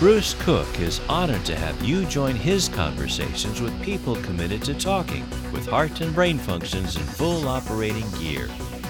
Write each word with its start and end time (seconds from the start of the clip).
Bruce 0.00 0.34
Cook 0.40 0.80
is 0.80 1.00
honored 1.08 1.44
to 1.44 1.54
have 1.54 1.80
you 1.84 2.04
join 2.06 2.34
his 2.34 2.68
conversations 2.68 3.60
with 3.60 3.80
people 3.80 4.16
committed 4.16 4.60
to 4.62 4.74
talking 4.74 5.24
with 5.52 5.68
heart 5.68 6.00
and 6.00 6.12
brain 6.12 6.36
functions 6.36 6.96
in 6.96 7.02
full 7.02 7.46
operating 7.46 8.10
gear. 8.18 8.48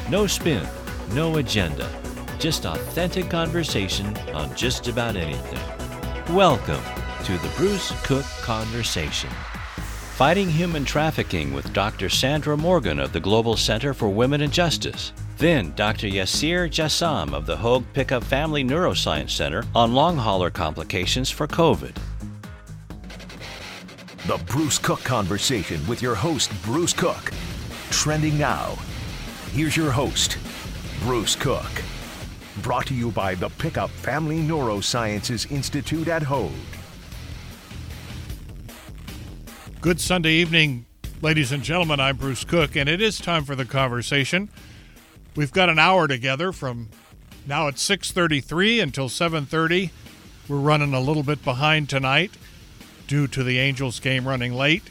No 0.09 0.27
spin, 0.27 0.67
no 1.13 1.37
agenda, 1.37 1.87
just 2.39 2.65
authentic 2.65 3.29
conversation 3.29 4.17
on 4.29 4.57
just 4.57 4.89
about 4.89 5.15
anything. 5.15 6.35
Welcome 6.35 6.83
to 7.25 7.33
the 7.37 7.53
Bruce 7.55 7.93
Cook 8.05 8.25
Conversation. 8.41 9.31
Fighting 10.17 10.49
Human 10.49 10.87
Trafficking 10.87 11.53
with 11.53 11.73
Dr. 11.75 12.09
Sandra 12.09 12.57
Morgan 12.57 12.99
of 12.99 13.13
the 13.13 13.21
Global 13.21 13.59
Center 13.59 13.93
for 13.93 14.09
Women 14.09 14.41
and 14.41 14.53
Justice. 14.53 15.13
Then 15.45 15.75
Dr. 15.77 16.07
Yassir 16.07 16.71
Jassam 16.71 17.35
of 17.35 17.45
the 17.45 17.55
Hoag 17.55 17.85
Pickup 17.93 18.25
Family 18.25 18.65
Neuroscience 18.65 19.29
Center 19.29 19.63
on 19.75 19.93
long 19.93 20.17
hauler 20.17 20.49
complications 20.49 21.29
for 21.29 21.47
COVID. 21.47 21.95
The 24.27 24.43
Bruce 24.47 24.79
Cook 24.79 25.01
Conversation 25.01 25.87
with 25.87 26.01
your 26.01 26.15
host, 26.15 26.51
Bruce 26.63 26.95
Cook. 26.95 27.31
Trending 27.91 28.39
now. 28.39 28.79
Here's 29.53 29.77
your 29.77 29.91
host, 29.91 30.39
Bruce 31.01 31.37
Cook. 31.37 31.71
Brought 32.63 32.87
to 32.87 32.95
you 32.95 33.11
by 33.11 33.35
the 33.35 33.51
Pickup 33.51 33.91
Family 33.91 34.39
Neurosciences 34.39 35.53
Institute 35.53 36.09
at 36.09 36.23
Hoag. 36.23 36.53
Good 39.83 40.01
Sunday 40.01 40.33
evening, 40.37 40.87
ladies 41.21 41.53
and 41.53 41.63
gentlemen. 41.63 42.01
I'm 42.01 42.17
Bruce 42.17 42.45
Cook, 42.45 42.77
and 42.77 42.89
it 42.89 43.03
is 43.03 43.19
time 43.19 43.45
for 43.45 43.55
the 43.55 43.67
conversation. 43.67 44.49
We've 45.37 45.53
got 45.53 45.69
an 45.69 45.81
hour 45.81 46.07
together 46.07 46.53
from 46.53 46.91
now 47.45 47.67
at 47.67 47.79
6:33 47.79 48.81
until 48.81 49.09
7:30. 49.09 49.91
We're 50.47 50.59
running 50.59 50.95
a 50.95 51.01
little 51.01 51.25
bit 51.25 51.45
behind 51.45 51.89
tonight 51.89 52.31
due 53.09 53.27
to 53.29 53.43
the 53.43 53.59
Angels 53.59 53.99
game 53.99 54.29
running 54.29 54.55
late, 54.55 54.85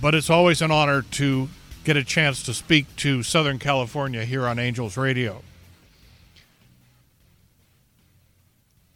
but 0.00 0.14
it's 0.14 0.28
always 0.28 0.60
an 0.60 0.72
honor 0.72 1.02
to 1.02 1.48
get 1.84 1.96
a 1.96 2.02
chance 2.02 2.42
to 2.42 2.54
speak 2.54 2.86
to 2.96 3.22
Southern 3.22 3.60
California 3.60 4.24
here 4.24 4.46
on 4.46 4.58
Angels 4.58 4.96
Radio. 4.96 5.42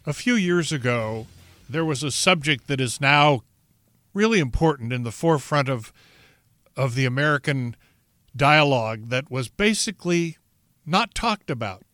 A 0.06 0.12
few 0.12 0.34
years 0.34 0.72
ago, 0.72 1.28
there 1.68 1.84
was 1.84 2.02
a 2.02 2.10
subject 2.10 2.66
that 2.66 2.80
is 2.80 3.00
now 3.00 3.42
really 4.12 4.40
important 4.40 4.92
in 4.92 5.04
the 5.04 5.12
forefront 5.12 5.68
of 5.68 5.92
of 6.76 6.96
the 6.96 7.04
American 7.04 7.76
dialogue 8.34 9.10
that 9.10 9.30
was 9.30 9.48
basically 9.48 10.36
not 10.88 11.14
talked 11.14 11.50
about, 11.50 11.84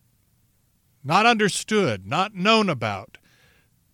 not 1.02 1.26
understood, 1.26 2.06
not 2.06 2.34
known 2.34 2.70
about. 2.70 3.18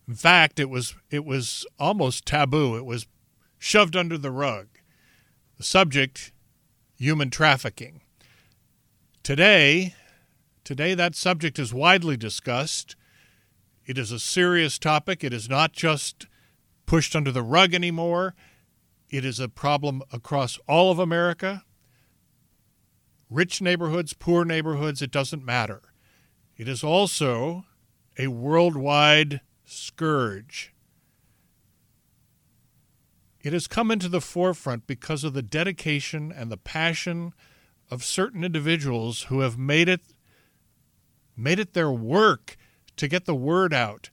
In 0.06 0.15
fact, 0.15 0.61
it 0.61 0.69
was 0.69 0.95
it 1.11 1.25
was 1.25 1.67
almost 1.79 2.27
taboo. 2.27 2.77
It 2.77 2.84
was 2.84 3.06
shoved 3.59 3.97
under 3.97 4.19
the 4.19 4.31
rug. 4.31 4.69
The 5.56 5.62
subject 5.62 6.33
human 6.97 7.31
trafficking. 7.31 8.03
Today, 9.23 9.95
today 10.65 10.95
that 10.95 11.15
subject 11.15 11.59
is 11.59 11.73
widely 11.73 12.17
discussed. 12.17 12.97
It 13.87 13.97
is 13.98 14.12
a 14.12 14.21
serious 14.21 14.78
topic. 14.78 15.25
It 15.25 15.33
is 15.33 15.48
not 15.48 15.73
just 15.73 16.27
pushed 16.87 17.17
under 17.17 17.33
the 17.33 17.43
rug 17.43 17.75
anymore. 17.75 18.34
It 19.09 19.25
is 19.25 19.41
a 19.41 19.48
problem 19.48 20.03
across 20.12 20.59
all 20.69 20.91
of 20.93 20.98
America. 20.98 21.65
Rich 23.31 23.62
neighborhoods, 23.62 24.12
poor 24.12 24.45
neighborhoods, 24.45 25.00
it 25.00 25.12
doesn't 25.12 25.45
matter. 25.45 25.83
It 26.56 26.69
is 26.69 26.83
also 26.83 27.64
a 28.19 28.27
worldwide 28.27 29.41
scourge. 29.64 30.75
It 33.41 33.53
has 33.53 33.67
come 33.67 33.91
into 33.91 34.09
the 34.09 34.20
forefront 34.20 34.87
because 34.87 35.25
of 35.25 35.33
the 35.33 35.42
dedication 35.42 36.33
and 36.33 36.50
the 36.50 36.56
passion 36.59 37.33
of 37.91 38.04
certain 38.04 38.44
individuals 38.44 39.22
who 39.25 39.41
have 39.41 39.56
made 39.56 39.88
it 39.88 40.00
made 41.37 41.59
it 41.59 41.72
their 41.72 41.91
work 41.91 42.56
to 42.97 43.09
get 43.09 43.25
the 43.25 43.34
word 43.34 43.72
out. 43.72 44.10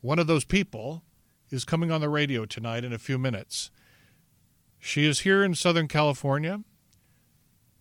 One 0.00 0.18
of 0.18 0.26
those 0.26 0.46
people 0.46 1.02
is 1.50 1.66
coming 1.66 1.90
on 1.90 2.00
the 2.00 2.08
radio 2.08 2.46
tonight 2.46 2.84
in 2.84 2.92
a 2.92 2.98
few 2.98 3.18
minutes. 3.18 3.70
She 4.78 5.04
is 5.04 5.20
here 5.20 5.44
in 5.44 5.54
Southern 5.54 5.88
California. 5.88 6.62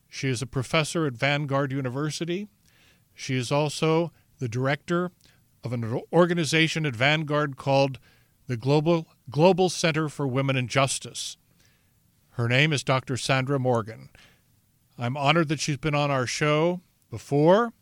She 0.10 0.28
is 0.28 0.42
a 0.42 0.48
professor 0.48 1.06
at 1.06 1.14
Vanguard 1.14 1.72
University. 1.72 2.48
She 3.14 3.36
is 3.36 3.52
also 3.52 4.12
the 4.40 4.50
director 4.50 5.12
of 5.64 5.72
an 5.72 6.02
organization 6.12 6.86
at 6.86 6.96
Vanguard 6.96 7.58
called 7.58 8.00
the 8.48 8.58
Global, 8.58 9.08
Global 9.30 9.70
Center 9.70 10.10
for 10.10 10.28
Women 10.28 10.56
and 10.56 10.68
Justice. 10.68 11.38
Her 12.32 12.48
name 12.48 12.74
is 12.74 12.84
Dr. 12.84 13.18
Sandra 13.18 13.60
Morgan. 13.60 14.10
I'm 14.98 15.16
honored 15.16 15.50
that 15.50 15.60
she's 15.60 15.78
been 15.78 15.96
on 15.96 16.10
our 16.10 16.26
show 16.26 16.82
before, 17.10 17.74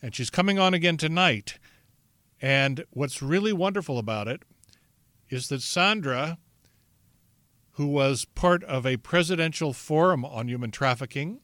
and 0.00 0.14
she's 0.14 0.30
coming 0.30 0.58
on 0.58 0.74
again 0.74 0.96
tonight. 0.96 1.58
And 2.40 2.84
what's 2.90 3.22
really 3.22 3.52
wonderful 3.52 3.98
about 3.98 4.28
it 4.28 4.42
is 5.28 5.48
that 5.48 5.62
Sandra, 5.62 6.38
who 7.72 7.86
was 7.86 8.24
part 8.24 8.62
of 8.64 8.86
a 8.86 8.98
presidential 8.98 9.72
forum 9.72 10.24
on 10.24 10.48
human 10.48 10.70
trafficking, 10.70 11.40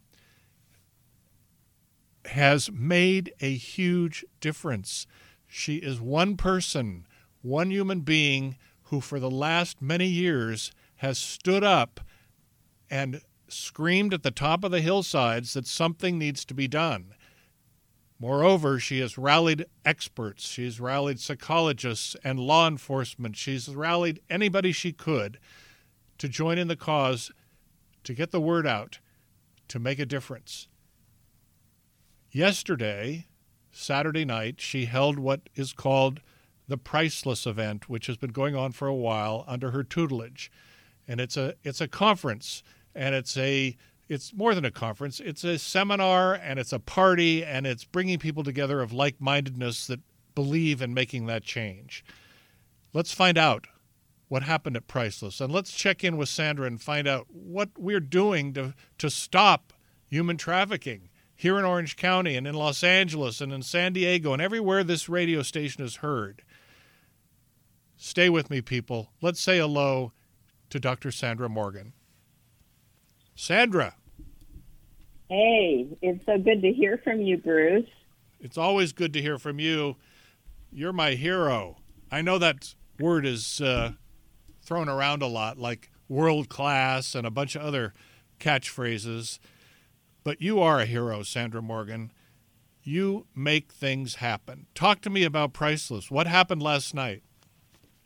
has 2.27 2.71
made 2.73 3.33
a 3.41 3.55
huge 3.55 4.25
difference. 4.41 5.07
She 5.47 5.77
is 5.77 6.01
one 6.01 6.37
person, 6.37 7.07
one 7.43 7.71
human 7.71 8.01
being 8.01 8.57
who, 8.85 9.01
for 9.01 9.21
the 9.21 9.31
last 9.31 9.81
many 9.81 10.07
years, 10.07 10.73
has 10.97 11.19
stood 11.19 11.65
up 11.65 12.01
and 12.91 13.21
screamed 13.49 14.15
at 14.15 14.23
the 14.23 14.31
top 14.31 14.65
of 14.65 14.71
the 14.71 14.81
hillsides 14.81 15.55
that 15.55 15.67
something 15.67 16.19
needs 16.19 16.45
to 16.45 16.55
be 16.55 16.69
done. 16.69 17.15
Moreover, 18.19 18.79
she 18.79 19.01
has 19.01 19.19
rallied 19.19 19.67
experts, 19.85 20.47
she's 20.49 20.81
rallied 20.81 21.21
psychologists 21.21 22.17
and 22.25 22.39
law 22.39 22.67
enforcement, 22.67 23.37
she's 23.37 23.69
rallied 23.69 24.21
anybody 24.31 24.73
she 24.73 24.93
could 24.93 25.39
to 26.19 26.29
join 26.29 26.57
in 26.57 26.69
the 26.69 26.77
cause, 26.77 27.33
to 28.05 28.15
get 28.15 28.31
the 28.31 28.41
word 28.41 28.67
out, 28.67 29.01
to 29.69 29.79
make 29.79 29.99
a 29.99 30.07
difference. 30.07 30.69
Yesterday, 32.35 33.29
Saturday 33.71 34.25
night, 34.25 34.61
she 34.61 34.87
held 34.87 35.21
what 35.21 35.49
is 35.55 35.73
called 35.73 36.21
the 36.67 36.77
Priceless 36.77 37.47
event, 37.47 37.89
which 37.89 38.09
has 38.09 38.17
been 38.17 38.33
going 38.33 38.57
on 38.57 38.73
for 38.73 38.89
a 38.89 38.95
while 38.95 39.45
under 39.47 39.71
her 39.71 39.85
tutelage. 39.85 40.51
And 41.07 41.21
it's 41.21 41.37
a 41.37 41.55
it's 41.63 41.81
a 41.81 41.87
conference 41.87 42.65
and 42.93 43.15
it's 43.15 43.37
a 43.37 43.77
it's 44.09 44.35
more 44.35 44.53
than 44.53 44.65
a 44.65 44.73
conference. 44.73 45.21
It's 45.21 45.45
a 45.45 45.61
seminar 45.61 46.35
and 46.35 46.59
it's 46.59 46.73
a 46.73 46.81
party 46.81 47.45
and 47.45 47.69
it's 47.69 47.85
bringing 47.85 48.19
people 48.19 48.43
together 48.43 48.81
of 48.81 48.93
like 48.93 49.21
mindedness 49.21 49.87
that 49.87 50.01
believe 50.35 50.83
in 50.83 50.93
making 50.93 51.27
that 51.27 51.45
change. 51.45 52.05
Let's 52.93 53.13
find 53.13 53.39
out 53.39 53.69
what 54.27 54.43
happened 54.43 54.77
at 54.77 54.89
Priceless 54.89 55.41
and 55.41 55.53
let's 55.53 55.73
check 55.73 56.03
in 56.03 56.17
with 56.17 56.29
Sandra 56.29 56.67
and 56.67 56.83
find 56.83 57.07
out 57.07 57.29
what 57.29 57.69
we're 57.79 58.01
doing 58.01 58.53
to, 58.55 58.75
to 58.99 59.09
stop 59.09 59.73
human 60.09 60.37
trafficking 60.37 61.11
here 61.37 61.59
in 61.59 61.65
Orange 61.65 61.97
County 61.97 62.37
and 62.37 62.47
in 62.47 62.55
Los 62.55 62.83
Angeles 62.83 63.41
and 63.41 63.53
in 63.53 63.63
San 63.63 63.93
Diego 63.93 64.33
and 64.33 64.41
everywhere 64.41 64.85
this 64.85 65.09
radio 65.09 65.43
station 65.43 65.85
is 65.85 65.97
heard. 65.97 66.43
Stay 67.97 68.29
with 68.29 68.51
me, 68.51 68.61
people. 68.61 69.11
Let's 69.21 69.41
say 69.41 69.59
hello 69.59 70.13
to 70.71 70.81
Dr. 70.81 71.11
Sandra 71.11 71.49
Morgan. 71.49 71.93
Sandra. 73.35 73.95
Hey, 75.29 75.87
it's 76.03 76.25
so 76.27 76.39
good 76.39 76.63
to 76.63 76.73
hear 76.73 77.01
from 77.03 77.23
you, 77.23 77.39
Bruce. 77.39 77.89
It's 78.41 78.59
always 78.59 78.93
good 78.93 79.13
to 79.15 79.23
hear 79.23 79.39
from 79.39 79.59
you. 79.59 79.97
You're 80.71 80.93
my 80.93 81.13
hero. 81.13 81.79
I 82.11 82.21
know 82.21 82.39
that 82.39 82.75
word 83.01 83.25
is 83.25 83.61
uh, 83.61 83.93
thrown 84.63 84.89
around 84.89 85.23
a 85.23 85.27
lot, 85.27 85.59
like 85.59 85.91
world 86.09 86.49
class 86.49 87.15
and 87.15 87.27
a 87.27 87.31
bunch 87.31 87.57
of 87.57 87.63
other 87.63 87.95
catchphrases. 88.39 89.39
But 90.25 90.41
you 90.41 90.59
are 90.61 90.81
a 90.81 90.87
hero, 90.87 91.23
Sandra 91.23 91.61
Morgan. 91.61 92.11
You 92.83 93.27
make 93.35 93.71
things 93.71 94.17
happen. 94.17 94.67
Talk 94.75 95.03
to 95.03 95.11
me 95.11 95.23
about 95.25 95.53
Priceless. 95.53 96.11
What 96.11 96.27
happened 96.27 96.63
last 96.63 96.95
night? 96.95 97.23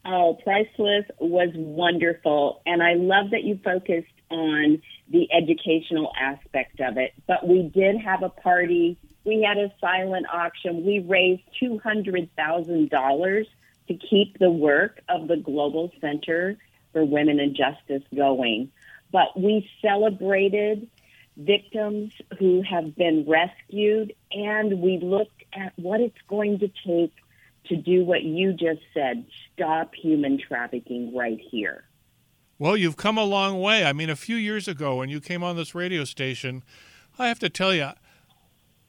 Oh, 0.04 0.36
Priceless 0.42 1.04
was 1.20 1.50
wonderful. 1.54 2.60
And 2.66 2.82
I 2.82 2.94
love 2.94 3.30
that 3.30 3.44
you 3.44 3.60
focused 3.64 4.08
on 4.30 4.82
the 5.10 5.28
educational 5.32 6.12
aspect 6.20 6.80
of 6.80 6.96
it. 6.96 7.12
But 7.28 7.46
we 7.46 7.70
did 7.72 8.00
have 8.00 8.24
a 8.24 8.28
party. 8.28 8.98
We 9.24 9.42
had 9.42 9.56
a 9.56 9.72
silent 9.80 10.26
auction. 10.32 10.84
We 10.84 10.98
raised 10.98 11.42
$200,000 11.62 13.46
to 13.88 13.94
keep 13.94 14.38
the 14.38 14.50
work 14.50 15.00
of 15.08 15.28
the 15.28 15.36
Global 15.36 15.92
Center 16.00 16.58
for 16.92 17.04
Women 17.04 17.38
and 17.38 17.54
Justice 17.54 18.02
going. 18.14 18.72
But 19.12 19.38
we 19.38 19.68
celebrated 19.80 20.88
victims 21.38 22.12
who 22.38 22.62
have 22.68 22.96
been 22.96 23.24
rescued 23.26 24.12
and 24.32 24.80
we 24.80 24.98
looked 24.98 25.44
at 25.52 25.72
what 25.76 26.00
it's 26.00 26.18
going 26.28 26.58
to 26.58 26.68
take 26.86 27.14
to 27.66 27.76
do 27.76 28.04
what 28.04 28.22
you 28.22 28.52
just 28.52 28.80
said 28.92 29.24
stop 29.52 29.94
human 29.94 30.38
trafficking 30.38 31.14
right 31.14 31.38
here. 31.50 31.84
Well, 32.58 32.76
you've 32.76 32.96
come 32.96 33.16
a 33.16 33.24
long 33.24 33.60
way. 33.60 33.84
I 33.84 33.92
mean, 33.92 34.10
a 34.10 34.16
few 34.16 34.34
years 34.34 34.66
ago 34.66 34.96
when 34.96 35.08
you 35.08 35.20
came 35.20 35.44
on 35.44 35.56
this 35.56 35.76
radio 35.76 36.04
station, 36.04 36.64
I 37.18 37.28
have 37.28 37.38
to 37.38 37.48
tell 37.48 37.72
you, 37.72 37.90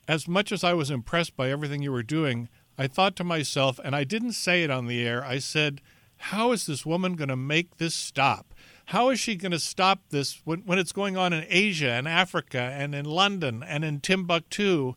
as 0.08 0.28
much 0.28 0.52
as 0.52 0.64
I 0.64 0.74
was 0.74 0.90
impressed 0.90 1.38
by 1.38 1.52
everything 1.52 1.84
you 1.84 1.92
were 1.92 2.02
doing, 2.02 2.50
I 2.80 2.88
thought 2.88 3.16
to 3.18 3.24
myself, 3.24 3.80
and 3.84 3.96
I 3.96 4.04
didn't 4.04 4.32
say 4.32 4.64
it 4.64 4.72
on 4.72 4.88
the 4.88 5.06
air, 5.06 5.24
I 5.24 5.38
said, 5.38 5.82
how 6.18 6.52
is 6.52 6.66
this 6.66 6.86
woman 6.86 7.16
going 7.16 7.30
to 7.30 7.36
make 7.36 7.78
this 7.78 7.94
stop? 7.94 8.54
How 8.90 9.10
is 9.10 9.20
she 9.20 9.36
going 9.36 9.52
to 9.52 9.60
stop 9.60 10.00
this 10.10 10.42
when, 10.46 10.62
when 10.62 10.80
it's 10.80 10.92
going 10.92 11.16
on 11.16 11.32
in 11.32 11.46
Asia 11.48 11.92
and 11.92 12.08
Africa 12.08 12.60
and 12.60 12.96
in 12.96 13.06
London 13.06 13.62
and 13.62 13.86
in 13.86 14.00
Timbuktu, 14.00 14.96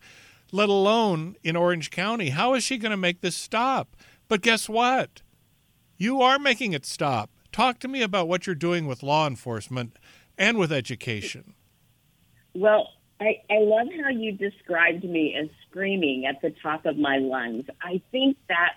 let 0.51 0.71
alone 0.71 1.37
in 1.43 1.57
Orange 1.57 1.91
County? 1.91 2.31
How 2.31 2.55
is 2.55 2.65
she 2.65 2.79
going 2.79 2.93
to 2.93 2.97
make 2.97 3.21
this 3.21 3.37
stop? 3.37 3.95
But 4.29 4.41
guess 4.41 4.67
what? 4.67 5.21
You 5.99 6.23
are 6.23 6.39
making 6.39 6.73
it 6.73 6.87
stop. 6.87 7.29
Talk 7.53 7.81
to 7.81 7.89
me 7.89 8.01
about 8.01 8.29
what 8.29 8.47
you're 8.47 8.55
doing 8.55 8.87
with 8.87 9.03
law 9.03 9.27
enforcement 9.27 9.99
and 10.39 10.57
with 10.57 10.73
education. 10.73 11.53
Well, 12.55 12.89
I, 13.21 13.43
I 13.51 13.59
love 13.59 13.89
how 14.03 14.09
you 14.09 14.33
described 14.33 15.05
me 15.05 15.37
as 15.39 15.51
screaming 15.69 16.25
at 16.25 16.41
the 16.41 16.55
top 16.63 16.87
of 16.87 16.97
my 16.97 17.19
lungs. 17.19 17.67
I 17.83 18.01
think 18.11 18.39
that's 18.49 18.73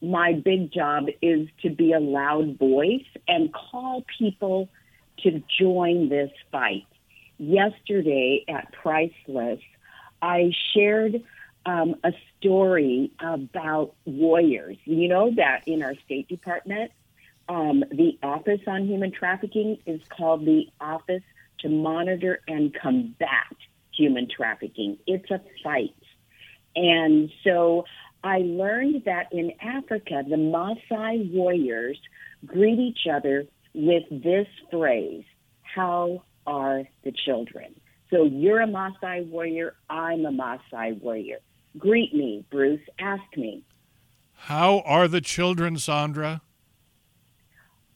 my 0.00 0.32
big 0.32 0.72
job 0.72 1.06
is 1.20 1.48
to 1.62 1.70
be 1.70 1.92
a 1.92 2.00
loud 2.00 2.58
voice 2.58 3.06
and 3.26 3.52
call 3.52 4.04
people 4.18 4.68
to 5.22 5.42
join 5.60 6.08
this 6.08 6.30
fight. 6.52 6.86
Yesterday 7.38 8.44
at 8.48 8.72
Priceless, 8.72 9.60
I 10.22 10.52
shared 10.74 11.22
um, 11.66 11.96
a 12.04 12.12
story 12.38 13.12
about 13.20 13.94
warriors. 14.04 14.76
You 14.84 15.08
know 15.08 15.32
that 15.36 15.62
in 15.66 15.82
our 15.82 15.94
State 16.04 16.28
Department, 16.28 16.92
um, 17.48 17.84
the 17.90 18.18
Office 18.22 18.60
on 18.66 18.86
Human 18.86 19.12
Trafficking 19.12 19.78
is 19.86 20.00
called 20.08 20.44
the 20.44 20.68
Office 20.80 21.22
to 21.60 21.68
Monitor 21.68 22.40
and 22.46 22.74
Combat 22.74 23.56
Human 23.96 24.28
Trafficking. 24.28 24.98
It's 25.06 25.30
a 25.30 25.40
fight. 25.62 25.94
And 26.76 27.30
so 27.42 27.84
I 28.24 28.38
learned 28.38 29.02
that 29.04 29.32
in 29.32 29.52
Africa, 29.60 30.22
the 30.28 30.36
Maasai 30.36 31.32
warriors 31.32 31.98
greet 32.44 32.78
each 32.78 33.06
other 33.12 33.44
with 33.74 34.04
this 34.10 34.46
phrase 34.70 35.24
How 35.62 36.22
are 36.46 36.84
the 37.04 37.12
children? 37.12 37.74
So 38.10 38.24
you're 38.24 38.62
a 38.62 38.66
Maasai 38.66 39.28
warrior, 39.28 39.74
I'm 39.90 40.24
a 40.24 40.32
Maasai 40.32 41.00
warrior. 41.00 41.38
Greet 41.76 42.14
me, 42.14 42.44
Bruce, 42.50 42.80
ask 42.98 43.36
me. 43.36 43.62
How 44.34 44.80
are 44.80 45.08
the 45.08 45.20
children, 45.20 45.76
Sandra? 45.76 46.40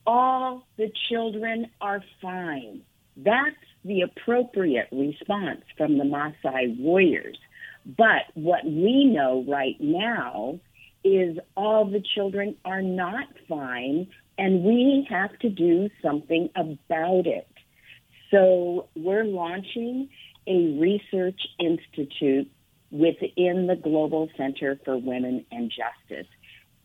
All 0.07 0.67
the 0.77 0.93
children 1.09 1.71
are 1.81 2.03
fine. 2.21 2.83
That's 3.17 3.57
the 3.85 4.03
appropriate 4.03 4.89
response 4.93 5.63
from 5.77 5.99
the 5.99 6.05
Maasai 6.05 6.79
warriors. 6.79 7.39
But 7.85 8.23
what 8.35 8.65
we 8.65 9.05
know 9.05 9.45
right 9.49 9.77
now 9.81 10.61
is 11.05 11.39
all 11.57 11.85
the 11.85 12.03
children 12.15 12.57
are 12.65 12.83
not 12.83 13.27
fine, 13.49 14.07
and 14.39 14.63
we 14.63 15.07
have 15.11 15.37
to 15.41 15.51
do 15.51 15.91
something 16.01 16.49
about 16.55 17.27
it. 17.27 17.49
So 18.31 18.89
we're 18.95 19.25
launching 19.25 20.09
a 20.47 20.79
research 20.79 21.41
institute 21.59 22.51
within 22.91 23.67
the 23.67 23.79
Global 23.83 24.29
Center 24.37 24.79
for 24.85 24.97
Women 24.97 25.45
and 25.51 25.71
Justice. 25.71 26.29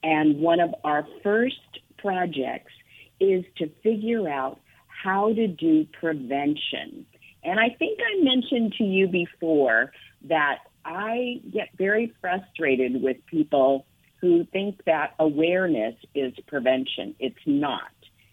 And 0.04 0.40
one 0.40 0.60
of 0.60 0.74
our 0.84 1.08
first 1.24 1.80
projects 1.98 2.72
is 3.20 3.44
to 3.58 3.70
figure 3.84 4.28
out 4.30 4.60
how 4.88 5.34
to 5.34 5.48
do 5.48 5.86
prevention. 6.00 7.06
And 7.44 7.60
I 7.60 7.70
think 7.78 8.00
I 8.00 8.24
mentioned 8.24 8.74
to 8.78 8.84
you 8.84 9.08
before 9.08 9.92
that 10.28 10.60
I 10.88 11.42
get 11.52 11.68
very 11.78 12.14
frustrated 12.22 13.04
with 13.04 13.18
people 13.26 13.86
who 14.22 14.46
think 14.46 14.84
that 14.86 15.14
awareness 15.20 15.96
is 16.16 16.34
prevention. 16.48 17.14
It's 17.20 17.36
not. 17.46 17.92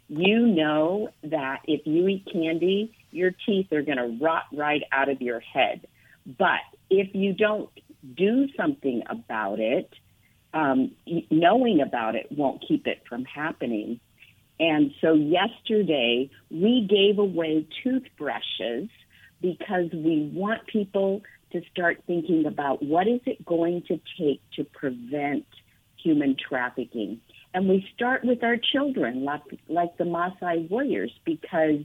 You 0.09 0.47
know 0.47 1.09
that 1.25 1.63
if 1.65 1.85
you 1.85 2.07
eat 2.07 2.29
candy, 2.33 2.97
your 3.11 3.33
teeth 3.45 3.73
are 3.73 3.83
going 3.83 3.99
to 3.99 4.19
rot 4.25 4.45
right 4.53 4.83
out 4.93 5.09
of 5.09 5.21
your 5.21 5.41
head. 5.41 5.87
But 6.27 6.61
if 6.89 7.13
you 7.13 7.33
don't 7.33 7.71
do 8.17 8.47
something 8.57 9.03
about 9.11 9.59
it, 9.59 9.93
um, 10.53 10.93
knowing 11.31 11.81
about 11.81 12.15
it 12.15 12.29
won't 12.31 12.65
keep 12.67 12.87
it 12.87 13.03
from 13.09 13.25
happening. 13.25 13.99
And 14.61 14.93
so 15.01 15.15
yesterday 15.15 16.31
we 16.51 16.87
gave 16.89 17.19
away 17.19 17.67
toothbrushes 17.83 18.89
because 19.41 19.91
we 19.93 20.31
want 20.33 20.67
people 20.69 21.23
to 21.55 21.63
start 21.71 22.03
thinking 22.07 22.47
about 22.47 22.83
what 22.83 23.07
is 23.07 23.21
it 23.27 23.45
going 23.47 23.83
to 23.89 24.01
take 24.19 24.41
to 24.57 24.65
prevent 24.65 25.47
human 26.03 26.37
trafficking. 26.37 27.21
And 27.55 27.69
we 27.69 27.87
start 27.95 28.25
with 28.25 28.43
our 28.43 28.57
children, 28.57 29.25
like, 29.25 29.43
like 29.69 29.97
the 29.97 30.05
Maasai 30.05 30.69
warriors, 30.69 31.13
because 31.25 31.85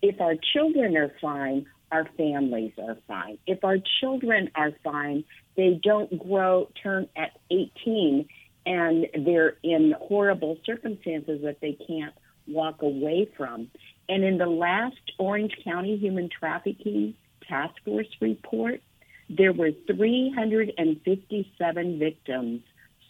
if 0.00 0.20
our 0.20 0.34
children 0.52 0.96
are 0.96 1.12
fine, 1.20 1.66
our 1.90 2.08
families 2.16 2.72
are 2.78 2.96
fine. 3.08 3.38
If 3.44 3.64
our 3.64 3.78
children 4.00 4.50
are 4.54 4.70
fine, 4.84 5.24
they 5.56 5.80
don't 5.82 6.16
grow, 6.16 6.68
turn 6.80 7.08
at 7.16 7.32
18 7.50 8.28
and 8.66 9.06
they're 9.24 9.56
in 9.64 9.94
horrible 9.98 10.58
circumstances 10.64 11.40
that 11.42 11.60
they 11.60 11.76
can't 11.86 12.14
walk 12.46 12.82
away 12.82 13.28
from. 13.36 13.68
And 14.08 14.22
in 14.22 14.38
the 14.38 14.46
last 14.46 15.00
Orange 15.18 15.56
County 15.64 15.96
Human 15.96 16.28
Trafficking 16.28 17.14
Task 17.48 17.74
Force 17.84 18.06
report, 18.20 18.80
there 19.28 19.52
were 19.52 19.72
357 19.86 21.98
victims 21.98 22.62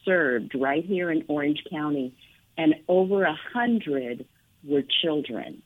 served 0.04 0.54
right 0.54 0.84
here 0.84 1.10
in 1.10 1.24
Orange 1.28 1.64
County, 1.70 2.14
and 2.56 2.74
over 2.88 3.24
a 3.24 3.36
hundred 3.52 4.24
were 4.64 4.82
children. 5.02 5.62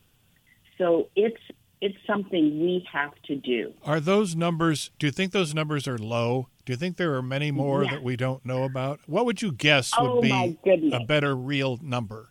So 0.78 1.08
it's 1.16 1.40
it's 1.80 1.96
something 2.06 2.60
we 2.60 2.86
have 2.92 3.12
to 3.24 3.34
do. 3.34 3.72
Are 3.84 3.98
those 3.98 4.36
numbers? 4.36 4.92
Do 4.98 5.06
you 5.06 5.10
think 5.10 5.32
those 5.32 5.52
numbers 5.52 5.88
are 5.88 5.98
low? 5.98 6.48
Do 6.64 6.72
you 6.72 6.76
think 6.76 6.96
there 6.96 7.14
are 7.14 7.22
many 7.22 7.50
more 7.50 7.84
that 7.84 8.04
we 8.04 8.16
don't 8.16 8.46
know 8.46 8.62
about? 8.62 9.00
What 9.06 9.26
would 9.26 9.42
you 9.42 9.50
guess 9.50 9.90
would 9.98 10.08
oh, 10.08 10.20
be 10.20 10.56
a 10.92 11.04
better 11.04 11.34
real 11.34 11.80
number? 11.82 12.30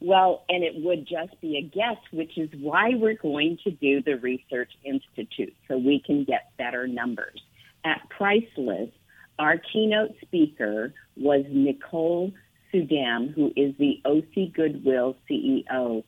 Well, 0.00 0.44
and 0.48 0.62
it 0.62 0.74
would 0.76 1.06
just 1.06 1.40
be 1.40 1.58
a 1.58 1.62
guess, 1.62 1.96
which 2.12 2.38
is 2.38 2.48
why 2.60 2.90
we're 2.94 3.16
going 3.16 3.58
to 3.64 3.70
do 3.70 4.00
the 4.00 4.16
Research 4.16 4.70
Institute 4.84 5.54
so 5.66 5.76
we 5.76 6.00
can 6.04 6.24
get 6.24 6.56
better 6.56 6.86
numbers. 6.86 7.42
At 7.84 8.08
Priceless, 8.08 8.90
our 9.38 9.56
keynote 9.72 10.14
speaker 10.22 10.94
was 11.16 11.44
Nicole 11.48 12.32
Suydam, 12.72 13.34
who 13.34 13.52
is 13.56 13.74
the 13.78 14.00
OC 14.04 14.52
Goodwill 14.52 15.16
CEO. 15.28 16.04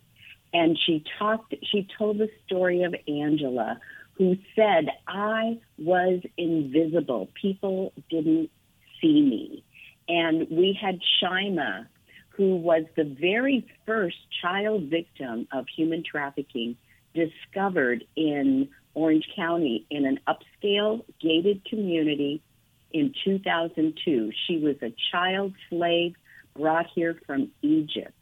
And 0.52 0.78
she 0.78 1.04
talked, 1.18 1.54
she 1.70 1.88
told 1.98 2.18
the 2.18 2.28
story 2.46 2.82
of 2.82 2.94
Angela, 3.08 3.80
who 4.14 4.36
said, 4.54 4.88
I 5.08 5.58
was 5.78 6.20
invisible. 6.36 7.28
People 7.40 7.92
didn't 8.10 8.50
see 9.00 9.22
me. 9.22 9.64
And 10.08 10.48
we 10.50 10.78
had 10.80 10.98
Shima, 11.18 11.88
who 12.40 12.56
was 12.56 12.84
the 12.96 13.04
very 13.04 13.66
first 13.84 14.16
child 14.40 14.84
victim 14.84 15.46
of 15.52 15.66
human 15.76 16.02
trafficking 16.02 16.74
discovered 17.12 18.02
in 18.16 18.66
Orange 18.94 19.28
County 19.36 19.84
in 19.90 20.06
an 20.06 20.18
upscale 20.26 21.04
gated 21.20 21.62
community 21.66 22.40
in 22.94 23.12
2002. 23.26 24.32
She 24.46 24.56
was 24.56 24.76
a 24.80 24.94
child 25.12 25.52
slave 25.68 26.14
brought 26.56 26.86
here 26.94 27.20
from 27.26 27.50
Egypt. 27.60 28.14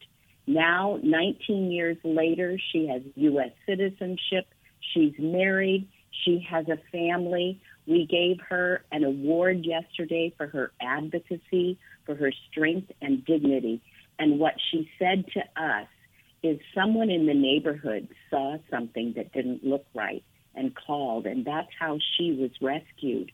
Now, 0.49 0.99
19 1.01 1.71
years 1.71 1.97
later, 2.03 2.59
she 2.73 2.89
has 2.89 3.03
U.S. 3.15 3.53
citizenship. 3.67 4.49
She's 4.95 5.15
married. 5.21 5.87
She 6.25 6.45
has 6.51 6.67
a 6.69 6.79
family. 6.91 7.61
We 7.87 8.05
gave 8.05 8.45
her 8.49 8.83
an 8.91 9.05
award 9.05 9.65
yesterday 9.65 10.35
for 10.37 10.49
her 10.49 10.73
advocacy, 10.83 11.79
for 12.05 12.17
her 12.17 12.33
strength 12.51 12.91
and 13.01 13.25
dignity. 13.25 13.81
And 14.19 14.39
what 14.39 14.55
she 14.71 14.91
said 14.99 15.27
to 15.35 15.41
us 15.63 15.87
is 16.43 16.59
someone 16.75 17.11
in 17.11 17.27
the 17.27 17.35
neighborhood 17.35 18.09
saw 18.31 18.57
something 18.71 19.15
that 19.17 19.33
didn't 19.33 19.65
look 19.65 19.87
right 19.95 20.25
and 20.55 20.75
called, 20.75 21.27
and 21.27 21.45
that's 21.45 21.71
how 21.79 21.99
she 22.17 22.33
was 22.33 22.51
rescued. 22.61 23.31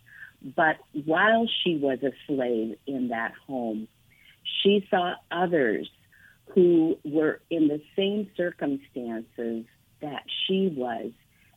But 0.56 0.76
while 1.04 1.48
she 1.62 1.76
was 1.76 2.00
a 2.02 2.12
slave 2.26 2.76
in 2.86 3.08
that 3.08 3.32
home, 3.46 3.88
she 4.62 4.86
saw 4.90 5.14
others 5.30 5.88
who 6.54 6.98
were 7.04 7.40
in 7.50 7.68
the 7.68 7.80
same 7.96 8.30
circumstances 8.36 9.64
that 10.00 10.22
she 10.46 10.72
was, 10.76 11.12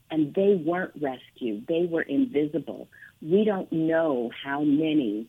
and 0.10 0.34
they 0.34 0.56
weren't 0.56 0.94
rescued. 1.02 1.68
They 1.68 1.86
were 1.86 2.02
invisible. 2.02 2.88
We 3.22 3.44
don't 3.44 3.72
know 3.72 4.32
how 4.44 4.62
many 4.62 5.28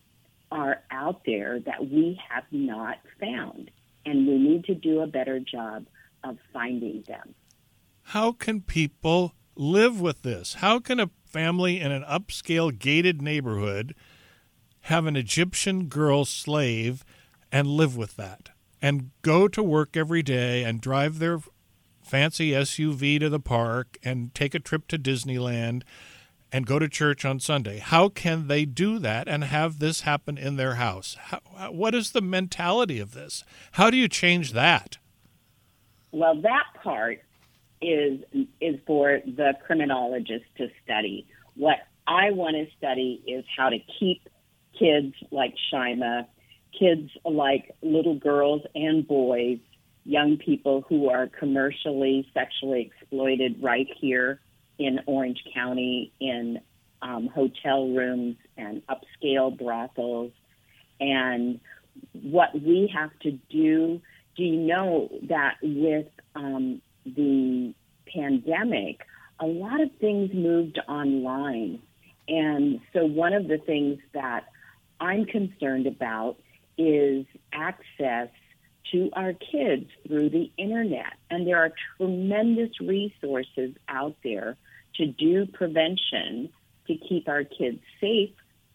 are 0.52 0.80
out 0.90 1.22
there 1.26 1.58
that 1.60 1.90
we 1.90 2.20
have 2.30 2.44
not 2.52 2.98
found, 3.20 3.70
and 4.04 4.26
we 4.26 4.38
need 4.38 4.64
to 4.64 4.74
do 4.74 5.00
a 5.00 5.06
better 5.06 5.40
job 5.40 5.86
of 6.24 6.38
finding 6.52 7.02
them. 7.06 7.34
How 8.02 8.32
can 8.32 8.62
people 8.62 9.34
live 9.54 10.00
with 10.00 10.22
this? 10.22 10.54
How 10.54 10.78
can 10.78 10.98
a 11.00 11.10
family 11.24 11.80
in 11.80 11.92
an 11.92 12.04
upscale 12.04 12.76
gated 12.76 13.20
neighborhood 13.20 13.94
have 14.82 15.06
an 15.06 15.16
Egyptian 15.16 15.86
girl 15.86 16.24
slave 16.24 17.04
and 17.52 17.66
live 17.66 17.96
with 17.96 18.16
that 18.16 18.50
and 18.80 19.10
go 19.22 19.48
to 19.48 19.62
work 19.62 19.96
every 19.96 20.22
day 20.22 20.64
and 20.64 20.80
drive 20.80 21.18
their 21.18 21.40
fancy 22.00 22.52
SUV 22.52 23.20
to 23.20 23.28
the 23.28 23.40
park 23.40 23.98
and 24.02 24.34
take 24.34 24.54
a 24.54 24.60
trip 24.60 24.88
to 24.88 24.98
Disneyland 24.98 25.82
and 26.52 26.66
go 26.66 26.78
to 26.78 26.88
church 26.88 27.24
on 27.24 27.40
Sunday. 27.40 27.78
How 27.78 28.08
can 28.08 28.48
they 28.48 28.64
do 28.64 28.98
that 28.98 29.28
and 29.28 29.44
have 29.44 29.78
this 29.78 30.02
happen 30.02 30.38
in 30.38 30.56
their 30.56 30.74
house? 30.74 31.16
How, 31.18 31.40
what 31.70 31.94
is 31.94 32.12
the 32.12 32.20
mentality 32.20 32.98
of 33.00 33.12
this? 33.12 33.44
How 33.72 33.90
do 33.90 33.96
you 33.96 34.08
change 34.08 34.52
that? 34.52 34.98
Well, 36.12 36.40
that 36.42 36.64
part 36.82 37.20
is 37.80 38.20
is 38.60 38.80
for 38.86 39.20
the 39.24 39.52
criminologist 39.64 40.44
to 40.56 40.68
study. 40.84 41.26
What 41.54 41.76
I 42.06 42.32
want 42.32 42.56
to 42.56 42.66
study 42.76 43.22
is 43.26 43.44
how 43.56 43.68
to 43.68 43.78
keep 44.00 44.28
kids 44.78 45.14
like 45.30 45.54
Shima, 45.70 46.26
kids 46.78 47.10
like 47.24 47.74
little 47.82 48.18
girls 48.18 48.62
and 48.74 49.06
boys, 49.06 49.58
young 50.04 50.38
people 50.38 50.84
who 50.88 51.10
are 51.10 51.28
commercially 51.28 52.28
sexually 52.32 52.90
exploited 52.90 53.62
right 53.62 53.88
here 54.00 54.40
in 54.78 55.00
Orange 55.06 55.42
County 55.54 56.12
in 56.20 56.60
um, 57.02 57.28
hotel 57.28 57.88
rooms 57.88 58.36
and 58.56 58.82
upscale 58.86 59.56
brothels. 59.56 60.32
And 61.00 61.60
what 62.12 62.54
we 62.54 62.92
have 62.94 63.10
to 63.20 63.32
do, 63.50 64.00
do 64.36 64.42
you 64.42 64.56
know 64.56 65.10
that 65.28 65.56
with 65.62 66.06
um, 66.34 66.80
the 67.04 67.74
pandemic, 68.12 69.00
a 69.40 69.46
lot 69.46 69.80
of 69.80 69.90
things 70.00 70.30
moved 70.32 70.78
online. 70.88 71.80
And 72.28 72.80
so 72.92 73.06
one 73.06 73.32
of 73.32 73.48
the 73.48 73.58
things 73.58 73.98
that 74.12 74.46
I'm 75.00 75.24
concerned 75.24 75.86
about 75.86 76.36
is 76.76 77.26
access 77.52 78.28
to 78.92 79.10
our 79.12 79.32
kids 79.32 79.90
through 80.06 80.30
the 80.30 80.50
internet. 80.56 81.14
And 81.30 81.46
there 81.46 81.58
are 81.58 81.72
tremendous 81.96 82.80
resources 82.80 83.74
out 83.88 84.16
there 84.24 84.56
to 84.96 85.06
do 85.06 85.46
prevention 85.46 86.50
to 86.86 86.94
keep 86.96 87.28
our 87.28 87.44
kids 87.44 87.80
safe 88.00 88.30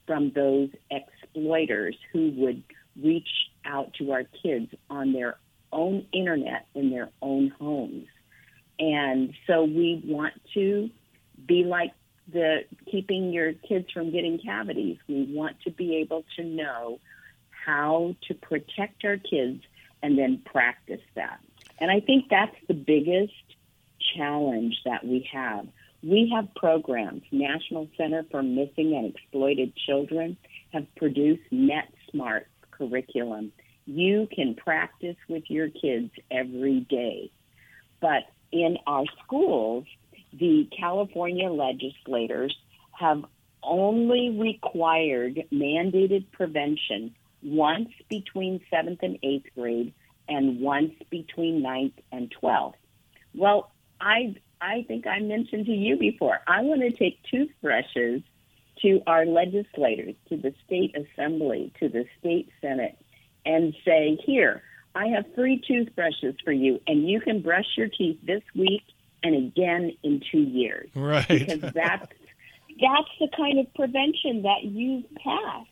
from 0.06 0.32
those 0.32 0.70
exploiters 0.92 1.96
who 2.12 2.32
would 2.38 2.64
reach 3.02 3.30
out 3.66 3.94
to 3.96 4.12
our 4.12 4.24
kids 4.44 4.72
on 4.90 5.14
their 5.14 5.38
own 5.72 6.06
internet 6.14 6.68
in 6.76 6.92
their 6.92 7.10
own 7.22 7.50
homes. 7.60 8.08
And 8.80 9.34
so 9.48 9.64
we 9.64 10.04
want 10.06 10.34
to 10.54 10.90
be 11.48 11.64
like 11.64 11.94
the 12.32 12.66
keeping 12.90 13.34
your 13.34 13.54
kids 13.54 13.92
from 13.92 14.12
getting 14.12 14.40
cavities. 14.40 14.98
We 15.08 15.28
want 15.30 15.62
to 15.62 15.72
be 15.72 15.98
able 15.98 16.24
to 16.38 16.44
know 16.44 17.00
how 17.66 18.16
to 18.28 18.34
protect 18.34 19.04
our 19.06 19.18
kids 19.18 19.64
and 20.04 20.18
then 20.20 20.42
practice 20.46 21.02
that. 21.16 21.40
And 21.80 21.90
I 21.90 22.02
think 22.02 22.26
that's 22.30 22.56
the 22.68 22.76
biggest 22.76 23.34
challenge 24.16 24.76
that 24.86 25.04
we 25.04 25.28
have. 25.32 25.68
We 26.04 26.32
have 26.36 26.54
programs. 26.56 27.24
National 27.32 27.88
Center 27.98 28.26
for 28.30 28.44
Missing 28.44 28.94
and 28.94 29.16
Exploited 29.16 29.74
Children 29.76 30.38
have 30.74 30.86
produced 30.96 31.44
Net 31.50 31.92
Smart 32.12 32.48
curriculum. 32.72 33.54
You 33.86 34.28
can 34.34 34.56
practice 34.56 35.16
with 35.30 35.44
your 35.50 35.70
kids 35.70 36.12
every 36.30 36.82
day. 36.82 37.32
But 38.02 38.24
in 38.52 38.78
our 38.86 39.06
schools, 39.24 39.86
the 40.34 40.68
California 40.78 41.50
legislators 41.50 42.56
have 42.92 43.24
only 43.64 44.30
required 44.38 45.44
mandated 45.54 46.26
prevention 46.34 47.16
once 47.44 47.90
between 48.10 48.62
seventh 48.70 49.00
and 49.04 49.18
eighth 49.24 49.48
grade 49.56 49.94
and 50.28 50.60
once 50.60 50.94
between 51.10 51.62
ninth 51.62 52.00
and 52.12 52.32
twelfth. 52.32 52.78
Well, 53.36 53.72
I 54.00 54.36
I 54.62 54.84
think 54.88 55.08
I 55.08 55.20
mentioned 55.20 55.66
to 55.66 55.74
you 55.74 55.98
before. 55.98 56.40
I 56.48 56.62
want 56.62 56.82
to 56.82 56.92
take 56.92 57.22
toothbrushes 57.24 58.22
to 58.82 59.02
our 59.08 59.26
legislators, 59.26 60.16
to 60.30 60.38
the 60.38 60.54
state 60.66 60.96
assembly, 60.96 61.72
to 61.80 61.90
the 61.90 62.06
state 62.20 62.50
senate, 62.62 62.98
and 63.46 63.74
say, 63.86 64.18
here, 64.26 64.64
I 64.96 65.08
have 65.08 65.26
three 65.36 65.62
toothbrushes 65.66 66.36
for 66.44 66.52
you, 66.52 66.80
and 66.88 67.10
you 67.10 67.20
can 67.22 67.42
brush 67.42 67.66
your 67.78 67.88
teeth 67.88 68.20
this 68.24 68.44
week 68.56 68.84
and 69.24 69.36
again 69.36 69.98
in 70.04 70.22
two 70.32 70.42
years. 70.42 70.90
Right. 70.96 71.28
Because 71.28 71.62
that's 71.74 72.08
that's 72.82 73.10
the 73.20 73.28
kind 73.36 73.60
of 73.60 73.74
prevention 73.74 74.44
that 74.44 74.64
you've 74.64 75.06
passed. 75.16 75.70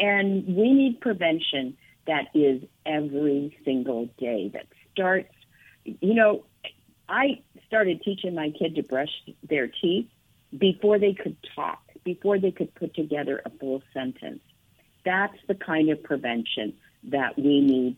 And 0.00 0.46
we 0.46 0.72
need 0.72 1.00
prevention 1.00 1.76
that 2.06 2.28
is 2.34 2.62
every 2.84 3.56
single 3.64 4.08
day 4.18 4.50
that 4.54 4.66
starts 4.92 5.32
you 5.84 6.14
know, 6.14 6.44
I 7.08 7.40
started 7.66 8.02
teaching 8.02 8.34
my 8.34 8.50
kid 8.50 8.74
to 8.76 8.82
brush 8.82 9.10
their 9.48 9.68
teeth 9.68 10.06
before 10.56 10.98
they 10.98 11.14
could 11.14 11.36
talk, 11.54 11.82
before 12.04 12.38
they 12.38 12.50
could 12.50 12.74
put 12.74 12.94
together 12.94 13.42
a 13.44 13.50
full 13.50 13.82
sentence. 13.92 14.40
That's 15.04 15.36
the 15.48 15.54
kind 15.54 15.90
of 15.90 16.02
prevention 16.02 16.74
that 17.04 17.36
we 17.36 17.60
need 17.60 17.96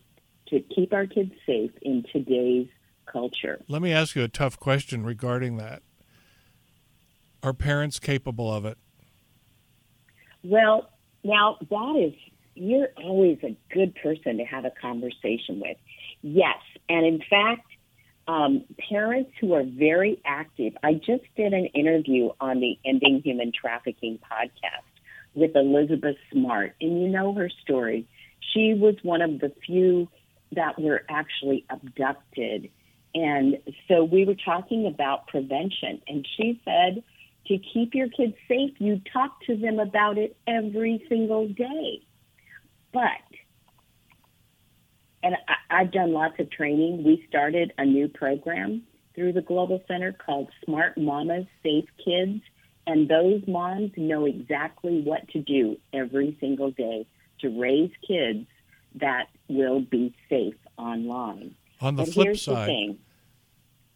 to 0.49 0.61
keep 0.61 0.93
our 0.93 1.07
kids 1.07 1.33
safe 1.47 1.73
in 1.83 2.05
today's 2.13 2.69
culture. 3.07 3.61
Let 3.69 3.83
me 3.83 3.93
ask 3.93 4.15
you 4.15 4.23
a 4.23 4.29
tough 4.29 4.59
question 4.59 5.05
regarding 5.05 5.57
that. 5.57 5.83
Are 7.43 7.53
parents 7.53 7.99
capable 7.99 8.53
of 8.53 8.65
it? 8.65 8.79
Well, 10.45 10.92
now 11.25 11.59
that 11.71 11.95
is, 11.97 12.15
you're 12.55 12.89
always 12.97 13.39
a 13.43 13.57
good 13.73 13.95
person 13.95 14.39
to 14.39 14.45
have 14.45 14.65
a 14.65 14.71
conversation 14.71 15.61
with. 15.61 15.77
Yes. 16.23 16.59
And 16.89 17.07
in 17.07 17.23
fact, 17.29 17.67
um, 18.29 18.65
parents 18.91 19.31
who 19.41 19.55
are 19.55 19.65
very 19.65 20.21
active. 20.25 20.75
I 20.83 20.95
just 20.95 21.25
did 21.37 21.53
an 21.53 21.67
interview 21.67 22.31
on 22.41 22.61
the 22.61 22.79
Ending 22.85 23.21
Human 23.25 23.53
Trafficking 23.53 24.19
podcast 24.19 24.85
with 25.35 25.57
Elizabeth 25.57 26.17
Smart, 26.31 26.75
and 26.81 27.01
you 27.03 27.09
know 27.09 27.33
her 27.35 27.51
story. 27.63 28.07
She 28.53 28.75
was 28.75 28.95
one 29.03 29.23
of 29.23 29.41
the 29.41 29.53
few 29.67 30.09
that 30.53 30.79
were 30.79 31.03
actually 31.09 31.65
abducted. 31.71 32.71
And 33.15 33.59
so 33.89 34.05
we 34.05 34.25
were 34.25 34.37
talking 34.37 34.87
about 34.87 35.27
prevention, 35.27 36.01
and 36.07 36.27
she 36.37 36.61
said 36.65 37.03
to 37.47 37.59
keep 37.59 37.95
your 37.95 38.09
kids 38.09 38.35
safe, 38.49 38.73
you 38.79 39.01
talk 39.13 39.41
to 39.47 39.57
them 39.57 39.79
about 39.79 40.19
it 40.19 40.37
every 40.47 41.05
single 41.09 41.49
day. 41.49 42.03
But 42.93 43.23
and 45.23 45.37
I, 45.49 45.81
I've 45.81 45.93
done 45.93 46.13
lots 46.13 46.39
of 46.39 46.51
training. 46.51 47.05
We 47.05 47.25
started 47.29 47.73
a 47.79 47.85
new 47.85 48.09
program 48.09 48.83
through 49.15 49.33
the 49.33 49.43
Global 49.43 49.83
Center 49.87 50.13
called 50.13 50.49
Smart 50.65 50.99
Mamas 50.99 51.47
Safe 51.63 51.89
Kids. 52.05 52.41
And 52.87 53.09
those 53.09 53.43
moms 53.47 53.93
know 53.97 54.25
exactly 54.27 55.03
what 55.03 55.29
to 55.29 55.41
do 55.41 55.77
every 55.93 56.37
single 56.41 56.73
day 56.73 57.07
to 57.41 57.61
raise 57.61 57.93
kids 58.07 58.47
that 58.97 59.27
will 59.49 59.81
be 59.81 60.15
safe 60.29 60.57
online. 60.77 61.55
On 61.81 61.97
the 61.97 62.03
and 62.03 62.13
flip 62.13 62.27
here's 62.27 62.43
side, 62.43 62.63
the 62.63 62.67
thing. 62.67 62.99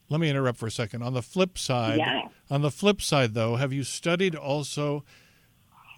Let 0.08 0.20
me 0.20 0.28
interrupt 0.30 0.58
for 0.58 0.66
a 0.66 0.70
second. 0.70 1.02
On 1.02 1.14
the 1.14 1.22
flip 1.22 1.58
side, 1.58 1.98
Yeah. 1.98 2.28
on 2.50 2.62
the 2.62 2.70
flip 2.70 3.00
side 3.00 3.34
though, 3.34 3.56
have 3.56 3.72
you 3.72 3.82
studied 3.84 4.34
also 4.34 5.04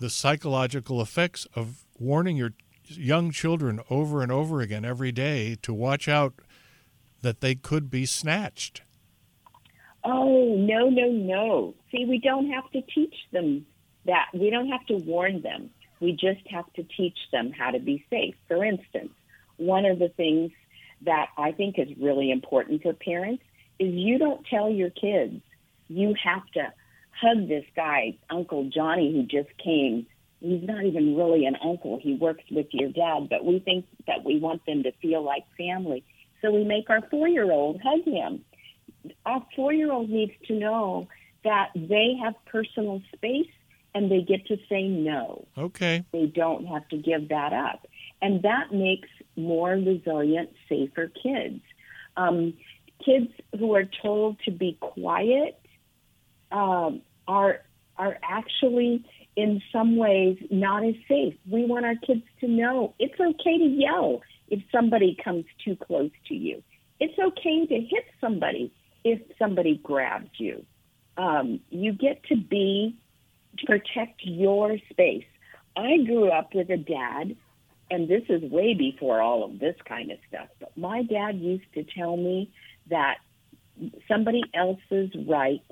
the 0.00 0.10
psychological 0.10 1.00
effects 1.02 1.46
of 1.54 1.84
warning 1.98 2.36
your 2.36 2.52
young 2.84 3.30
children 3.30 3.80
over 3.90 4.22
and 4.22 4.32
over 4.32 4.60
again 4.60 4.84
every 4.84 5.12
day 5.12 5.56
to 5.62 5.74
watch 5.74 6.08
out 6.08 6.34
that 7.20 7.40
they 7.40 7.54
could 7.54 7.90
be 7.90 8.06
snatched? 8.06 8.82
Oh, 10.04 10.54
no, 10.56 10.88
no, 10.88 11.08
no. 11.10 11.74
See, 11.90 12.04
we 12.04 12.18
don't 12.18 12.48
have 12.50 12.70
to 12.70 12.80
teach 12.82 13.14
them 13.32 13.66
that. 14.06 14.26
We 14.32 14.48
don't 14.50 14.68
have 14.68 14.86
to 14.86 14.96
warn 14.96 15.42
them. 15.42 15.70
We 16.00 16.12
just 16.12 16.46
have 16.48 16.72
to 16.74 16.84
teach 16.84 17.18
them 17.32 17.52
how 17.52 17.72
to 17.72 17.80
be 17.80 18.04
safe. 18.08 18.36
For 18.46 18.64
instance, 18.64 19.10
one 19.56 19.84
of 19.84 19.98
the 19.98 20.08
things 20.10 20.52
that 21.02 21.26
I 21.36 21.52
think 21.52 21.78
is 21.78 21.88
really 22.00 22.30
important 22.30 22.82
for 22.82 22.92
parents 22.92 23.42
is 23.78 23.94
you 23.94 24.18
don't 24.18 24.44
tell 24.47 24.70
your 24.70 24.90
kids 24.90 25.40
you 25.88 26.14
have 26.23 26.47
to 26.54 26.73
hug 27.18 27.49
this 27.49 27.64
guy, 27.75 28.18
Uncle 28.30 28.68
Johnny, 28.73 29.12
who 29.12 29.23
just 29.23 29.56
came. 29.58 30.06
He's 30.40 30.62
not 30.62 30.85
even 30.85 31.16
really 31.16 31.47
an 31.47 31.56
uncle. 31.64 31.99
He 32.00 32.14
works 32.14 32.44
with 32.50 32.66
your 32.70 32.90
dad, 32.90 33.28
but 33.28 33.44
we 33.44 33.58
think 33.58 33.87
that 34.06 34.25
we 34.25 34.38
want 34.38 34.64
them 34.66 34.82
to 34.85 34.92
feel 35.00 35.23
like 35.23 35.44
family. 35.56 36.04
So 36.42 36.52
we 36.52 36.62
make 36.62 36.90
our 36.90 37.00
four 37.11 37.26
year 37.26 37.50
old 37.50 37.80
hug 37.80 38.04
him 38.04 38.44
our 39.26 39.44
four 39.54 39.73
year 39.73 39.92
old 39.92 40.08
needs 40.08 40.32
to 40.47 40.54
know 40.54 41.08
that 41.44 41.70
they 41.75 42.16
have 42.23 42.35
personal 42.47 43.02
space 43.14 43.50
and 43.94 44.11
they 44.11 44.20
get 44.20 44.47
to 44.47 44.56
say 44.68 44.82
no. 44.82 45.47
Okay. 45.56 46.04
They 46.12 46.26
don't 46.26 46.66
have 46.66 46.87
to 46.88 46.97
give 46.97 47.28
that 47.28 47.52
up. 47.52 47.87
And 48.20 48.42
that 48.42 48.73
makes 48.73 49.08
more 49.37 49.70
resilient, 49.70 50.50
safer 50.68 51.11
kids. 51.23 51.61
Um, 52.16 52.54
kids 53.05 53.28
who 53.59 53.75
are 53.75 53.85
told 54.02 54.38
to 54.45 54.50
be 54.50 54.76
quiet 54.81 55.61
um, 56.50 57.02
are 57.26 57.61
are 57.97 58.19
actually 58.23 59.05
in 59.37 59.61
some 59.73 59.97
ways 59.97 60.38
not 60.50 60.85
as 60.85 60.95
safe. 61.09 61.35
We 61.50 61.64
want 61.64 61.85
our 61.85 61.97
kids 61.97 62.23
to 62.40 62.49
know 62.49 62.95
it's 62.99 63.19
okay 63.21 63.59
to 63.59 63.64
yell 63.64 64.23
if 64.49 64.62
somebody 64.73 65.17
comes 65.23 65.45
too 65.64 65.76
close 65.76 66.11
to 66.28 66.35
you. 66.35 66.62
It's 67.00 67.19
okay 67.19 67.67
to 67.67 67.75
hit 67.75 68.05
somebody 68.21 68.73
if 69.05 69.21
somebody 69.38 69.81
grabs 69.83 70.31
you. 70.38 70.64
Um, 71.17 71.61
you 71.71 71.93
get 71.93 72.23
to 72.25 72.37
be 72.37 72.97
to 73.59 73.67
protect 73.67 74.23
your 74.23 74.78
space. 74.90 75.25
I 75.76 75.99
grew 75.99 76.31
up 76.31 76.55
with 76.55 76.71
a 76.71 76.76
dad, 76.76 77.37
and 77.90 78.09
this 78.09 78.23
is 78.28 78.42
way 78.50 78.75
before 78.75 79.21
all 79.21 79.45
of 79.45 79.59
this 79.59 79.76
kind 79.87 80.11
of 80.11 80.18
stuff. 80.28 80.49
But 80.61 80.76
my 80.76 81.02
dad 81.02 81.38
used 81.38 81.73
to 81.75 81.85
tell 81.85 82.16
me 82.16 82.52
that 82.90 83.16
somebody 84.07 84.42
else's 84.54 85.11
rights 85.26 85.64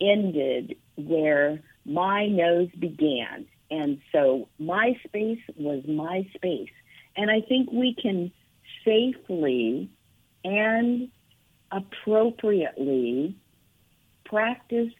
ended 0.00 0.76
where 0.96 1.60
my 1.84 2.26
nose 2.26 2.68
began. 2.78 3.46
And 3.70 4.00
so 4.12 4.48
my 4.58 4.98
space 5.06 5.40
was 5.56 5.82
my 5.86 6.28
space. 6.34 6.70
And 7.16 7.30
I 7.30 7.40
think 7.40 7.70
we 7.72 7.96
can 8.00 8.30
safely 8.84 9.90
and 10.44 11.08
appropriately 11.70 13.36
practice 14.24 14.92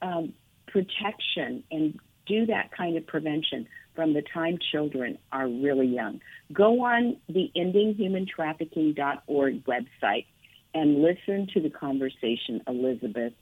um, 0.00 0.34
protection 0.66 1.62
and 1.70 1.98
do 2.26 2.46
that 2.46 2.70
kind 2.76 2.96
of 2.96 3.06
prevention 3.06 3.68
from 3.94 4.14
the 4.14 4.22
time 4.22 4.58
children 4.70 5.18
are 5.30 5.46
really 5.46 5.86
young. 5.86 6.20
Go 6.52 6.84
on 6.84 7.18
the 7.28 7.50
endinghumantrafficking.org 7.56 9.64
website 9.64 10.26
and 10.74 11.02
listen 11.02 11.46
to 11.54 11.60
the 11.60 11.70
conversation 11.70 12.60
Elizabeth 12.66 13.32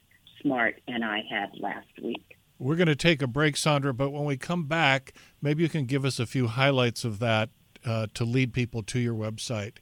Smart 0.43 0.81
and 0.89 1.05
I 1.05 1.23
had 1.29 1.51
last 1.59 1.89
week. 2.03 2.37
We're 2.59 2.77
going 2.77 2.89
to 2.89 2.97
take 2.97 3.23
a 3.23 3.27
break, 3.27 3.57
Sandra, 3.57 3.95
but 3.95 4.11
when 4.11 4.25
we 4.25 4.37
come 4.37 4.67
back, 4.67 5.15
maybe 5.41 5.63
you 5.63 5.69
can 5.69 5.87
give 5.87 6.05
us 6.05 6.19
a 6.19 6.27
few 6.27 6.47
highlights 6.47 7.05
of 7.05 7.19
that 7.21 7.49
uh, 7.87 8.09
to 8.15 8.25
lead 8.25 8.53
people 8.53 8.83
to 8.83 8.99
your 8.99 9.15
website. 9.15 9.75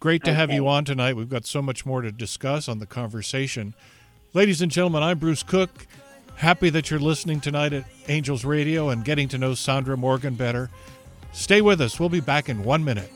Great 0.00 0.24
to 0.24 0.30
okay. 0.30 0.38
have 0.38 0.50
you 0.50 0.68
on 0.68 0.84
tonight. 0.84 1.16
We've 1.16 1.28
got 1.28 1.44
so 1.44 1.60
much 1.60 1.84
more 1.84 2.02
to 2.02 2.12
discuss 2.12 2.68
on 2.68 2.78
the 2.78 2.86
conversation. 2.86 3.74
Ladies 4.32 4.62
and 4.62 4.70
gentlemen, 4.70 5.02
I'm 5.02 5.18
Bruce 5.18 5.42
Cook. 5.42 5.86
Happy 6.38 6.70
that 6.70 6.88
you're 6.88 7.00
listening 7.00 7.40
tonight 7.40 7.72
at 7.72 7.84
Angels 8.06 8.44
Radio 8.44 8.90
and 8.90 9.04
getting 9.04 9.26
to 9.26 9.38
know 9.38 9.54
Sandra 9.54 9.96
Morgan 9.96 10.36
better. 10.36 10.70
Stay 11.32 11.60
with 11.60 11.80
us. 11.80 11.98
We'll 11.98 12.10
be 12.10 12.20
back 12.20 12.48
in 12.48 12.62
one 12.62 12.84
minute. 12.84 13.10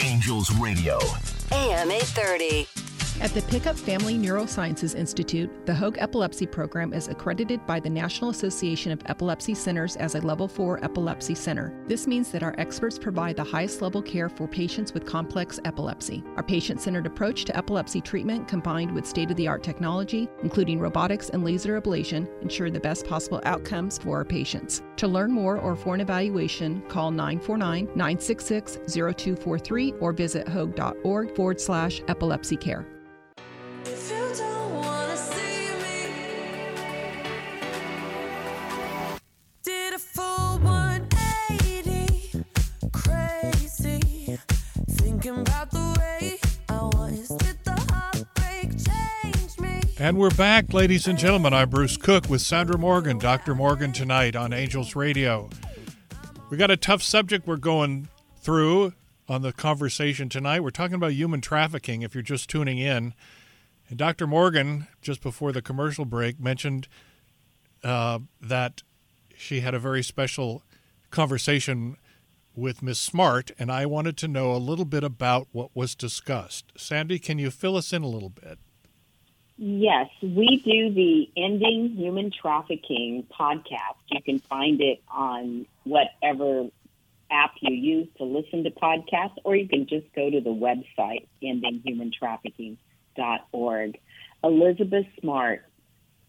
Angels 0.00 0.50
Radio. 0.54 0.98
AM 1.52 1.90
830. 1.90 2.85
At 3.18 3.32
the 3.32 3.40
Pickup 3.40 3.76
Family 3.76 4.18
Neurosciences 4.18 4.94
Institute, 4.94 5.50
the 5.64 5.74
Hoag 5.74 5.96
Epilepsy 5.98 6.46
Program 6.46 6.92
is 6.92 7.08
accredited 7.08 7.66
by 7.66 7.80
the 7.80 7.88
National 7.88 8.28
Association 8.28 8.92
of 8.92 9.00
Epilepsy 9.06 9.54
Centers 9.54 9.96
as 9.96 10.14
a 10.14 10.20
Level 10.20 10.46
4 10.46 10.84
epilepsy 10.84 11.34
center. 11.34 11.72
This 11.86 12.06
means 12.06 12.30
that 12.30 12.42
our 12.42 12.54
experts 12.58 12.98
provide 12.98 13.36
the 13.36 13.42
highest 13.42 13.80
level 13.80 14.02
care 14.02 14.28
for 14.28 14.46
patients 14.46 14.92
with 14.92 15.06
complex 15.06 15.58
epilepsy. 15.64 16.22
Our 16.36 16.42
patient 16.42 16.82
centered 16.82 17.06
approach 17.06 17.46
to 17.46 17.56
epilepsy 17.56 18.02
treatment, 18.02 18.48
combined 18.48 18.92
with 18.92 19.06
state 19.06 19.30
of 19.30 19.36
the 19.38 19.48
art 19.48 19.62
technology, 19.62 20.28
including 20.42 20.78
robotics 20.78 21.30
and 21.30 21.42
laser 21.42 21.80
ablation, 21.80 22.28
ensure 22.42 22.70
the 22.70 22.80
best 22.80 23.06
possible 23.06 23.40
outcomes 23.44 23.96
for 23.96 24.18
our 24.18 24.26
patients. 24.26 24.82
To 24.96 25.08
learn 25.08 25.32
more 25.32 25.56
or 25.58 25.74
for 25.74 25.94
an 25.94 26.02
evaluation, 26.02 26.82
call 26.82 27.10
949 27.10 27.86
966 27.86 28.78
0243 28.86 29.94
or 30.00 30.12
visit 30.12 30.46
hoag.org 30.46 31.34
forward 31.34 31.58
slash 31.58 32.02
epilepsy 32.08 32.58
care. 32.58 32.86
And 49.98 50.18
we're 50.18 50.30
back, 50.30 50.72
ladies 50.72 51.06
and 51.06 51.16
gentlemen. 51.16 51.52
I'm 51.54 51.70
Bruce 51.70 51.96
Cook 51.96 52.28
with 52.28 52.40
Sandra 52.40 52.76
Morgan, 52.76 53.18
Dr. 53.18 53.54
Morgan, 53.54 53.92
tonight 53.92 54.34
on 54.34 54.52
Angels 54.52 54.96
Radio. 54.96 55.48
We 56.50 56.56
got 56.56 56.72
a 56.72 56.76
tough 56.76 57.02
subject 57.02 57.46
we're 57.46 57.56
going 57.56 58.08
through 58.40 58.94
on 59.28 59.42
the 59.42 59.52
conversation 59.52 60.28
tonight. 60.28 60.60
We're 60.60 60.70
talking 60.70 60.96
about 60.96 61.12
human 61.12 61.40
trafficking 61.40 62.02
if 62.02 62.14
you're 62.14 62.22
just 62.22 62.50
tuning 62.50 62.78
in. 62.78 63.14
And 63.88 63.98
Dr. 63.98 64.26
Morgan, 64.26 64.88
just 65.00 65.22
before 65.22 65.52
the 65.52 65.62
commercial 65.62 66.04
break, 66.04 66.40
mentioned 66.40 66.88
uh, 67.84 68.18
that 68.40 68.82
she 69.36 69.60
had 69.60 69.74
a 69.74 69.78
very 69.78 70.02
special 70.02 70.62
conversation 71.10 71.96
with 72.54 72.82
Miss 72.82 72.98
Smart, 72.98 73.50
and 73.58 73.70
I 73.70 73.86
wanted 73.86 74.16
to 74.18 74.28
know 74.28 74.52
a 74.52 74.56
little 74.56 74.86
bit 74.86 75.04
about 75.04 75.46
what 75.52 75.70
was 75.74 75.94
discussed. 75.94 76.72
Sandy, 76.76 77.18
can 77.18 77.38
you 77.38 77.50
fill 77.50 77.76
us 77.76 77.92
in 77.92 78.02
a 78.02 78.08
little 78.08 78.30
bit? 78.30 78.58
Yes, 79.58 80.08
we 80.22 80.62
do 80.64 80.92
the 80.92 81.30
Ending 81.36 81.90
Human 81.96 82.30
Trafficking 82.30 83.26
podcast. 83.38 83.96
You 84.10 84.22
can 84.22 84.38
find 84.38 84.80
it 84.80 85.02
on 85.08 85.66
whatever 85.84 86.68
app 87.30 87.52
you 87.60 87.74
use 87.74 88.08
to 88.18 88.24
listen 88.24 88.64
to 88.64 88.70
podcasts, 88.70 89.36
or 89.44 89.56
you 89.56 89.68
can 89.68 89.86
just 89.86 90.06
go 90.14 90.30
to 90.30 90.40
the 90.40 90.50
website, 90.50 91.26
endinghumantrafficking.org. 93.16 93.98
Elizabeth 94.44 95.06
Smart, 95.20 95.64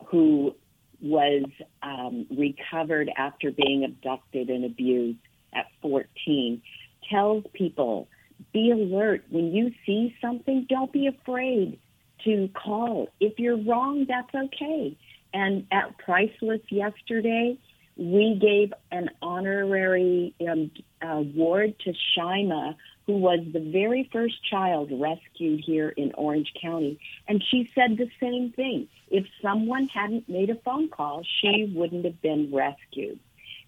who 0.07 0.55
was 1.01 1.43
um, 1.83 2.25
recovered 2.35 3.11
after 3.17 3.51
being 3.51 3.83
abducted 3.83 4.49
and 4.49 4.65
abused 4.65 5.19
at 5.53 5.65
14, 5.81 6.61
tells 7.09 7.43
people 7.53 8.07
be 8.53 8.71
alert. 8.71 9.23
When 9.29 9.51
you 9.51 9.71
see 9.85 10.15
something, 10.21 10.65
don't 10.69 10.91
be 10.91 11.07
afraid 11.07 11.79
to 12.23 12.49
call. 12.53 13.09
If 13.19 13.37
you're 13.37 13.61
wrong, 13.61 14.05
that's 14.07 14.33
okay. 14.33 14.97
And 15.33 15.67
at 15.71 15.97
Priceless 15.99 16.61
yesterday, 16.69 17.57
we 17.97 18.37
gave 18.39 18.73
an 18.91 19.09
honorary 19.21 20.33
um, 20.47 20.71
award 21.01 21.75
to 21.79 21.93
Shima, 22.13 22.75
who 23.05 23.13
was 23.13 23.39
the 23.51 23.59
very 23.59 24.09
first 24.11 24.35
child 24.49 24.91
rescued 24.91 25.61
here 25.65 25.89
in 25.89 26.11
Orange 26.13 26.51
County. 26.61 26.99
And 27.27 27.43
she 27.49 27.69
said 27.73 27.97
the 27.97 28.09
same 28.19 28.51
thing. 28.51 28.87
If 29.09 29.25
someone 29.41 29.87
hadn't 29.87 30.29
made 30.29 30.49
a 30.49 30.55
phone 30.55 30.89
call, 30.89 31.23
she 31.41 31.71
wouldn't 31.73 32.05
have 32.05 32.21
been 32.21 32.53
rescued. 32.53 33.19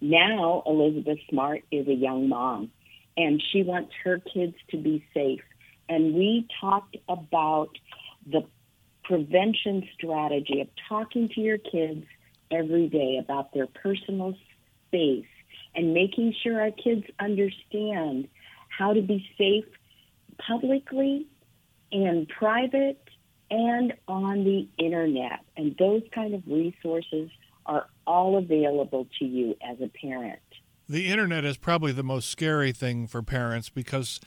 Now, 0.02 0.63
Elizabeth 0.65 1.20
Smart 1.30 1.63
is 1.72 1.88
a 1.88 1.94
young 1.94 2.30
mom, 2.30 2.72
and 3.18 3.42
she 3.52 3.63
wants 3.63 3.92
her 4.04 4.20
kids 4.20 4.56
to 4.72 4.78
be 4.78 5.04
safe. 5.13 5.42
And 5.88 6.13
we 6.13 6.48
talked 6.62 6.98
about 7.08 7.70
the 8.30 8.46
prevention 9.04 9.88
strategy 9.96 10.62
of 10.62 10.68
talking 10.88 11.30
to 11.30 11.42
your 11.42 11.58
kids 11.58 12.06
every 12.52 12.88
day 12.88 13.18
about 13.22 13.54
their 13.54 13.68
personal 13.68 14.34
space 14.88 15.26
and 15.76 15.94
making 15.94 16.34
sure 16.44 16.62
our 16.62 16.72
kids 16.72 17.04
understand 17.20 18.28
how 18.70 18.94
to 18.94 19.02
be 19.02 19.26
safe 19.38 19.66
publicly 20.38 21.28
and 21.92 22.28
private 22.28 23.02
and 23.52 23.94
on 24.08 24.44
the 24.44 24.68
internet. 24.78 25.40
And 25.58 25.76
those 25.78 26.04
kind 26.14 26.34
of 26.34 26.44
resources 26.48 27.30
are 27.66 27.88
all 28.06 28.38
available 28.38 29.08
to 29.20 29.26
you 29.26 29.56
as 29.68 29.78
a 29.82 29.90
parent. 29.90 30.40
The 30.88 31.08
internet 31.08 31.46
is 31.46 31.58
probably 31.58 31.92
the 31.92 32.04
most 32.04 32.30
scary 32.30 32.72
thing 32.72 33.06
for 33.06 33.22
parents 33.22 33.70
because 33.70 34.20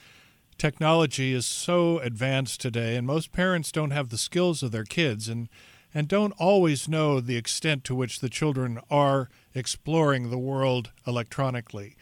technology 0.59 1.33
is 1.33 1.45
so 1.45 1.99
advanced 1.99 2.61
today, 2.61 2.95
and 2.95 3.05
most 3.07 3.33
parents 3.33 3.73
don't 3.73 3.91
have 3.91 4.11
the 4.11 4.19
skills 4.19 4.63
of 4.63 4.71
their 4.71 4.85
kids 4.85 5.29
and, 5.29 5.49
and 5.95 6.09
don't 6.09 6.33
always 6.39 6.89
know 6.89 7.21
the 7.21 7.37
extent 7.37 7.85
to 7.85 7.95
which 7.95 8.21
the 8.21 8.29
children 8.29 8.81
are 8.91 9.29
exploring 9.55 10.31
the 10.31 10.39
world 10.39 10.91
electronically. 11.07 11.97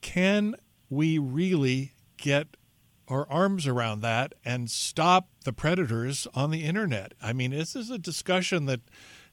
Can 0.00 0.54
we 0.90 1.18
really 1.18 1.92
get 2.16 2.56
our 3.08 3.28
arms 3.30 3.66
around 3.66 4.00
that 4.02 4.34
and 4.44 4.70
stop 4.70 5.28
the 5.44 5.52
predators 5.52 6.26
on 6.34 6.50
the 6.50 6.64
internet. 6.64 7.14
I 7.22 7.32
mean, 7.32 7.50
this 7.50 7.74
is 7.74 7.90
a 7.90 7.98
discussion 7.98 8.66
that 8.66 8.80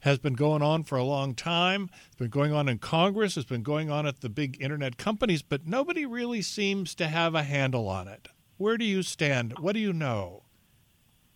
has 0.01 0.17
been 0.17 0.33
going 0.33 0.61
on 0.61 0.83
for 0.83 0.97
a 0.97 1.03
long 1.03 1.33
time. 1.33 1.89
It's 2.07 2.15
been 2.15 2.29
going 2.29 2.53
on 2.53 2.69
in 2.69 2.79
Congress, 2.79 3.37
it's 3.37 3.49
been 3.49 3.63
going 3.63 3.89
on 3.91 4.05
at 4.05 4.21
the 4.21 4.29
big 4.29 4.61
internet 4.61 4.97
companies, 4.97 5.41
but 5.41 5.67
nobody 5.67 6.05
really 6.05 6.41
seems 6.41 6.95
to 6.95 7.07
have 7.07 7.35
a 7.35 7.43
handle 7.43 7.87
on 7.87 8.07
it. 8.07 8.29
Where 8.57 8.77
do 8.77 8.85
you 8.85 9.03
stand? 9.03 9.59
What 9.59 9.73
do 9.73 9.79
you 9.79 9.91
know? 9.91 10.43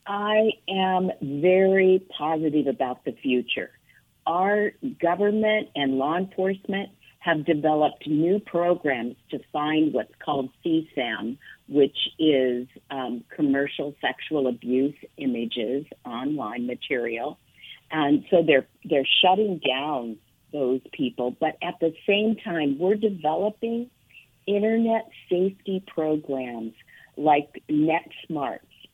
I 0.10 0.54
am 0.67 1.12
very 1.22 2.04
positive 2.17 2.65
about 2.65 3.06
the 3.06 3.12
future. 3.12 3.69
Our 4.26 4.72
government 5.00 5.69
and 5.76 6.00
law 6.00 6.17
enforcement 6.17 6.89
have 7.19 7.45
developed 7.45 8.08
new 8.08 8.39
programs 8.39 9.17
to 9.30 9.39
find 9.54 9.93
what's 9.93 10.13
called 10.24 10.50
CSAM, 10.65 11.38
which 11.67 11.98
is 12.17 12.67
um, 12.89 13.24
commercial 13.36 13.93
sexual 14.02 14.48
abuse 14.48 14.95
images, 15.17 15.86
online 16.06 16.65
material. 16.65 17.38
And 17.91 18.26
so 18.32 18.41
they're 18.41 18.65
they're 18.86 19.08
shutting 19.22 19.60
down 19.60 20.17
those 20.52 20.82
people, 20.91 21.36
but 21.39 21.56
at 21.62 21.76
the 21.80 21.93
same 22.08 22.36
time, 22.36 22.80
we're 22.80 22.95
developing 22.95 23.91
internet 24.48 25.08
safety 25.30 25.84
programs 25.86 26.74
like 27.15 27.62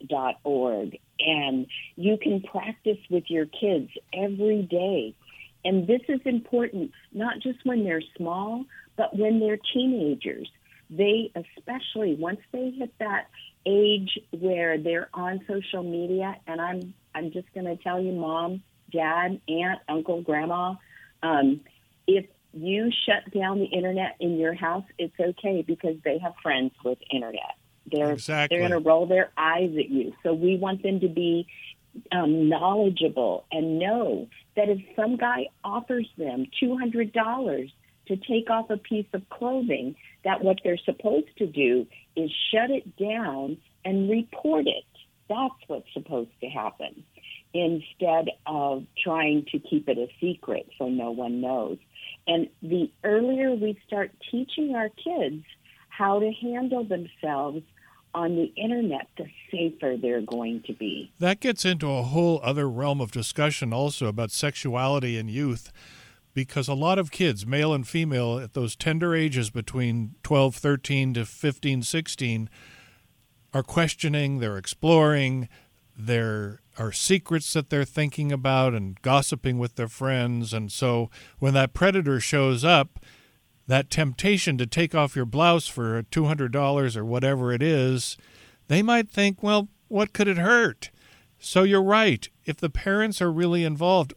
netsmartz.org 0.07 0.99
and 1.19 1.67
you 1.95 2.17
can 2.21 2.41
practice 2.41 2.97
with 3.09 3.25
your 3.27 3.45
kids 3.45 3.89
every 4.13 4.63
day. 4.63 5.15
And 5.63 5.87
this 5.87 6.01
is 6.07 6.19
important 6.25 6.91
not 7.13 7.39
just 7.39 7.59
when 7.63 7.83
they're 7.83 8.03
small, 8.17 8.65
but 8.97 9.15
when 9.17 9.39
they're 9.39 9.59
teenagers. 9.73 10.49
They 10.89 11.31
especially 11.35 12.15
once 12.15 12.39
they 12.51 12.71
hit 12.77 12.93
that 12.99 13.27
age 13.65 14.19
where 14.31 14.77
they're 14.77 15.09
on 15.13 15.41
social 15.47 15.81
media 15.81 16.35
and 16.45 16.61
I'm 16.61 16.93
I'm 17.15 17.31
just 17.31 17.51
going 17.53 17.65
to 17.65 17.81
tell 17.81 17.99
you 17.99 18.11
mom, 18.11 18.61
dad, 18.91 19.41
aunt, 19.47 19.79
uncle, 19.87 20.21
grandma, 20.21 20.75
um, 21.23 21.61
if 22.07 22.25
you 22.53 22.91
shut 23.05 23.33
down 23.33 23.59
the 23.59 23.65
internet 23.65 24.15
in 24.19 24.37
your 24.37 24.53
house, 24.53 24.83
it's 24.97 25.19
okay 25.19 25.63
because 25.65 25.95
they 26.03 26.19
have 26.19 26.33
friends 26.43 26.71
with 26.83 26.97
internet. 27.11 27.55
They're 27.91 28.13
exactly. 28.13 28.58
they're 28.58 28.67
going 28.67 28.84
to 28.84 28.88
roll 28.88 29.06
their 29.06 29.32
eyes 29.38 29.71
at 29.78 29.89
you. 29.89 30.13
So 30.24 30.34
we 30.34 30.58
want 30.58 30.84
them 30.84 31.00
to 31.02 31.08
be 31.08 31.48
um, 32.12 32.50
knowledgeable 32.50 33.45
and 33.52 33.80
know 33.80 34.28
that 34.56 34.69
if 34.69 34.80
some 34.95 35.17
guy 35.17 35.48
offers 35.63 36.08
them 36.17 36.48
two 36.60 36.78
hundred 36.78 37.13
dollars 37.13 37.71
to 38.08 38.17
take 38.17 38.50
off 38.50 38.69
a 38.69 38.78
piece 38.78 39.08
of 39.13 39.28
clothing, 39.30 39.95
that 40.24 40.43
what 40.43 40.58
they're 40.63 40.78
supposed 40.78 41.36
to 41.38 41.48
do 41.48 41.88
is 42.15 42.32
shut 42.52 42.69
it 42.69 42.98
down 42.98 43.58
and 43.84 44.10
report 44.10 44.67
it. 44.67 44.84
That's 45.28 45.54
what's 45.67 45.91
supposed 45.93 46.30
to 46.41 46.48
happen 46.48 47.04
instead 47.54 48.30
of 48.45 48.84
trying 49.02 49.45
to 49.52 49.60
keep 49.60 49.88
it 49.88 49.98
a 49.98 50.08
secret 50.19 50.69
so 50.78 50.89
no 50.89 51.12
one 51.12 51.41
knows. 51.41 51.78
And 52.28 52.50
the 52.62 52.91
earlier 53.04 53.54
we 53.54 53.80
start 53.88 54.12
teaching 54.30 54.76
our 54.76 54.89
kids 54.89 55.43
how 55.89 56.19
to 56.19 56.32
handle 56.32 56.84
themselves 56.84 57.63
on 58.15 58.36
the 58.36 58.51
internet, 58.56 59.08
the 59.17 59.25
safer 59.51 59.97
they're 60.01 60.21
going 60.21 60.63
to 60.65 60.73
be. 60.73 61.12
That 61.19 61.41
gets 61.41 61.65
into 61.65 61.91
a 61.91 62.01
whole 62.01 62.39
other 62.41 62.69
realm 62.69 63.01
of 63.01 63.12
discussion 63.12 63.73
also 63.73 64.08
about 64.08 64.32
sexuality 64.32 65.17
in 65.17 65.28
youth 65.28 65.71
because 66.34 66.67
a 66.67 66.73
lot 66.73 66.97
of 66.97 67.12
kids, 67.12 67.45
male 67.45 67.73
and 67.73 67.88
female, 67.88 68.39
at 68.39 68.54
those 68.54 68.75
tender 68.75 69.13
ages 69.13 69.49
between 69.49 70.15
12, 70.23 70.56
13 70.56 71.13
to 71.13 71.25
15, 71.25 71.84
16, 71.84 72.49
are 73.54 73.63
questioning, 73.63 74.39
they're 74.39 74.58
exploring, 74.58 75.49
there 75.97 76.62
are 76.78 76.91
secrets 76.91 77.54
that 77.54 77.69
they're 77.69 77.86
thinking 77.86 78.32
about 78.32 78.73
and 78.73 79.01
gossiping 79.01 79.58
with 79.58 79.75
their 79.75 79.88
friends. 79.88 80.54
And 80.54 80.71
so 80.71 81.10
when 81.39 81.54
that 81.54 81.73
predator 81.73 82.19
shows 82.19 82.65
up, 82.65 82.99
that 83.67 83.89
temptation 83.89 84.58
to 84.58 84.67
take 84.67 84.93
off 84.93 85.15
your 85.15 85.25
blouse 85.25 85.67
for 85.67 86.04
$200 86.04 86.95
or 86.95 87.06
whatever 87.06 87.51
it 87.51 87.63
is, 87.63 88.17
they 88.67 88.82
might 88.82 89.10
think, 89.10 89.41
well, 89.41 89.69
what 89.88 90.13
could 90.13 90.28
it 90.28 90.38
hurt? 90.38 90.91
So 91.39 91.63
you're 91.63 91.84
right. 91.84 92.28
If 92.45 92.58
the 92.58 92.69
parents 92.69 93.21
are 93.21 93.32
really 93.32 93.63
involved, 93.63 94.13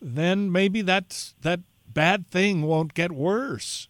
then 0.00 0.50
maybe 0.50 0.82
that's 0.82 1.34
that 1.42 1.60
bad 1.88 2.26
thing 2.28 2.62
won't 2.62 2.94
get 2.94 3.12
worse. 3.12 3.88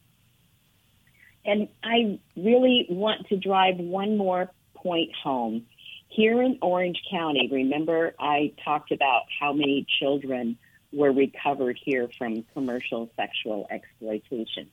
And 1.45 1.69
I 1.83 2.19
really 2.37 2.87
want 2.89 3.29
to 3.29 3.37
drive 3.37 3.77
one 3.79 4.17
more 4.17 4.51
point 4.75 5.11
home. 5.23 5.67
Here 6.09 6.43
in 6.43 6.59
Orange 6.63 7.01
County, 7.11 7.49
remember 7.51 8.15
I 8.19 8.53
talked 8.65 8.91
about 8.91 9.23
how 9.41 9.53
many 9.53 9.87
children 9.99 10.57
were 10.93 11.13
recovered 11.13 11.79
here 11.83 12.09
from 12.17 12.45
commercial 12.55 13.11
sexual 13.17 13.67
exploitation. 13.71 14.69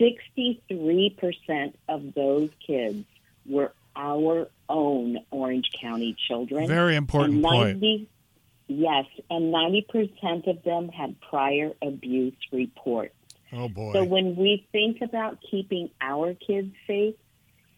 63% 0.00 1.74
of 1.88 2.14
those 2.14 2.50
kids 2.66 3.04
were 3.46 3.72
our 3.94 4.48
own 4.68 5.18
Orange 5.30 5.70
County 5.80 6.16
children. 6.28 6.66
Very 6.66 6.96
important 6.96 7.40
90, 7.40 7.98
point. 7.98 8.08
Yes, 8.68 9.06
and 9.28 9.52
90% 9.52 10.46
of 10.46 10.62
them 10.62 10.88
had 10.88 11.20
prior 11.20 11.72
abuse 11.82 12.36
reports. 12.52 13.14
Oh, 13.52 13.68
boy. 13.68 13.92
So 13.92 14.04
when 14.04 14.36
we 14.36 14.66
think 14.70 15.02
about 15.02 15.38
keeping 15.50 15.90
our 16.00 16.34
kids 16.34 16.72
safe, 16.86 17.16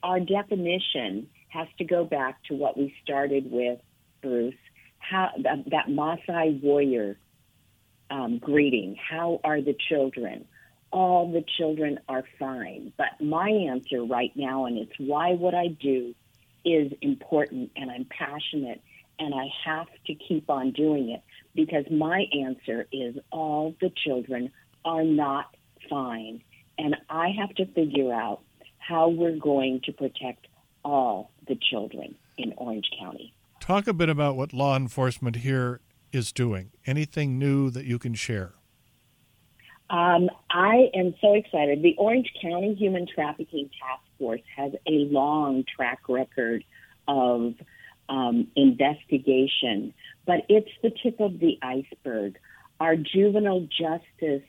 our 0.02 0.20
definition 0.20 1.28
has 1.48 1.66
to 1.78 1.84
go 1.84 2.04
back 2.04 2.42
to 2.44 2.54
what 2.54 2.76
we 2.76 2.94
started 3.02 3.50
with, 3.50 3.80
Bruce, 4.20 4.54
how 4.98 5.30
that, 5.38 5.64
that 5.70 5.86
Maasai 5.88 6.62
warrior 6.62 7.16
um, 8.10 8.38
greeting. 8.38 8.96
How 8.96 9.40
are 9.42 9.60
the 9.60 9.74
children? 9.88 10.46
All 10.92 11.30
the 11.32 11.44
children 11.56 11.98
are 12.08 12.24
fine. 12.38 12.92
But 12.96 13.20
my 13.20 13.48
answer 13.48 14.04
right 14.04 14.32
now, 14.36 14.66
and 14.66 14.78
it's 14.78 14.92
why 14.98 15.32
what 15.32 15.54
I 15.54 15.68
do 15.68 16.14
is 16.64 16.92
important 17.00 17.72
and 17.74 17.90
I'm 17.90 18.06
passionate 18.06 18.80
and 19.18 19.34
I 19.34 19.48
have 19.64 19.88
to 20.06 20.14
keep 20.14 20.48
on 20.48 20.72
doing 20.72 21.10
it 21.10 21.22
because 21.54 21.84
my 21.90 22.24
answer 22.32 22.86
is 22.92 23.16
all 23.30 23.74
the 23.80 23.90
children 24.04 24.50
are 24.84 25.04
not 25.04 25.54
fine. 25.88 26.42
And 26.78 26.96
I 27.08 27.30
have 27.38 27.54
to 27.56 27.66
figure 27.66 28.12
out 28.12 28.40
how 28.78 29.08
we're 29.08 29.36
going 29.36 29.80
to 29.84 29.92
protect 29.92 30.46
all 30.84 31.30
the 31.46 31.56
children 31.70 32.14
in 32.36 32.52
Orange 32.56 32.90
County. 32.98 33.34
Talk 33.60 33.86
a 33.86 33.92
bit 33.92 34.08
about 34.08 34.36
what 34.36 34.52
law 34.52 34.76
enforcement 34.76 35.36
here 35.36 35.80
is 36.10 36.32
doing. 36.32 36.70
Anything 36.84 37.38
new 37.38 37.70
that 37.70 37.84
you 37.84 37.98
can 37.98 38.14
share? 38.14 38.54
Um, 39.92 40.30
I 40.50 40.88
am 40.94 41.14
so 41.20 41.34
excited. 41.34 41.82
The 41.82 41.94
Orange 41.98 42.32
County 42.40 42.74
Human 42.74 43.06
Trafficking 43.06 43.68
Task 43.78 44.02
Force 44.18 44.40
has 44.56 44.72
a 44.86 45.06
long 45.12 45.64
track 45.76 46.08
record 46.08 46.64
of 47.06 47.52
um, 48.08 48.48
investigation, 48.56 49.92
but 50.26 50.46
it's 50.48 50.70
the 50.82 50.90
tip 51.02 51.20
of 51.20 51.38
the 51.38 51.58
iceberg. 51.60 52.38
Our 52.80 52.96
juvenile 52.96 53.68
justice, 53.68 54.48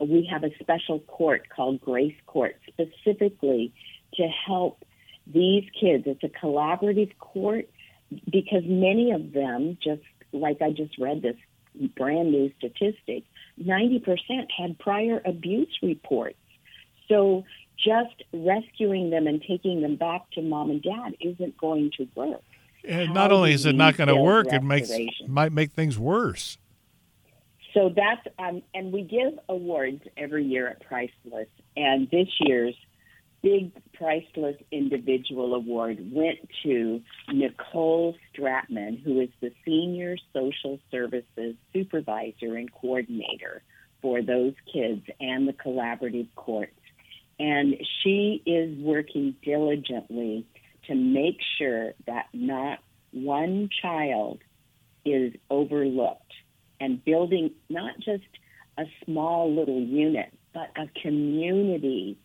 we 0.00 0.26
have 0.32 0.42
a 0.42 0.50
special 0.58 1.00
court 1.00 1.50
called 1.54 1.82
Grace 1.82 2.16
Court 2.26 2.56
specifically 2.66 3.74
to 4.14 4.26
help 4.46 4.86
these 5.26 5.64
kids. 5.78 6.04
It's 6.06 6.24
a 6.24 6.28
collaborative 6.28 7.12
court 7.18 7.68
because 8.24 8.62
many 8.64 9.12
of 9.12 9.34
them, 9.34 9.76
just 9.84 10.00
like 10.32 10.62
I 10.62 10.70
just 10.70 10.96
read 10.98 11.20
this 11.20 11.36
brand 11.94 12.32
new 12.32 12.50
statistic, 12.56 13.24
90% 13.62 14.46
had 14.56 14.78
prior 14.78 15.20
abuse 15.24 15.78
reports. 15.82 16.38
So 17.08 17.44
just 17.78 18.22
rescuing 18.32 19.10
them 19.10 19.26
and 19.26 19.42
taking 19.42 19.82
them 19.82 19.96
back 19.96 20.30
to 20.32 20.42
mom 20.42 20.70
and 20.70 20.82
dad 20.82 21.14
isn't 21.20 21.56
going 21.56 21.90
to 21.96 22.08
work. 22.14 22.42
And 22.84 23.12
not 23.12 23.32
only 23.32 23.52
is 23.52 23.66
it 23.66 23.74
not 23.74 23.96
going 23.96 24.08
to 24.08 24.16
work, 24.16 24.52
it 24.52 24.62
makes 24.62 24.90
might 25.26 25.52
make 25.52 25.72
things 25.72 25.98
worse. 25.98 26.58
So 27.74 27.92
that's 27.94 28.26
um, 28.38 28.62
and 28.74 28.92
we 28.92 29.02
give 29.02 29.38
awards 29.48 30.02
every 30.16 30.44
year 30.44 30.68
at 30.68 30.80
Priceless, 30.80 31.48
and 31.76 32.08
this 32.10 32.28
year's 32.40 32.74
big 33.42 33.72
Priceless 33.94 34.56
Individual 34.70 35.54
Award 35.54 35.98
went 36.12 36.38
to 36.62 37.00
Nicole 37.32 38.16
Stratman, 38.32 39.02
who 39.02 39.20
is 39.20 39.28
the 39.40 39.52
Senior 39.64 40.16
Social 40.32 40.78
Services 40.90 41.56
Supervisor 41.72 42.56
and 42.56 42.72
Coordinator 42.72 43.62
for 44.00 44.22
those 44.22 44.54
kids 44.72 45.02
and 45.20 45.48
the 45.48 45.52
collaborative 45.52 46.28
courts. 46.36 46.72
And 47.40 47.74
she 48.02 48.42
is 48.46 48.76
working 48.78 49.34
diligently 49.44 50.46
to 50.86 50.94
make 50.94 51.38
sure 51.58 51.92
that 52.06 52.26
not 52.32 52.78
one 53.12 53.68
child 53.82 54.38
is 55.04 55.32
overlooked 55.50 56.32
and 56.80 57.04
building 57.04 57.50
not 57.68 57.98
just 57.98 58.24
a 58.76 58.84
small 59.04 59.52
little 59.52 59.80
unit, 59.80 60.32
but 60.54 60.70
a 60.76 60.86
community 61.00 62.16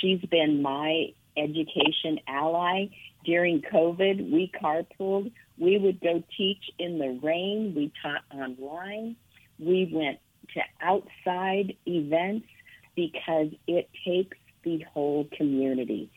she's 0.00 0.20
been 0.20 0.62
my 0.62 1.12
education 1.36 2.20
ally. 2.26 2.86
During 3.24 3.62
COVID, 3.62 4.30
we 4.30 4.52
carpooled. 4.62 5.32
We 5.58 5.78
would 5.78 6.00
go 6.00 6.22
teach 6.36 6.70
in 6.78 6.98
the 6.98 7.18
rain. 7.22 7.74
We 7.76 7.92
taught 8.02 8.22
online. 8.32 9.16
We 9.58 9.90
went 9.92 10.18
to 10.54 10.60
outside 10.80 11.76
events 11.86 12.46
because 12.94 13.48
it 13.66 13.88
takes 14.04 14.36
the 14.62 14.84
whole 14.92 15.26
community 15.36 16.10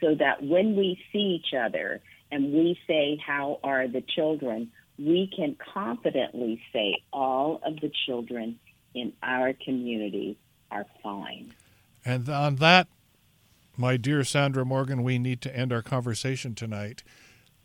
so 0.00 0.14
that 0.14 0.42
when 0.42 0.76
we 0.76 0.98
see 1.12 1.40
each 1.42 1.54
other 1.54 2.00
and 2.30 2.52
we 2.52 2.78
say, 2.86 3.20
How 3.24 3.58
are 3.62 3.88
the 3.88 4.02
children? 4.02 4.70
we 4.98 5.30
can 5.34 5.56
confidently 5.72 6.60
say 6.72 7.02
all 7.12 7.60
of 7.64 7.80
the 7.80 7.90
children 8.06 8.58
in 8.94 9.12
our 9.22 9.52
community 9.52 10.36
are 10.70 10.86
fine. 11.02 11.52
And 12.04 12.28
on 12.28 12.56
that, 12.56 12.88
my 13.76 13.96
dear 13.96 14.22
Sandra 14.22 14.64
Morgan, 14.64 15.02
we 15.02 15.18
need 15.18 15.40
to 15.42 15.56
end 15.56 15.72
our 15.72 15.82
conversation 15.82 16.54
tonight. 16.54 17.02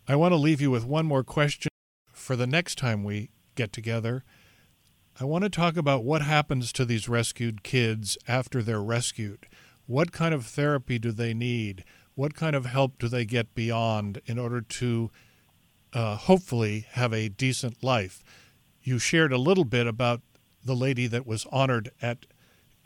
I 0.08 0.15
want 0.15 0.32
to 0.32 0.38
leave 0.38 0.62
you 0.62 0.72
with 0.72 0.86
one 0.86 1.06
more 1.06 1.24
question 1.24 1.70
for 2.13 2.36
the 2.36 2.48
next 2.48 2.78
time 2.78 3.04
we 3.04 3.30
get 3.56 3.74
together. 3.74 4.24
I 5.20 5.26
want 5.26 5.43
to 5.43 5.50
talk 5.50 5.76
about 5.76 6.04
what 6.04 6.22
happens 6.22 6.72
to 6.74 6.86
these 6.86 7.10
rescued 7.10 7.63
kids 7.63 8.17
after 8.28 8.63
they're 8.63 8.82
rescued. 8.82 9.48
What 9.86 10.12
kind 10.12 10.34
of 10.34 10.46
therapy 10.46 11.00
do 11.00 11.12
they 11.12 11.34
need? 11.34 11.84
What 12.15 12.36
kind 12.36 12.56
of 12.56 12.65
help 12.65 13.00
do 13.00 13.08
they 13.08 13.26
get 13.26 13.54
beyond 13.54 14.22
in 14.26 14.39
order 14.39 14.62
to 14.62 15.12
uh, 15.93 16.15
hopefully 16.15 16.86
have 16.91 17.13
a 17.13 17.30
decent 17.30 17.84
life? 17.84 18.24
You 18.82 19.00
shared 19.00 19.34
a 19.34 19.38
little 19.38 19.65
bit 19.65 19.88
about 19.88 20.22
the 20.63 20.76
lady 20.76 21.08
that 21.08 21.28
was 21.28 21.46
honored 21.52 21.91
at 22.02 22.26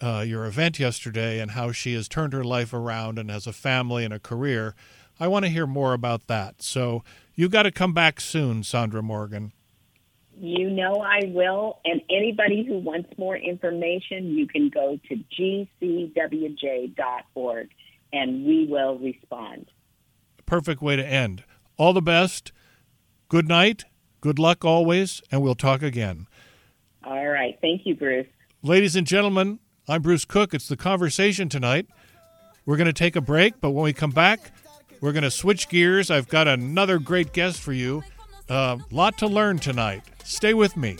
uh, 0.02 0.24
your 0.28 0.46
event 0.46 0.80
yesterday 0.80 1.40
and 1.40 1.52
how 1.52 1.72
she 1.72 1.94
has 1.94 2.08
turned 2.08 2.34
her 2.34 2.44
life 2.44 2.74
around 2.74 3.20
and 3.20 3.30
has 3.30 3.46
a 3.48 3.54
family 3.54 4.04
and 4.04 4.14
a 4.14 4.20
career. 4.20 4.76
I 5.20 5.28
want 5.28 5.46
to 5.46 5.50
hear 5.50 5.68
more 5.68 5.94
about 5.94 6.28
that. 6.28 6.62
So 6.62 7.04
you've 7.36 7.52
got 7.52 7.64
to 7.64 7.72
come 7.72 7.94
back 7.94 8.20
soon, 8.20 8.64
Sandra 8.64 9.04
Morgan. 9.04 9.54
You 10.36 10.70
know 10.72 10.96
I 10.96 11.26
will. 11.28 11.80
And 11.86 12.02
anybody 12.10 12.64
who 12.64 12.80
wants 12.80 13.10
more 13.18 13.38
information, 13.38 14.36
you 14.36 14.48
can 14.48 14.70
go 14.70 15.00
to 15.10 15.24
gcwj.org 15.82 17.70
and 18.14 18.46
we 18.46 18.66
will 18.66 18.98
respond. 18.98 19.68
Perfect 20.46 20.82
way 20.82 20.96
to 20.96 21.06
end. 21.06 21.44
All 21.78 21.94
the 21.94 22.02
best. 22.02 22.52
Good 23.30 23.48
night. 23.48 23.86
Good 24.20 24.40
luck 24.40 24.66
always. 24.66 25.22
And 25.32 25.44
we'll 25.44 25.56
talk 25.56 25.84
again. 25.84 26.28
All 27.04 27.28
right. 27.28 27.58
Thank 27.62 27.86
you, 27.86 27.96
Bruce. 27.96 28.28
Ladies 28.64 28.96
and 28.96 29.08
gentlemen, 29.08 29.60
I'm 29.88 30.04
Bruce 30.04 30.26
Cook. 30.26 30.54
It's 30.54 30.67
the 30.67 30.78
conversation 30.78 31.50
tonight. 31.50 31.88
We're 32.65 32.78
going 32.78 32.86
to 32.86 32.94
take 32.94 33.15
a 33.15 33.22
break, 33.22 33.60
but 33.60 33.72
when 33.72 33.84
we 33.84 33.94
come 33.94 34.12
back, 34.12 34.52
we're 35.02 35.12
going 35.12 35.24
to 35.24 35.32
switch 35.32 35.70
gears. 35.70 36.12
I've 36.12 36.28
got 36.28 36.48
another 36.48 37.00
great 37.00 37.34
guest 37.34 37.60
for 37.60 37.74
you. 37.74 38.04
A 38.48 38.54
uh, 38.54 38.78
lot 38.91 39.17
to 39.17 39.28
learn 39.28 39.58
tonight. 39.58 40.04
Stay 40.24 40.54
with 40.54 40.78
me. 40.78 40.98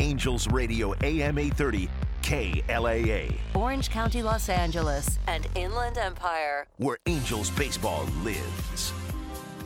Angels 0.00 0.48
Radio 0.48 0.94
AM 1.02 1.38
830 1.38 1.88
KLAA. 2.24 3.34
Orange 3.54 3.90
County, 3.90 4.22
Los 4.22 4.48
Angeles, 4.48 5.18
and 5.26 5.46
Inland 5.54 5.98
Empire. 5.98 6.66
Where 6.78 6.96
Angels 7.04 7.50
baseball 7.50 8.06
lives. 8.22 8.94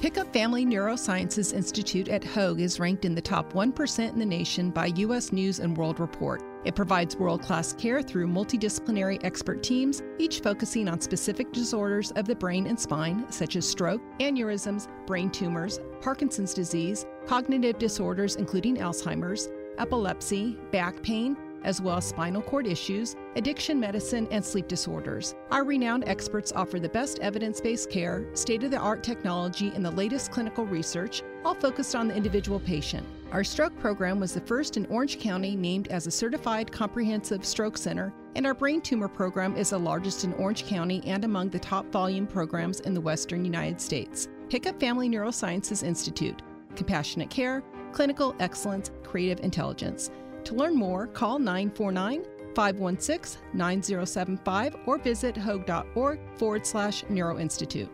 Pickup 0.00 0.32
Family 0.32 0.66
Neurosciences 0.66 1.52
Institute 1.52 2.08
at 2.08 2.24
Hoag 2.24 2.60
is 2.60 2.80
ranked 2.80 3.04
in 3.04 3.14
the 3.14 3.20
top 3.20 3.52
1% 3.52 4.12
in 4.12 4.18
the 4.18 4.26
nation 4.26 4.70
by 4.70 4.86
U.S. 4.86 5.32
News 5.32 5.60
and 5.60 5.76
World 5.76 6.00
Report. 6.00 6.42
It 6.64 6.74
provides 6.74 7.16
world 7.16 7.42
class 7.42 7.72
care 7.74 8.02
through 8.02 8.26
multidisciplinary 8.26 9.24
expert 9.24 9.62
teams, 9.62 10.02
each 10.18 10.40
focusing 10.40 10.88
on 10.88 11.00
specific 11.00 11.52
disorders 11.52 12.10
of 12.12 12.26
the 12.26 12.34
brain 12.34 12.66
and 12.66 12.78
spine, 12.78 13.24
such 13.30 13.54
as 13.54 13.68
stroke, 13.68 14.02
aneurysms, 14.18 14.88
brain 15.06 15.30
tumors, 15.30 15.78
Parkinson's 16.00 16.54
disease, 16.54 17.06
cognitive 17.26 17.78
disorders, 17.78 18.34
including 18.34 18.78
Alzheimer's, 18.78 19.48
epilepsy, 19.78 20.58
back 20.72 21.00
pain, 21.02 21.36
as 21.68 21.82
well 21.82 21.98
as 21.98 22.06
spinal 22.06 22.40
cord 22.40 22.66
issues, 22.66 23.14
addiction 23.36 23.78
medicine, 23.78 24.26
and 24.30 24.42
sleep 24.42 24.66
disorders. 24.66 25.34
Our 25.50 25.64
renowned 25.64 26.08
experts 26.08 26.50
offer 26.50 26.80
the 26.80 26.88
best 26.88 27.18
evidence 27.18 27.60
based 27.60 27.90
care, 27.90 28.24
state 28.34 28.64
of 28.64 28.70
the 28.70 28.78
art 28.78 29.02
technology, 29.02 29.70
and 29.74 29.84
the 29.84 29.90
latest 29.90 30.32
clinical 30.32 30.64
research, 30.64 31.22
all 31.44 31.54
focused 31.54 31.94
on 31.94 32.08
the 32.08 32.16
individual 32.16 32.58
patient. 32.58 33.06
Our 33.32 33.44
stroke 33.44 33.78
program 33.78 34.18
was 34.18 34.32
the 34.32 34.40
first 34.40 34.78
in 34.78 34.86
Orange 34.86 35.18
County 35.18 35.56
named 35.56 35.88
as 35.88 36.06
a 36.06 36.10
certified 36.10 36.72
comprehensive 36.72 37.44
stroke 37.44 37.76
center, 37.76 38.14
and 38.34 38.46
our 38.46 38.54
brain 38.54 38.80
tumor 38.80 39.08
program 39.08 39.54
is 39.54 39.70
the 39.70 39.78
largest 39.78 40.24
in 40.24 40.32
Orange 40.34 40.64
County 40.66 41.02
and 41.04 41.22
among 41.22 41.50
the 41.50 41.58
top 41.58 41.84
volume 41.92 42.26
programs 42.26 42.80
in 42.80 42.94
the 42.94 43.00
western 43.00 43.44
United 43.44 43.78
States. 43.78 44.28
Pickup 44.48 44.80
Family 44.80 45.10
Neurosciences 45.10 45.82
Institute. 45.82 46.40
Compassionate 46.76 47.28
care, 47.28 47.62
clinical 47.92 48.34
excellence, 48.40 48.90
creative 49.04 49.44
intelligence. 49.44 50.10
To 50.44 50.54
learn 50.54 50.74
more, 50.76 51.06
call 51.06 51.38
949 51.38 52.24
516 52.54 53.40
9075 53.52 54.76
or 54.86 54.98
visit 54.98 55.36
hoag.org 55.36 56.18
forward 56.36 56.66
slash 56.66 57.04
neuroinstitute. 57.04 57.90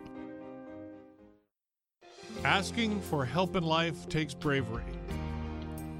Asking 2.43 3.01
for 3.01 3.25
help 3.25 3.55
in 3.55 3.63
life 3.63 4.07
takes 4.07 4.33
bravery. 4.33 4.83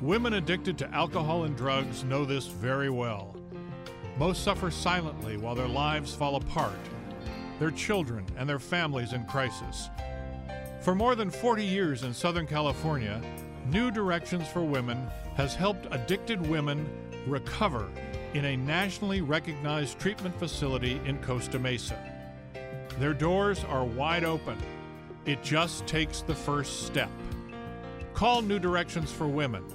Women 0.01 0.33
addicted 0.33 0.77
to 0.79 0.93
alcohol 0.93 1.45
and 1.45 1.55
drugs 1.55 2.03
know 2.03 2.25
this 2.25 2.47
very 2.47 2.89
well. 2.89 3.35
Most 4.17 4.43
suffer 4.43 4.69
silently 4.69 5.37
while 5.37 5.55
their 5.55 5.67
lives 5.67 6.13
fall 6.13 6.35
apart, 6.35 6.77
their 7.59 7.71
children 7.71 8.25
and 8.37 8.47
their 8.47 8.59
families 8.59 9.13
in 9.13 9.25
crisis. 9.25 9.89
For 10.81 10.93
more 10.93 11.15
than 11.15 11.29
40 11.29 11.65
years 11.65 12.03
in 12.03 12.13
Southern 12.13 12.45
California, 12.45 13.21
New 13.67 13.89
Directions 13.89 14.47
for 14.47 14.63
Women 14.63 15.07
has 15.35 15.55
helped 15.55 15.87
addicted 15.91 16.45
women 16.45 16.87
recover 17.25 17.89
in 18.35 18.45
a 18.45 18.55
nationally 18.55 19.21
recognized 19.21 19.99
treatment 19.99 20.37
facility 20.37 21.01
in 21.05 21.21
Costa 21.23 21.57
Mesa. 21.57 21.97
Their 22.99 23.13
doors 23.13 23.63
are 23.63 23.83
wide 23.83 24.23
open. 24.23 24.57
It 25.25 25.41
just 25.41 25.87
takes 25.87 26.21
the 26.21 26.35
first 26.35 26.85
step. 26.85 27.09
Call 28.13 28.43
New 28.43 28.59
Directions 28.59 29.11
for 29.11 29.27
Women. 29.27 29.65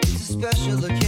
it's 0.01 0.13
a 0.13 0.33
special 0.33 0.83
occasion. 0.85 1.00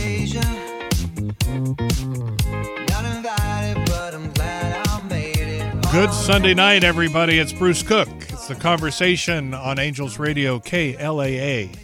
Good 5.91 6.13
Sunday 6.13 6.53
night, 6.53 6.83
everybody. 6.83 7.39
It's 7.39 7.53
Bruce 7.53 7.81
Cook. 7.83 8.09
It's 8.29 8.47
the 8.47 8.55
conversation 8.55 9.53
on 9.53 9.79
Angels 9.79 10.19
Radio 10.19 10.59
KLAA. 10.59 11.75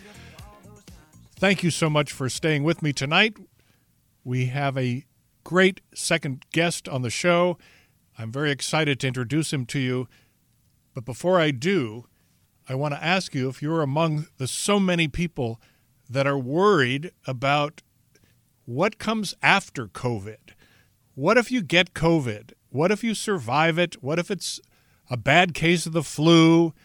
Thank 1.35 1.63
you 1.63 1.71
so 1.71 1.89
much 1.89 2.11
for 2.11 2.29
staying 2.29 2.63
with 2.63 2.81
me 2.81 2.93
tonight. 2.93 3.37
We 4.23 4.47
have 4.47 4.77
a 4.77 5.05
great 5.43 5.81
second 5.93 6.45
guest 6.51 6.87
on 6.89 7.01
the 7.01 7.09
show. 7.09 7.57
I'm 8.17 8.31
very 8.31 8.51
excited 8.51 8.99
to 8.99 9.07
introduce 9.07 9.53
him 9.53 9.65
to 9.67 9.79
you. 9.79 10.07
But 10.93 11.05
before 11.05 11.39
I 11.39 11.51
do, 11.51 12.05
I 12.67 12.75
want 12.75 12.93
to 12.93 13.03
ask 13.03 13.33
you 13.33 13.49
if 13.49 13.61
you're 13.61 13.81
among 13.81 14.27
the 14.37 14.47
so 14.47 14.79
many 14.79 15.07
people 15.07 15.59
that 16.09 16.27
are 16.27 16.37
worried 16.37 17.11
about 17.25 17.81
what 18.69 18.99
comes 18.99 19.33
after 19.41 19.87
COVID. 19.87 20.53
What 21.15 21.39
if 21.39 21.51
you 21.51 21.63
get 21.63 21.95
COVID? 21.95 22.51
What 22.69 22.91
if 22.91 23.03
you 23.03 23.15
survive 23.15 23.79
it? 23.79 23.95
What 24.03 24.19
if 24.19 24.29
it's 24.29 24.59
a 25.09 25.17
bad 25.17 25.55
case 25.55 25.87
of 25.87 25.93
the 25.93 26.03
flu? 26.03 26.75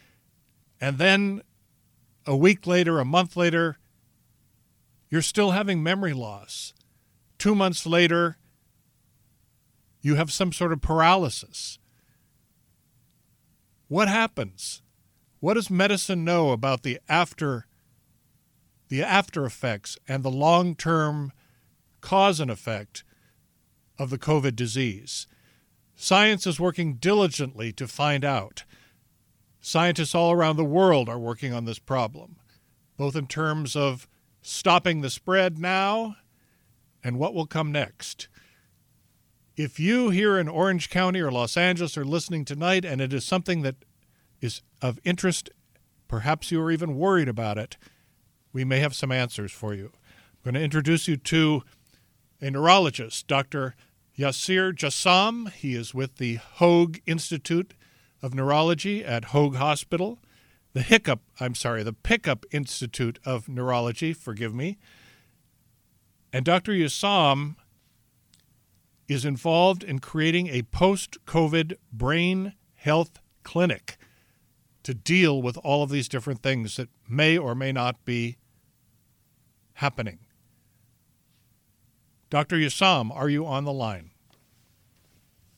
And 0.81 0.97
then 0.97 1.43
a 2.25 2.35
week 2.35 2.65
later, 2.65 2.99
a 2.99 3.05
month 3.05 3.37
later, 3.37 3.77
you're 5.11 5.21
still 5.21 5.51
having 5.51 5.83
memory 5.83 6.13
loss. 6.13 6.73
two 7.37 7.53
months 7.53 7.85
later, 7.85 8.37
you 10.01 10.15
have 10.15 10.33
some 10.33 10.51
sort 10.51 10.73
of 10.73 10.81
paralysis. 10.81 11.77
What 13.89 14.07
happens? 14.07 14.81
What 15.39 15.53
does 15.53 15.69
medicine 15.69 16.23
know 16.23 16.49
about 16.49 16.81
the 16.81 16.97
after 17.07 17.67
the 18.87 19.03
after 19.03 19.45
effects 19.45 19.99
and 20.07 20.23
the 20.23 20.31
long-term 20.31 21.31
cause 22.05 22.39
and 22.39 22.51
effect 22.51 23.03
of 23.97 24.11
the 24.11 24.19
COVID 24.19 24.55
disease? 24.55 25.25
Science 25.95 26.45
is 26.45 26.59
working 26.59 26.95
diligently 26.95 27.73
to 27.73 27.87
find 27.87 28.23
out. 28.23 28.63
Scientists 29.59 30.13
all 30.13 30.31
around 30.31 30.55
the 30.55 30.63
world 30.63 31.09
are 31.09 31.17
working 31.17 31.51
on 31.51 31.65
this 31.65 31.79
problem, 31.79 32.35
both 32.95 33.15
in 33.15 33.25
terms 33.25 33.75
of 33.75 34.07
stopping 34.43 35.01
the 35.01 35.09
spread 35.09 35.57
now 35.57 36.15
and 37.03 37.17
what 37.17 37.33
will 37.33 37.47
come 37.47 37.71
next. 37.71 38.27
If 39.57 39.79
you 39.79 40.11
here 40.11 40.37
in 40.37 40.47
Orange 40.47 40.91
County 40.91 41.21
or 41.21 41.31
Los 41.31 41.57
Angeles 41.57 41.97
are 41.97 42.05
listening 42.05 42.45
tonight 42.45 42.85
and 42.85 43.01
it 43.01 43.13
is 43.13 43.25
something 43.25 43.63
that 43.63 43.83
is 44.41 44.61
of 44.79 44.99
interest, 45.03 45.49
perhaps 46.07 46.51
you 46.51 46.61
are 46.61 46.69
even 46.69 46.97
worried 46.97 47.29
about 47.29 47.57
it, 47.57 47.77
we 48.53 48.63
may 48.63 48.79
have 48.79 48.93
some 48.93 49.11
answers 49.11 49.51
for 49.51 49.73
you. 49.73 49.91
I'm 49.95 50.51
going 50.51 50.53
to 50.53 50.61
introduce 50.61 51.07
you 51.07 51.17
to 51.17 51.63
a 52.41 52.51
neurologist, 52.51 53.27
Dr. 53.27 53.75
Yassir 54.17 54.73
Jassam. 54.73 55.51
He 55.51 55.75
is 55.75 55.93
with 55.93 56.17
the 56.17 56.35
Hoag 56.35 57.01
Institute 57.05 57.73
of 58.21 58.33
Neurology 58.33 59.03
at 59.03 59.25
Hoag 59.25 59.55
Hospital, 59.55 60.19
the 60.73 60.81
Hiccup, 60.81 61.21
I'm 61.39 61.55
sorry, 61.55 61.83
the 61.83 61.93
Pickup 61.93 62.45
Institute 62.51 63.19
of 63.25 63.47
Neurology, 63.47 64.13
forgive 64.13 64.53
me. 64.53 64.77
And 66.33 66.43
Dr. 66.43 66.73
Yassam 66.73 67.55
is 69.07 69.25
involved 69.25 69.83
in 69.83 69.99
creating 69.99 70.47
a 70.47 70.63
post 70.63 71.17
COVID 71.25 71.75
brain 71.93 72.53
health 72.73 73.19
clinic 73.43 73.97
to 74.83 74.93
deal 74.93 75.41
with 75.41 75.57
all 75.57 75.83
of 75.83 75.89
these 75.89 76.09
different 76.09 76.41
things 76.41 76.75
that 76.75 76.89
may 77.07 77.37
or 77.37 77.55
may 77.55 77.71
not 77.71 78.03
be 78.05 78.37
happening. 79.73 80.19
Dr. 82.35 82.57
Yassam, 82.57 83.15
are 83.15 83.29
you 83.29 83.45
on 83.45 83.63
the 83.63 83.71
line? 83.71 84.09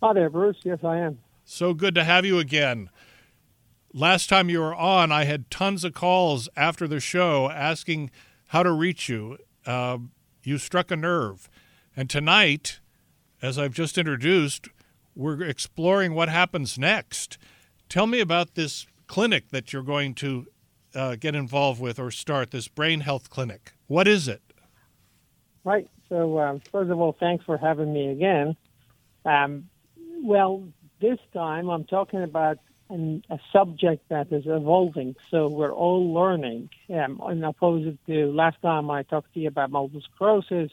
Hi 0.03 0.13
there, 0.13 0.29
Bruce. 0.29 0.57
Yes, 0.63 0.77
I 0.83 0.97
am. 0.97 1.17
So 1.43 1.73
good 1.73 1.95
to 1.95 2.03
have 2.03 2.23
you 2.23 2.37
again. 2.37 2.91
Last 3.95 4.29
time 4.29 4.47
you 4.47 4.59
were 4.59 4.75
on, 4.75 5.11
I 5.11 5.23
had 5.23 5.49
tons 5.49 5.83
of 5.83 5.95
calls 5.95 6.47
after 6.55 6.87
the 6.87 6.99
show 6.99 7.49
asking 7.49 8.11
how 8.49 8.61
to 8.61 8.71
reach 8.71 9.09
you. 9.09 9.39
Uh, 9.65 9.97
you 10.43 10.59
struck 10.59 10.91
a 10.91 10.95
nerve. 10.95 11.49
And 11.95 12.11
tonight, 12.11 12.79
as 13.41 13.57
I've 13.57 13.73
just 13.73 13.97
introduced, 13.97 14.67
we're 15.15 15.41
exploring 15.41 16.13
what 16.13 16.29
happens 16.29 16.77
next. 16.77 17.39
Tell 17.89 18.05
me 18.05 18.19
about 18.19 18.53
this 18.53 18.85
clinic 19.07 19.49
that 19.49 19.73
you're 19.73 19.81
going 19.81 20.13
to 20.13 20.45
uh, 20.93 21.15
get 21.15 21.33
involved 21.33 21.81
with 21.81 21.97
or 21.97 22.11
start, 22.11 22.51
this 22.51 22.67
brain 22.67 22.99
health 22.99 23.31
clinic. 23.31 23.73
What 23.87 24.07
is 24.07 24.27
it? 24.27 24.43
Right. 25.63 25.89
So, 26.09 26.39
um, 26.39 26.61
first 26.71 26.89
of 26.89 26.99
all, 26.99 27.15
thanks 27.19 27.45
for 27.45 27.57
having 27.57 27.91
me 27.91 28.09
again. 28.09 28.55
Um, 29.25 29.69
well, 30.23 30.67
this 31.01 31.19
time 31.33 31.69
I'm 31.69 31.83
talking 31.83 32.23
about 32.23 32.59
an, 32.89 33.23
a 33.29 33.39
subject 33.51 34.07
that 34.09 34.31
is 34.31 34.43
evolving. 34.45 35.15
So 35.29 35.47
we're 35.47 35.73
all 35.73 36.13
learning. 36.13 36.69
Um, 36.89 37.21
in 37.29 37.43
opposite 37.43 37.97
to 38.07 38.31
last 38.31 38.61
time 38.61 38.89
I 38.89 39.03
talked 39.03 39.33
to 39.33 39.39
you 39.39 39.47
about 39.49 39.71
multiple 39.71 40.01
sclerosis, 40.15 40.71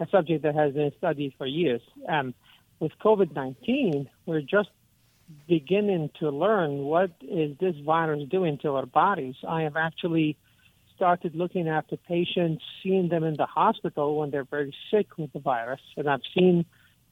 a 0.00 0.06
subject 0.10 0.42
that 0.44 0.54
has 0.54 0.74
been 0.74 0.92
studied 0.96 1.34
for 1.36 1.46
years. 1.46 1.82
Um, 2.08 2.34
with 2.80 2.92
COVID-19, 3.04 4.06
we're 4.26 4.40
just 4.40 4.70
beginning 5.46 6.10
to 6.20 6.30
learn 6.30 6.78
what 6.78 7.10
is 7.20 7.56
this 7.58 7.74
virus 7.84 8.22
doing 8.30 8.58
to 8.58 8.76
our 8.76 8.86
bodies. 8.86 9.34
I 9.46 9.62
have 9.62 9.76
actually 9.76 10.36
started 10.98 11.32
looking 11.42 11.68
after 11.68 11.96
patients, 11.96 12.62
seeing 12.82 13.08
them 13.08 13.22
in 13.22 13.36
the 13.42 13.46
hospital 13.46 14.18
when 14.18 14.30
they're 14.32 14.52
very 14.58 14.74
sick 14.90 15.08
with 15.16 15.32
the 15.32 15.38
virus, 15.54 15.80
and 15.96 16.06
I've 16.12 16.26
seen 16.36 16.66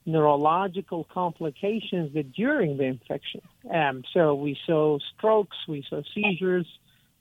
neurological 0.04 1.06
complications 1.20 2.08
during 2.34 2.76
the 2.80 2.84
infection. 2.84 3.42
Um, 3.80 4.02
so 4.12 4.34
we 4.34 4.58
saw 4.66 4.98
strokes, 5.12 5.56
we 5.68 5.84
saw 5.88 6.02
seizures, 6.14 6.66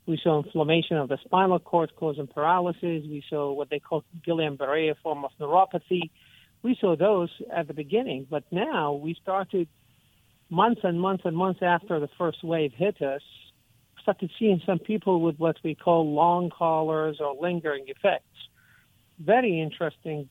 we 0.06 0.18
saw 0.22 0.42
inflammation 0.42 0.96
of 0.96 1.08
the 1.08 1.18
spinal 1.24 1.60
cord 1.60 1.92
causing 1.96 2.26
paralysis, 2.26 3.02
we 3.16 3.22
saw 3.30 3.52
what 3.52 3.70
they 3.70 3.80
call 3.80 4.04
Guillain-Barré 4.26 4.94
form 5.02 5.24
of 5.24 5.30
neuropathy. 5.40 6.10
We 6.62 6.76
saw 6.80 6.96
those 6.96 7.30
at 7.52 7.68
the 7.68 7.74
beginning, 7.74 8.26
but 8.28 8.44
now 8.50 8.94
we 8.94 9.14
started 9.22 9.68
months 10.50 10.80
and 10.84 11.00
months 11.00 11.24
and 11.24 11.36
months 11.36 11.60
after 11.62 12.00
the 12.00 12.08
first 12.18 12.42
wave 12.42 12.72
hit 12.74 13.00
us, 13.02 13.22
started 14.06 14.30
seeing 14.38 14.62
some 14.64 14.78
people 14.78 15.20
with 15.20 15.36
what 15.38 15.56
we 15.64 15.74
call 15.74 16.14
long 16.14 16.48
haulers 16.56 17.16
or 17.18 17.34
lingering 17.40 17.86
effects. 17.88 18.38
Very 19.18 19.60
interesting 19.60 20.28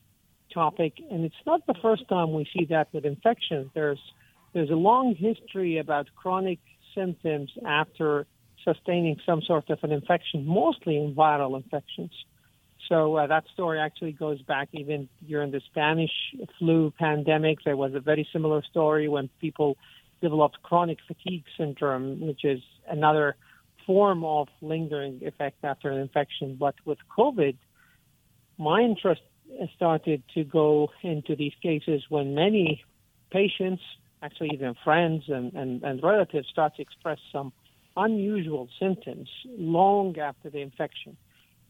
topic, 0.54 0.94
and 1.10 1.26
it's 1.26 1.42
not 1.44 1.66
the 1.66 1.74
first 1.82 2.08
time 2.08 2.32
we 2.32 2.48
see 2.56 2.64
that 2.70 2.88
with 2.94 3.04
infections. 3.04 3.70
There's 3.74 4.00
there's 4.54 4.70
a 4.70 4.80
long 4.90 5.14
history 5.14 5.76
about 5.76 6.06
chronic 6.16 6.58
symptoms 6.94 7.50
after 7.66 8.26
sustaining 8.64 9.16
some 9.26 9.42
sort 9.42 9.68
of 9.68 9.78
an 9.82 9.92
infection, 9.92 10.46
mostly 10.46 10.96
in 10.96 11.14
viral 11.14 11.54
infections. 11.62 12.12
So 12.88 13.16
uh, 13.16 13.26
that 13.26 13.44
story 13.52 13.78
actually 13.78 14.12
goes 14.12 14.40
back 14.40 14.68
even 14.72 15.10
during 15.28 15.50
the 15.50 15.60
Spanish 15.70 16.14
flu 16.58 16.94
pandemic. 16.98 17.58
There 17.62 17.76
was 17.76 17.92
a 17.94 18.00
very 18.00 18.26
similar 18.32 18.62
story 18.62 19.06
when 19.08 19.28
people 19.38 19.76
developed 20.22 20.62
chronic 20.62 20.98
fatigue 21.06 21.44
syndrome, 21.58 22.26
which 22.26 22.42
is 22.44 22.62
another 22.88 23.36
form 23.86 24.24
of 24.24 24.48
lingering 24.60 25.20
effect 25.22 25.64
after 25.64 25.90
an 25.90 25.98
infection. 25.98 26.56
But 26.58 26.74
with 26.84 26.98
COVID, 27.16 27.56
my 28.58 28.80
interest 28.80 29.22
started 29.74 30.22
to 30.34 30.44
go 30.44 30.90
into 31.02 31.36
these 31.36 31.54
cases 31.62 32.04
when 32.08 32.34
many 32.34 32.82
patients, 33.30 33.82
actually 34.22 34.50
even 34.52 34.74
friends 34.82 35.24
and, 35.28 35.52
and, 35.54 35.82
and 35.82 36.02
relatives, 36.02 36.48
start 36.48 36.76
to 36.76 36.82
express 36.82 37.18
some 37.32 37.52
unusual 37.96 38.68
symptoms 38.78 39.28
long 39.56 40.18
after 40.18 40.50
the 40.50 40.60
infection. 40.60 41.16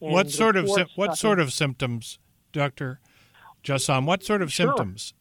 And 0.00 0.12
what 0.12 0.30
sort 0.30 0.56
of 0.56 0.68
what 0.94 1.16
sort 1.16 1.40
of 1.40 1.52
symptoms, 1.52 2.18
Doctor 2.52 3.00
Jassam? 3.64 4.06
What 4.06 4.22
sort 4.22 4.42
of 4.42 4.52
sure. 4.52 4.66
symptoms? 4.66 5.14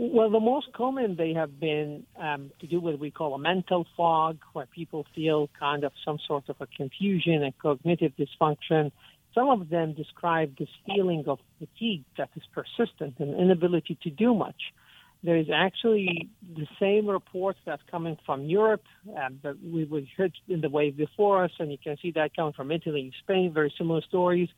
Well, 0.00 0.30
the 0.30 0.38
most 0.38 0.72
common 0.74 1.16
they 1.16 1.32
have 1.34 1.58
been 1.58 2.04
um, 2.16 2.52
to 2.60 2.68
do 2.68 2.78
what 2.78 3.00
we 3.00 3.10
call 3.10 3.34
a 3.34 3.38
mental 3.38 3.84
fog, 3.96 4.38
where 4.52 4.66
people 4.66 5.04
feel 5.12 5.50
kind 5.58 5.82
of 5.82 5.90
some 6.04 6.20
sort 6.24 6.48
of 6.48 6.54
a 6.60 6.68
confusion 6.68 7.42
and 7.42 7.52
cognitive 7.58 8.12
dysfunction. 8.16 8.92
Some 9.34 9.48
of 9.48 9.70
them 9.70 9.94
describe 9.94 10.56
this 10.56 10.68
feeling 10.86 11.24
of 11.26 11.40
fatigue 11.58 12.04
that 12.16 12.30
is 12.36 12.44
persistent 12.54 13.16
and 13.18 13.34
inability 13.34 13.98
to 14.04 14.10
do 14.10 14.34
much. 14.34 14.72
There 15.24 15.36
is 15.36 15.48
actually 15.52 16.28
the 16.56 16.68
same 16.78 17.08
reports 17.08 17.58
that's 17.66 17.82
coming 17.90 18.16
from 18.24 18.44
Europe 18.44 18.84
um, 19.16 19.40
that 19.42 19.56
we 19.60 20.08
heard 20.16 20.32
in 20.46 20.60
the 20.60 20.68
wave 20.68 20.96
before 20.96 21.42
us, 21.42 21.50
and 21.58 21.72
you 21.72 21.78
can 21.82 21.96
see 22.00 22.12
that 22.12 22.36
coming 22.36 22.52
from 22.52 22.70
Italy 22.70 23.00
and 23.00 23.14
Spain, 23.24 23.52
very 23.52 23.74
similar 23.76 24.02
stories. 24.02 24.48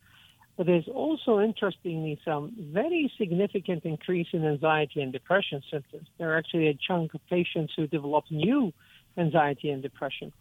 But 0.56 0.66
there's 0.66 0.88
also, 0.88 1.40
interestingly, 1.40 2.20
some 2.24 2.52
very 2.58 3.10
significant 3.16 3.84
increase 3.84 4.28
in 4.32 4.44
anxiety 4.46 5.00
and 5.00 5.12
depression 5.12 5.62
symptoms. 5.70 6.06
There 6.18 6.32
are 6.32 6.38
actually 6.38 6.68
a 6.68 6.74
chunk 6.74 7.14
of 7.14 7.20
patients 7.28 7.72
who 7.76 7.86
develop 7.86 8.24
new 8.30 8.72
anxiety 9.16 9.70
and 9.70 9.82
depression. 9.82 10.32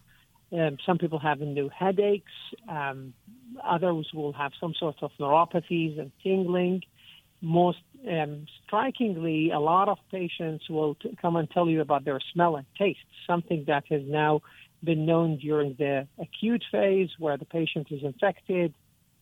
Um, 0.51 0.77
some 0.85 0.97
people 0.97 1.19
have 1.19 1.39
new 1.39 1.69
headaches. 1.69 2.31
Um, 2.67 3.13
others 3.63 4.09
will 4.13 4.33
have 4.33 4.51
some 4.59 4.73
sort 4.73 4.97
of 5.01 5.11
neuropathies 5.19 5.99
and 5.99 6.11
tingling. 6.23 6.81
Most 7.41 7.79
um, 8.09 8.45
strikingly, 8.65 9.51
a 9.51 9.59
lot 9.59 9.87
of 9.87 9.99
patients 10.11 10.69
will 10.69 10.95
t- 10.95 11.15
come 11.21 11.35
and 11.35 11.49
tell 11.49 11.69
you 11.69 11.81
about 11.81 12.03
their 12.03 12.19
smell 12.33 12.57
and 12.57 12.65
taste, 12.77 12.99
something 13.25 13.63
that 13.67 13.85
has 13.89 14.01
now 14.05 14.41
been 14.83 15.05
known 15.05 15.37
during 15.37 15.75
the 15.77 16.07
acute 16.19 16.63
phase 16.71 17.09
where 17.19 17.37
the 17.37 17.45
patient 17.45 17.87
is 17.91 18.03
infected 18.03 18.73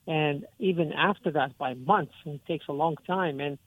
and 0.07 0.45
even 0.57 0.93
after 0.93 1.31
that 1.31 1.57
by 1.57 1.73
months. 1.73 2.13
It 2.25 2.41
takes 2.47 2.65
a 2.69 2.73
long 2.73 2.95
time. 3.05 3.39
And 3.41 3.57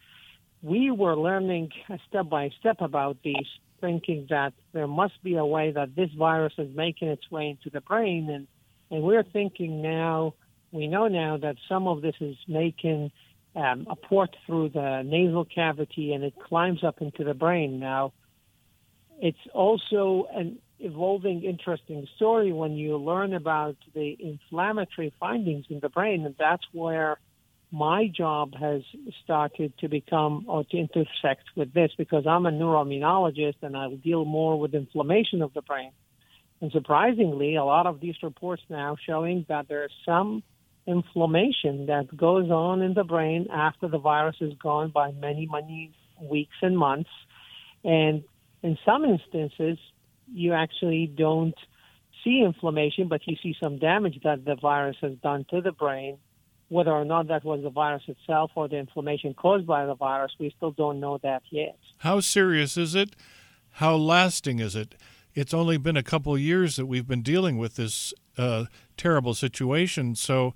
we 0.62 0.90
were 0.90 1.16
learning 1.16 1.70
step 2.08 2.28
by 2.28 2.50
step 2.58 2.80
about 2.80 3.18
these, 3.22 3.46
thinking 3.80 4.26
that 4.30 4.54
there 4.72 4.86
must 4.86 5.22
be 5.22 5.36
a 5.36 5.44
way 5.44 5.70
that 5.70 5.94
this 5.94 6.10
virus 6.18 6.54
is 6.58 6.74
making 6.74 7.08
its 7.08 7.30
way 7.30 7.50
into 7.50 7.70
the 7.70 7.82
brain. 7.82 8.30
And, 8.30 8.46
and 8.90 9.02
we're 9.02 9.22
thinking 9.22 9.82
now, 9.82 10.34
we 10.72 10.86
know 10.86 11.08
now 11.08 11.36
that 11.36 11.56
some 11.68 11.86
of 11.86 12.00
this 12.00 12.14
is 12.20 12.36
making 12.48 13.12
um, 13.54 13.86
a 13.90 13.96
port 13.96 14.34
through 14.46 14.70
the 14.70 15.02
nasal 15.02 15.44
cavity 15.44 16.12
and 16.12 16.24
it 16.24 16.34
climbs 16.38 16.82
up 16.84 17.02
into 17.02 17.24
the 17.24 17.34
brain. 17.34 17.80
Now, 17.80 18.12
it's 19.20 19.38
also 19.52 20.26
an 20.32 20.58
evolving, 20.80 21.44
interesting 21.44 22.06
story 22.16 22.52
when 22.52 22.72
you 22.72 22.96
learn 22.96 23.34
about 23.34 23.76
the 23.94 24.16
inflammatory 24.18 25.12
findings 25.20 25.66
in 25.68 25.80
the 25.80 25.88
brain, 25.88 26.24
and 26.24 26.34
that's 26.38 26.64
where 26.72 27.18
my 27.72 28.08
job 28.08 28.54
has 28.58 28.82
started 29.22 29.72
to 29.78 29.88
become 29.88 30.44
or 30.48 30.64
to 30.64 30.76
intersect 30.76 31.44
with 31.54 31.72
this 31.72 31.92
because 31.96 32.26
I'm 32.26 32.46
a 32.46 32.50
neuroimmunologist 32.50 33.62
and 33.62 33.76
I 33.76 33.88
deal 33.94 34.24
more 34.24 34.58
with 34.58 34.74
inflammation 34.74 35.40
of 35.42 35.54
the 35.54 35.62
brain. 35.62 35.92
And 36.60 36.72
surprisingly, 36.72 37.54
a 37.54 37.64
lot 37.64 37.86
of 37.86 38.00
these 38.00 38.16
reports 38.22 38.62
now 38.68 38.96
showing 39.06 39.46
that 39.48 39.68
there's 39.68 39.92
some 40.04 40.42
inflammation 40.86 41.86
that 41.86 42.14
goes 42.16 42.50
on 42.50 42.82
in 42.82 42.94
the 42.94 43.04
brain 43.04 43.46
after 43.52 43.88
the 43.88 43.98
virus 43.98 44.36
is 44.40 44.52
gone 44.60 44.90
by 44.90 45.12
many, 45.12 45.48
many 45.50 45.92
weeks 46.20 46.56
and 46.60 46.76
months. 46.76 47.10
And 47.84 48.24
in 48.62 48.76
some 48.84 49.04
instances, 49.04 49.78
you 50.32 50.52
actually 50.52 51.06
don't 51.06 51.54
see 52.24 52.42
inflammation, 52.44 53.08
but 53.08 53.26
you 53.26 53.36
see 53.42 53.56
some 53.60 53.78
damage 53.78 54.20
that 54.24 54.44
the 54.44 54.56
virus 54.56 54.96
has 55.00 55.12
done 55.22 55.44
to 55.50 55.60
the 55.60 55.72
brain. 55.72 56.18
Whether 56.68 56.92
or 56.92 57.04
not 57.04 57.28
that 57.28 57.44
was 57.44 57.62
the 57.62 57.70
virus 57.70 58.02
itself 58.06 58.52
or 58.54 58.68
the 58.68 58.76
inflammation 58.76 59.34
caused 59.34 59.66
by 59.66 59.86
the 59.86 59.94
virus, 59.94 60.32
we 60.38 60.52
still 60.56 60.70
don't 60.70 61.00
know 61.00 61.18
that 61.22 61.42
yet. 61.50 61.76
How 61.98 62.20
serious 62.20 62.76
is 62.76 62.94
it? 62.94 63.16
How 63.74 63.96
lasting 63.96 64.60
is 64.60 64.76
it? 64.76 64.94
It's 65.34 65.54
only 65.54 65.78
been 65.78 65.96
a 65.96 66.02
couple 66.02 66.36
years 66.38 66.76
that 66.76 66.86
we've 66.86 67.06
been 67.06 67.22
dealing 67.22 67.58
with 67.58 67.76
this 67.76 68.12
uh, 68.36 68.66
terrible 68.96 69.34
situation. 69.34 70.14
So, 70.14 70.54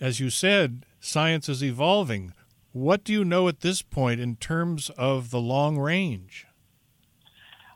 as 0.00 0.18
you 0.18 0.30
said, 0.30 0.86
science 1.00 1.48
is 1.48 1.62
evolving. 1.62 2.32
What 2.72 3.04
do 3.04 3.12
you 3.12 3.24
know 3.24 3.46
at 3.46 3.60
this 3.60 3.82
point 3.82 4.20
in 4.20 4.36
terms 4.36 4.90
of 4.90 5.30
the 5.30 5.40
long 5.40 5.78
range? 5.78 6.46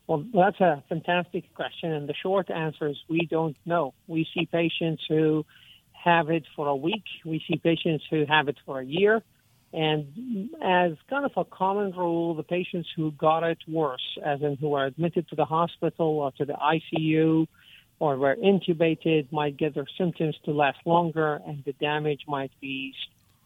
Well, 0.09 0.25
that's 0.33 0.59
a 0.61 0.83
fantastic 0.89 1.55
question. 1.55 1.93
And 1.93 2.09
the 2.09 2.15
short 2.15 2.51
answer 2.51 2.89
is 2.89 2.97
we 3.09 3.29
don't 3.31 3.57
know. 3.67 3.93
We 4.07 4.27
see 4.35 4.47
patients 4.47 5.05
who 5.07 5.45
have 5.93 6.31
it 6.31 6.45
for 6.57 6.67
a 6.67 6.75
week, 6.77 7.05
we 7.27 7.43
see 7.47 7.59
patients 7.59 8.05
who 8.11 8.25
have 8.27 8.49
it 8.49 8.57
for 8.65 8.81
a 8.81 8.85
year. 8.85 9.23
And 9.73 10.49
as 10.63 10.93
kind 11.11 11.27
of 11.27 11.33
a 11.37 11.45
common 11.45 11.93
rule, 11.93 12.35
the 12.35 12.43
patients 12.43 12.89
who 12.97 13.11
got 13.13 13.43
it 13.43 13.59
worse, 13.69 14.17
as 14.25 14.41
in 14.41 14.57
who 14.57 14.73
are 14.75 14.87
admitted 14.87 15.29
to 15.29 15.37
the 15.37 15.45
hospital 15.45 16.21
or 16.21 16.33
to 16.33 16.47
the 16.47 16.55
ICU 16.55 17.47
or 18.01 18.17
were 18.17 18.37
intubated, 18.37 19.31
might 19.31 19.59
get 19.59 19.75
their 19.75 19.89
symptoms 19.99 20.37
to 20.47 20.53
last 20.53 20.79
longer, 20.87 21.41
and 21.47 21.63
the 21.67 21.75
damage 21.75 22.23
might 22.27 22.53
be 22.63 22.95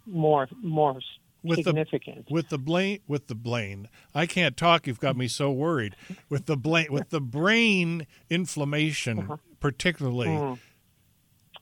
more 0.06 0.48
more 0.62 1.00
with. 1.42 1.64
The, 1.64 2.22
with 2.30 2.48
the 2.48 2.58
brain, 2.58 3.00
with 3.06 3.26
the 3.26 3.34
brain, 3.34 3.88
I 4.14 4.26
can't 4.26 4.56
talk. 4.56 4.86
You've 4.86 5.00
got 5.00 5.16
me 5.16 5.28
so 5.28 5.50
worried. 5.50 5.96
With 6.28 6.46
the 6.46 6.56
brain, 6.56 6.86
with 6.90 7.10
the 7.10 7.20
brain 7.20 8.06
inflammation, 8.30 9.18
uh-huh. 9.20 9.36
particularly 9.60 10.28
mm. 10.28 10.58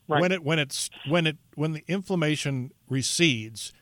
right. 0.09 0.21
when 0.21 0.33
it 0.33 0.45
when 0.45 0.59
it's 0.59 0.91
when 1.09 1.27
it 1.27 1.39
when 1.55 1.73
the 1.73 1.85
inflammation 1.89 2.73
recedes, 2.89 3.73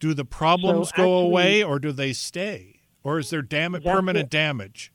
do 0.00 0.14
the 0.14 0.24
problems 0.24 0.90
so 0.90 0.96
go 0.96 1.18
away 1.18 1.62
or 1.62 1.78
do 1.78 1.92
they 1.92 2.12
stay, 2.12 2.80
or 3.02 3.18
is 3.18 3.30
there 3.30 3.42
damage 3.42 3.84
permanent 3.84 4.26
it. 4.26 4.30
damage? 4.30 4.92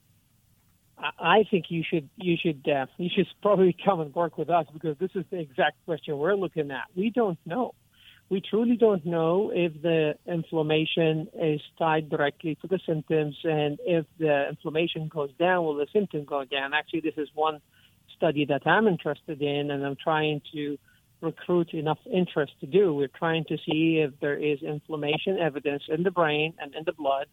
I 1.19 1.43
think 1.49 1.65
you 1.69 1.83
should 1.83 2.09
you 2.17 2.37
should 2.37 2.67
uh, 2.67 2.85
you 2.97 3.09
should 3.13 3.27
probably 3.41 3.75
come 3.83 4.01
and 4.01 4.13
work 4.13 4.37
with 4.37 4.49
us 4.49 4.67
because 4.71 4.97
this 4.99 5.11
is 5.15 5.25
the 5.31 5.39
exact 5.39 5.83
question 5.85 6.17
we're 6.17 6.35
looking 6.35 6.71
at. 6.71 6.85
We 6.95 7.09
don't 7.09 7.39
know 7.45 7.73
we 8.31 8.39
truly 8.39 8.77
don't 8.77 9.05
know 9.05 9.51
if 9.53 9.73
the 9.81 10.13
inflammation 10.25 11.27
is 11.37 11.59
tied 11.77 12.09
directly 12.09 12.57
to 12.61 12.67
the 12.67 12.79
symptoms 12.87 13.35
and 13.43 13.77
if 13.85 14.05
the 14.19 14.47
inflammation 14.47 15.09
goes 15.09 15.31
down, 15.37 15.65
will 15.65 15.75
the 15.75 15.87
symptom 15.91 16.23
go 16.23 16.45
down? 16.45 16.73
Actually, 16.73 17.01
this 17.01 17.17
is 17.17 17.27
one 17.35 17.59
study 18.15 18.45
that 18.45 18.65
I'm 18.65 18.87
interested 18.87 19.41
in 19.41 19.69
and 19.69 19.85
I'm 19.85 19.97
trying 20.01 20.41
to 20.53 20.77
recruit 21.19 21.73
enough 21.73 21.99
interest 22.09 22.53
to 22.61 22.67
do. 22.67 22.93
We're 22.93 23.09
trying 23.09 23.43
to 23.49 23.57
see 23.57 24.01
if 24.01 24.17
there 24.21 24.37
is 24.37 24.63
inflammation 24.63 25.37
evidence 25.37 25.83
in 25.89 26.03
the 26.03 26.11
brain 26.11 26.53
and 26.57 26.73
in 26.73 26.85
the 26.85 26.93
blood 26.93 27.25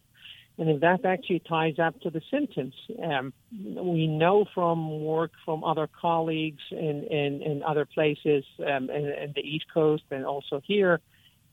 and 0.59 0.81
that 0.81 1.05
actually 1.05 1.39
ties 1.39 1.79
up 1.79 1.99
to 2.01 2.09
the 2.09 2.21
symptoms. 2.29 2.73
Um, 3.01 3.31
we 3.51 4.07
know 4.07 4.45
from 4.53 5.03
work 5.03 5.31
from 5.45 5.63
other 5.63 5.87
colleagues 5.87 6.61
in, 6.71 7.05
in, 7.09 7.41
in 7.41 7.63
other 7.63 7.85
places 7.85 8.43
um, 8.59 8.89
in, 8.89 9.05
in, 9.05 9.33
the 9.35 9.41
East 9.41 9.65
Coast 9.73 10.03
and 10.11 10.25
also 10.25 10.61
here 10.65 10.99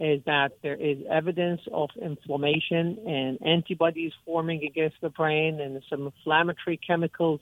is 0.00 0.22
that 0.26 0.58
there 0.62 0.74
is 0.74 0.98
evidence 1.08 1.60
of 1.72 1.88
inflammation 2.02 2.98
and 3.06 3.38
antibodies 3.46 4.12
forming 4.24 4.64
against 4.64 4.96
the 5.00 5.08
brain 5.08 5.60
and 5.60 5.80
some 5.88 6.06
inflammatory 6.06 6.76
chemicals 6.76 7.40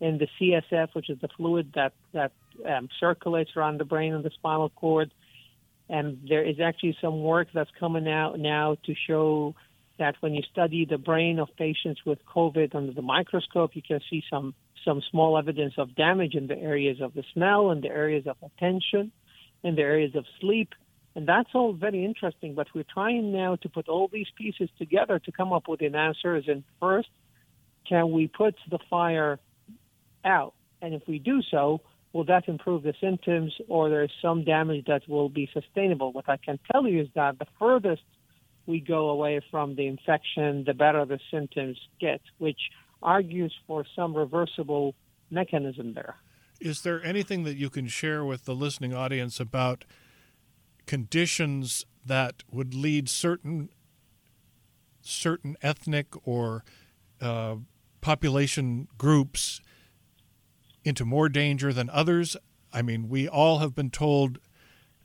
in 0.00 0.18
the 0.18 0.28
CSF, 0.38 0.88
which 0.92 1.08
is 1.08 1.18
the 1.20 1.28
fluid 1.36 1.72
that, 1.74 1.94
that 2.12 2.32
um, 2.64 2.88
circulates 3.00 3.50
around 3.56 3.80
the 3.80 3.84
brain 3.84 4.12
and 4.12 4.22
the 4.22 4.30
spinal 4.30 4.68
cord. 4.68 5.10
And 5.88 6.18
there 6.28 6.44
is 6.44 6.60
actually 6.60 6.96
some 7.00 7.22
work 7.22 7.48
that's 7.54 7.70
coming 7.80 8.06
out 8.06 8.38
now 8.38 8.76
to 8.84 8.94
show 9.06 9.54
that 9.98 10.16
when 10.20 10.34
you 10.34 10.42
study 10.50 10.84
the 10.84 10.98
brain 10.98 11.38
of 11.38 11.48
patients 11.56 12.00
with 12.04 12.18
COVID 12.26 12.74
under 12.74 12.92
the 12.92 13.02
microscope, 13.02 13.70
you 13.74 13.82
can 13.82 14.00
see 14.10 14.22
some 14.30 14.54
some 14.84 15.02
small 15.10 15.36
evidence 15.36 15.74
of 15.78 15.96
damage 15.96 16.34
in 16.34 16.46
the 16.46 16.56
areas 16.56 16.98
of 17.00 17.12
the 17.14 17.24
smell 17.32 17.70
and 17.70 17.82
the 17.82 17.88
areas 17.88 18.24
of 18.26 18.36
attention 18.42 19.10
and 19.64 19.76
the 19.76 19.82
areas 19.82 20.14
of 20.14 20.24
sleep. 20.40 20.70
And 21.16 21.26
that's 21.26 21.48
all 21.54 21.72
very 21.72 22.04
interesting, 22.04 22.54
but 22.54 22.68
we're 22.74 22.84
trying 22.92 23.32
now 23.32 23.56
to 23.56 23.68
put 23.68 23.88
all 23.88 24.08
these 24.12 24.28
pieces 24.36 24.68
together 24.78 25.18
to 25.18 25.32
come 25.32 25.52
up 25.52 25.66
with 25.66 25.80
an 25.80 25.96
answer. 25.96 26.36
In, 26.36 26.62
first, 26.78 27.08
can 27.88 28.12
we 28.12 28.28
put 28.28 28.54
the 28.70 28.78
fire 28.88 29.40
out? 30.24 30.54
And 30.80 30.94
if 30.94 31.02
we 31.08 31.18
do 31.18 31.40
so, 31.50 31.80
will 32.12 32.24
that 32.24 32.48
improve 32.48 32.82
the 32.82 32.94
symptoms 33.00 33.54
or 33.68 33.88
there's 33.88 34.12
some 34.22 34.44
damage 34.44 34.84
that 34.86 35.08
will 35.08 35.28
be 35.28 35.48
sustainable? 35.52 36.12
What 36.12 36.28
I 36.28 36.36
can 36.36 36.58
tell 36.70 36.86
you 36.86 37.02
is 37.02 37.08
that 37.14 37.38
the 37.38 37.46
furthest 37.58 38.02
we 38.66 38.80
go 38.80 39.10
away 39.10 39.40
from 39.50 39.76
the 39.76 39.86
infection, 39.86 40.64
the 40.64 40.74
better 40.74 41.04
the 41.04 41.20
symptoms 41.30 41.78
get, 42.00 42.20
which 42.38 42.60
argues 43.02 43.54
for 43.66 43.84
some 43.94 44.14
reversible 44.14 44.94
mechanism 45.30 45.94
there. 45.94 46.16
Is 46.60 46.82
there 46.82 47.04
anything 47.04 47.44
that 47.44 47.56
you 47.56 47.70
can 47.70 47.86
share 47.86 48.24
with 48.24 48.44
the 48.44 48.54
listening 48.54 48.94
audience 48.94 49.38
about 49.38 49.84
conditions 50.86 51.84
that 52.04 52.42
would 52.50 52.74
lead 52.74 53.08
certain 53.08 53.68
certain 55.02 55.56
ethnic 55.62 56.06
or 56.26 56.64
uh, 57.20 57.56
population 58.00 58.88
groups 58.98 59.60
into 60.84 61.04
more 61.04 61.28
danger 61.28 61.72
than 61.72 61.90
others? 61.90 62.36
I 62.72 62.82
mean, 62.82 63.08
we 63.08 63.28
all 63.28 63.58
have 63.58 63.74
been 63.74 63.90
told 63.90 64.38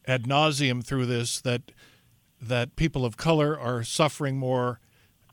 ad 0.08 0.24
nauseum 0.24 0.84
through 0.84 1.06
this 1.06 1.42
that 1.42 1.72
that 2.42 2.76
people 2.76 3.06
of 3.06 3.18
color 3.18 3.58
are 3.60 3.84
suffering 3.84 4.38
more 4.38 4.80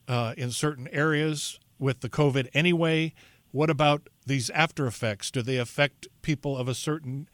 uh, 0.06 0.34
in 0.36 0.50
certain 0.50 0.88
areas 0.88 1.58
with 1.78 2.00
the 2.00 2.08
COVID 2.08 2.48
anyway. 2.52 3.14
What 3.50 3.70
about 3.70 4.08
these 4.26 4.50
after 4.50 4.86
effects? 4.86 5.30
Do 5.30 5.42
they 5.42 5.56
affect 5.56 6.06
people 6.22 6.56
of 6.56 6.68
a 6.68 6.74
certain 6.74 7.28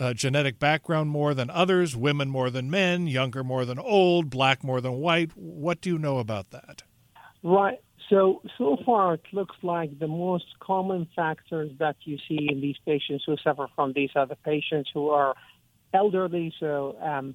uh, 0.00 0.14
genetic 0.14 0.58
background 0.58 1.10
more 1.10 1.34
than 1.34 1.50
others, 1.50 1.96
women 1.96 2.30
more 2.30 2.50
than 2.50 2.70
men, 2.70 3.06
younger 3.06 3.44
more 3.44 3.64
than 3.64 3.78
old, 3.78 4.30
black 4.30 4.64
more 4.64 4.80
than 4.80 4.94
white? 4.94 5.32
What 5.36 5.80
do 5.80 5.90
you 5.90 5.98
know 5.98 6.18
about 6.18 6.50
that? 6.50 6.82
Right. 7.42 7.80
So, 8.08 8.40
so 8.56 8.78
far, 8.86 9.14
it 9.14 9.22
looks 9.32 9.56
like 9.62 9.98
the 9.98 10.08
most 10.08 10.46
common 10.60 11.06
factors 11.14 11.70
that 11.78 11.96
you 12.04 12.16
see 12.26 12.48
in 12.50 12.60
these 12.60 12.76
patients 12.86 13.24
who 13.26 13.36
suffer 13.44 13.66
from 13.74 13.92
these 13.92 14.10
are 14.16 14.26
the 14.26 14.36
patients 14.36 14.90
who 14.94 15.10
are 15.10 15.34
elderly, 15.92 16.54
so 16.58 16.96
um, 17.02 17.34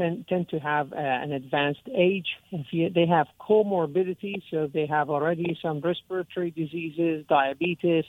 tend, 0.00 0.26
tend 0.28 0.48
to 0.48 0.58
have 0.58 0.92
uh, 0.92 0.96
an 0.96 1.32
advanced 1.32 1.86
age. 1.94 2.26
If 2.50 2.66
you, 2.70 2.90
they 2.90 3.06
have 3.06 3.26
comorbidity, 3.40 4.42
so 4.50 4.68
they 4.72 4.86
have 4.86 5.10
already 5.10 5.58
some 5.60 5.80
respiratory 5.80 6.50
diseases, 6.50 7.24
diabetes, 7.28 8.04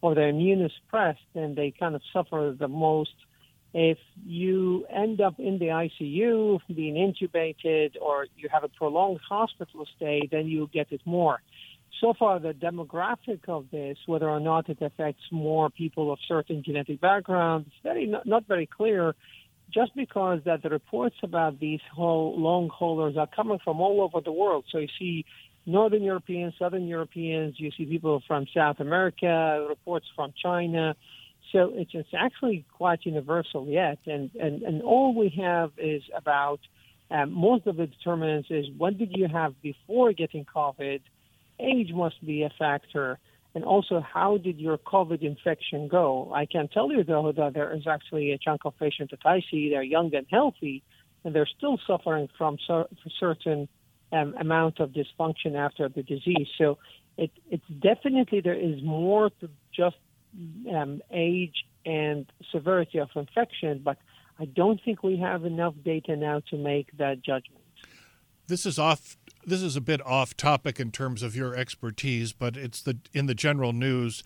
or 0.00 0.14
their 0.14 0.32
they're 0.32 0.32
immunosuppressed, 0.32 1.26
then 1.34 1.54
they 1.54 1.72
kind 1.78 1.94
of 1.94 2.02
suffer 2.12 2.54
the 2.58 2.68
most. 2.68 3.14
If 3.72 3.98
you 4.24 4.86
end 4.86 5.20
up 5.20 5.38
in 5.38 5.58
the 5.58 5.66
ICU, 5.66 6.60
being 6.74 6.94
intubated, 6.94 7.96
or 8.00 8.26
you 8.36 8.48
have 8.52 8.64
a 8.64 8.68
prolonged 8.68 9.20
hospital 9.28 9.86
stay, 9.96 10.28
then 10.30 10.46
you 10.46 10.70
get 10.72 10.92
it 10.92 11.00
more. 11.04 11.40
So 12.00 12.12
far, 12.18 12.38
the 12.38 12.52
demographic 12.52 13.48
of 13.48 13.66
this, 13.70 13.96
whether 14.06 14.28
or 14.28 14.40
not 14.40 14.68
it 14.68 14.82
affects 14.82 15.22
more 15.30 15.70
people 15.70 16.12
of 16.12 16.18
certain 16.26 16.62
genetic 16.62 17.00
backgrounds, 17.00 17.68
is 17.68 17.72
very 17.82 18.06
not, 18.06 18.26
not 18.26 18.46
very 18.46 18.66
clear 18.66 19.14
just 19.74 19.94
because 19.96 20.40
that 20.44 20.62
the 20.62 20.70
reports 20.70 21.16
about 21.22 21.58
these 21.58 21.80
whole 21.92 22.38
long 22.38 22.68
haulers 22.68 23.16
are 23.16 23.26
coming 23.26 23.58
from 23.64 23.80
all 23.80 24.00
over 24.00 24.20
the 24.20 24.32
world. 24.32 24.64
So 24.70 24.78
you 24.78 24.88
see 24.98 25.24
Northern 25.66 26.02
Europeans, 26.02 26.54
Southern 26.58 26.86
Europeans, 26.86 27.56
you 27.58 27.70
see 27.76 27.84
people 27.84 28.22
from 28.26 28.46
South 28.54 28.78
America, 28.78 29.66
reports 29.68 30.06
from 30.14 30.32
China. 30.40 30.94
So 31.52 31.72
it's, 31.74 31.90
it's 31.92 32.08
actually 32.16 32.64
quite 32.72 33.04
universal 33.04 33.66
yet. 33.66 33.98
And, 34.06 34.30
and, 34.38 34.62
and 34.62 34.82
all 34.82 35.14
we 35.14 35.34
have 35.42 35.72
is 35.76 36.02
about 36.16 36.60
um, 37.10 37.32
most 37.32 37.66
of 37.66 37.76
the 37.76 37.86
determinants 37.86 38.48
is 38.50 38.66
what 38.78 38.96
did 38.96 39.16
you 39.16 39.28
have 39.28 39.60
before 39.60 40.12
getting 40.12 40.44
COVID? 40.44 41.00
Age 41.60 41.92
must 41.92 42.24
be 42.24 42.42
a 42.42 42.50
factor 42.58 43.18
and 43.54 43.64
also 43.64 44.00
how 44.00 44.36
did 44.36 44.58
your 44.58 44.78
COVID 44.78 45.22
infection 45.22 45.88
go? 45.88 46.32
I 46.34 46.46
can 46.46 46.68
tell 46.68 46.90
you 46.90 47.04
though 47.04 47.32
that 47.32 47.54
there 47.54 47.74
is 47.74 47.86
actually 47.86 48.32
a 48.32 48.38
chunk 48.38 48.62
of 48.64 48.76
patients 48.78 49.10
that 49.12 49.24
I 49.24 49.42
see 49.50 49.70
they're 49.70 49.82
young 49.82 50.14
and 50.14 50.26
healthy, 50.30 50.82
and 51.24 51.34
they're 51.34 51.48
still 51.56 51.78
suffering 51.86 52.28
from 52.36 52.58
cer- 52.66 52.88
certain 53.18 53.68
um, 54.12 54.34
amount 54.38 54.80
of 54.80 54.90
dysfunction 54.90 55.56
after 55.56 55.88
the 55.88 56.02
disease. 56.02 56.48
So 56.58 56.78
it, 57.16 57.30
it's 57.50 57.66
definitely 57.80 58.40
there 58.40 58.54
is 58.58 58.82
more 58.82 59.30
to 59.40 59.48
just 59.72 59.96
um, 60.72 61.00
age 61.10 61.64
and 61.86 62.26
severity 62.52 62.98
of 62.98 63.08
infection, 63.14 63.80
but 63.84 63.98
I 64.38 64.46
don't 64.46 64.80
think 64.84 65.02
we 65.02 65.18
have 65.18 65.44
enough 65.44 65.74
data 65.84 66.16
now 66.16 66.40
to 66.50 66.56
make 66.56 66.96
that 66.98 67.22
judgment. 67.22 67.63
This 68.46 68.66
is 68.66 68.78
off. 68.78 69.16
This 69.46 69.62
is 69.62 69.76
a 69.76 69.80
bit 69.80 70.04
off 70.06 70.36
topic 70.36 70.78
in 70.80 70.90
terms 70.90 71.22
of 71.22 71.34
your 71.36 71.54
expertise, 71.54 72.32
but 72.32 72.56
it's 72.56 72.82
the 72.82 72.98
in 73.12 73.26
the 73.26 73.34
general 73.34 73.72
news 73.72 74.22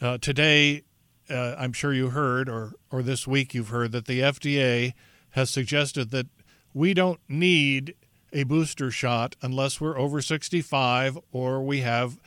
uh, 0.00 0.18
today. 0.18 0.82
Uh, 1.28 1.54
I'm 1.58 1.72
sure 1.72 1.92
you 1.92 2.10
heard, 2.10 2.48
or 2.48 2.72
or 2.90 3.02
this 3.02 3.26
week 3.26 3.54
you've 3.54 3.68
heard 3.68 3.92
that 3.92 4.06
the 4.06 4.20
FDA 4.20 4.94
has 5.30 5.50
suggested 5.50 6.10
that 6.10 6.26
we 6.74 6.92
don't 6.92 7.20
need 7.28 7.94
a 8.32 8.44
booster 8.44 8.90
shot 8.90 9.36
unless 9.40 9.80
we're 9.80 9.98
over 9.98 10.20
65 10.20 11.18
or 11.32 11.62
we 11.62 11.80
have 11.80 12.18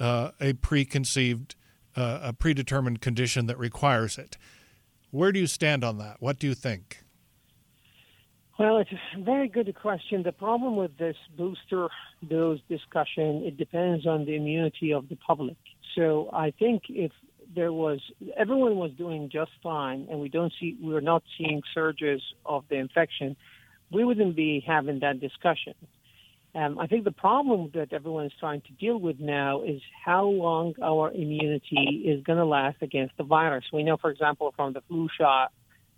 uh, 0.00 0.30
a 0.40 0.54
preconceived, 0.54 1.54
uh, 1.94 2.18
a 2.22 2.32
predetermined 2.32 3.00
condition 3.00 3.46
that 3.46 3.58
requires 3.58 4.18
it. 4.18 4.38
Where 5.10 5.30
do 5.30 5.38
you 5.38 5.46
stand 5.46 5.84
on 5.84 5.98
that? 5.98 6.16
What 6.20 6.38
do 6.38 6.46
you 6.46 6.54
think? 6.54 7.04
Well, 8.62 8.76
it's 8.76 8.92
a 9.16 9.20
very 9.20 9.48
good 9.48 9.74
question. 9.74 10.22
The 10.22 10.30
problem 10.30 10.76
with 10.76 10.96
this 10.96 11.16
booster 11.36 11.88
dose 12.28 12.60
discussion, 12.68 13.42
it 13.44 13.56
depends 13.56 14.06
on 14.06 14.24
the 14.24 14.36
immunity 14.36 14.92
of 14.92 15.08
the 15.08 15.16
public. 15.16 15.56
So 15.96 16.30
I 16.32 16.52
think 16.56 16.84
if 16.88 17.10
there 17.56 17.72
was 17.72 17.98
everyone 18.36 18.76
was 18.76 18.92
doing 18.92 19.30
just 19.32 19.50
fine, 19.64 20.06
and 20.08 20.20
we 20.20 20.28
don't 20.28 20.52
see 20.60 20.76
we're 20.80 21.00
not 21.00 21.24
seeing 21.36 21.62
surges 21.74 22.22
of 22.46 22.62
the 22.70 22.76
infection, 22.76 23.34
we 23.90 24.04
wouldn't 24.04 24.36
be 24.36 24.62
having 24.64 25.00
that 25.00 25.18
discussion. 25.18 25.74
Um, 26.54 26.78
I 26.78 26.86
think 26.86 27.02
the 27.02 27.10
problem 27.10 27.72
that 27.74 27.92
everyone 27.92 28.26
is 28.26 28.32
trying 28.38 28.60
to 28.60 28.72
deal 28.74 28.96
with 28.96 29.18
now 29.18 29.62
is 29.62 29.82
how 30.04 30.26
long 30.26 30.74
our 30.80 31.10
immunity 31.10 32.04
is 32.06 32.22
going 32.22 32.38
to 32.38 32.44
last 32.44 32.76
against 32.80 33.16
the 33.16 33.24
virus. 33.24 33.64
We 33.72 33.82
know, 33.82 33.96
for 33.96 34.10
example, 34.10 34.54
from 34.54 34.72
the 34.72 34.82
flu 34.82 35.08
shot 35.18 35.50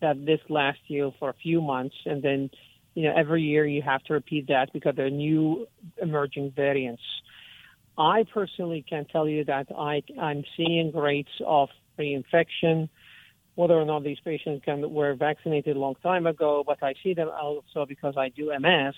that 0.04 0.26
this 0.26 0.40
lasts 0.50 0.82
you 0.88 1.12
for 1.18 1.30
a 1.30 1.34
few 1.42 1.60
months, 1.62 1.96
and 2.04 2.22
then 2.22 2.50
you 2.94 3.04
know 3.04 3.14
every 3.16 3.42
year 3.42 3.64
you 3.66 3.82
have 3.82 4.02
to 4.04 4.12
repeat 4.12 4.48
that 4.48 4.66
because 4.72 4.94
there 4.96 5.06
are 5.06 5.18
new 5.28 5.66
emerging 6.00 6.52
variants. 6.54 7.02
I 7.96 8.24
personally 8.38 8.84
can 8.88 9.06
tell 9.06 9.26
you 9.28 9.44
that 9.44 9.66
I, 9.76 10.02
I'm 10.20 10.42
seeing 10.56 10.92
rates 10.94 11.36
of 11.46 11.68
reinfection, 11.98 12.88
whether 13.54 13.74
or 13.74 13.84
not 13.84 14.02
these 14.02 14.18
patients 14.24 14.62
can, 14.64 14.90
were 14.92 15.14
vaccinated 15.14 15.76
a 15.76 15.78
long 15.78 15.94
time 16.02 16.26
ago, 16.26 16.64
but 16.66 16.82
I 16.82 16.94
see 17.02 17.14
them 17.14 17.30
also 17.30 17.86
because 17.86 18.14
I 18.16 18.28
do 18.30 18.52
MS. 18.58 18.94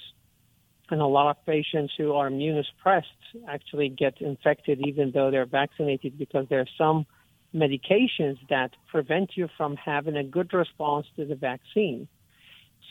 And 0.88 1.00
a 1.00 1.07
lot 1.07 1.30
of 1.30 1.44
patients 1.44 1.92
who 1.98 2.14
are 2.14 2.30
immunosuppressed 2.30 3.02
actually 3.48 3.90
get 3.90 4.14
infected 4.20 4.80
even 4.86 5.11
though 5.12 5.30
they're 5.30 5.44
vaccinated 5.44 6.16
because 6.16 6.46
there 6.48 6.61
are 6.61 6.72
some 6.78 7.07
medications 7.55 8.38
that 8.49 8.72
prevent 8.88 9.36
you 9.36 9.49
from 9.57 9.76
having 9.76 10.16
a 10.16 10.24
good 10.24 10.53
response 10.53 11.07
to 11.16 11.24
the 11.24 11.34
vaccine. 11.34 12.09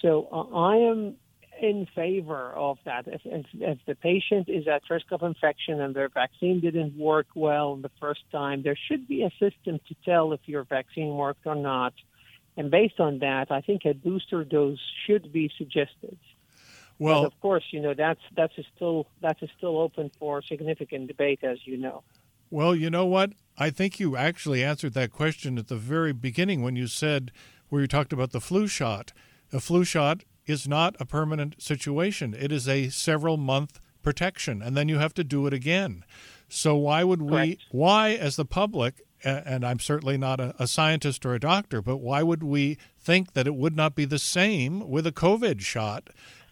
So 0.02 0.28
uh, 0.32 0.56
I 0.56 0.78
am 0.78 1.16
in 1.62 1.88
favor 1.96 2.52
of 2.52 2.78
that. 2.86 3.08
If, 3.08 3.22
if, 3.26 3.46
if, 3.54 3.78
the 3.86 3.96
patient 3.96 4.50
is 4.50 4.68
at 4.68 4.82
risk 4.90 5.06
of 5.12 5.24
infection 5.24 5.80
and 5.80 5.96
their 5.96 6.10
vaccine 6.10 6.60
didn't 6.60 6.98
work 6.98 7.28
well 7.36 7.76
the 7.76 7.92
first 8.00 8.22
time, 8.32 8.64
there 8.64 8.78
should 8.88 9.08
be 9.08 9.24
a 9.24 9.30
system 9.32 9.80
to 9.88 9.96
tell 10.04 10.34
if 10.34 10.42
your 10.46 10.64
vaccine 10.64 11.16
worked 11.16 11.46
or 11.46 11.56
not. 11.56 11.94
And 12.58 12.72
based 12.72 13.00
on 13.00 13.20
that, 13.20 13.52
I 13.52 13.62
think 13.62 13.84
a 13.86 13.94
booster 13.94 14.44
dose 14.44 14.80
should 15.06 15.32
be 15.32 15.52
suggested. 15.58 16.18
Well, 17.00 17.24
but 17.24 17.28
of 17.28 17.42
course, 17.42 17.64
you 17.72 17.82
know 17.82 17.94
that's 17.94 18.22
that's 18.38 18.54
still 18.74 19.08
that's 19.22 19.42
still 19.58 19.78
open 19.80 20.12
for 20.18 20.42
significant 20.42 21.08
debate, 21.08 21.40
as 21.44 21.58
you 21.66 21.76
know. 21.76 22.04
Well, 22.56 22.74
you 22.74 22.90
know 22.90 23.06
what? 23.06 23.34
I 23.58 23.70
think 23.70 24.00
you 24.00 24.16
actually 24.16 24.64
answered 24.64 24.94
that 24.94 25.12
question 25.12 25.58
at 25.58 25.68
the 25.68 25.76
very 25.76 26.14
beginning 26.14 26.62
when 26.62 26.78
you 26.78 26.88
said 26.88 27.34
where 27.68 27.82
you 27.82 27.88
talked 27.90 28.14
about 28.14 28.32
the 28.32 28.40
flu 28.40 28.66
shot. 28.66 29.12
A 29.52 29.60
flu 29.60 29.84
shot 29.84 30.24
is 30.46 30.66
not 30.66 30.96
a 30.98 31.06
permanent 31.06 31.62
situation. 31.62 32.34
It 32.34 32.54
is 32.54 32.70
a 32.70 32.88
several 32.88 33.36
month 33.36 33.82
protection, 34.02 34.62
and 34.62 34.78
then 34.78 34.88
you 34.88 35.00
have 35.00 35.14
to 35.16 35.24
do 35.26 35.46
it 35.48 35.54
again. 35.54 36.06
So 36.48 36.78
why 36.78 37.04
would 37.04 37.22
we? 37.22 37.30
Correct. 37.30 37.66
Why, 37.72 38.12
as 38.12 38.38
the 38.38 38.46
public, 38.46 39.02
and 39.22 39.66
I'm 39.66 39.80
certainly 39.80 40.18
not 40.18 40.40
a, 40.40 40.56
a, 40.58 40.66
scientist 40.66 41.26
or 41.26 41.34
a 41.34 41.40
doctor, 41.42 41.82
but 41.82 41.98
why 41.98 42.24
would 42.24 42.42
we 42.42 42.78
think 42.98 43.34
that 43.34 43.48
it 43.48 43.56
would 43.56 43.76
not 43.76 43.96
be 43.96 44.06
the 44.06 44.18
same 44.18 44.88
with 44.90 45.06
a 45.06 45.12
COVID 45.12 45.60
shot? 45.60 46.10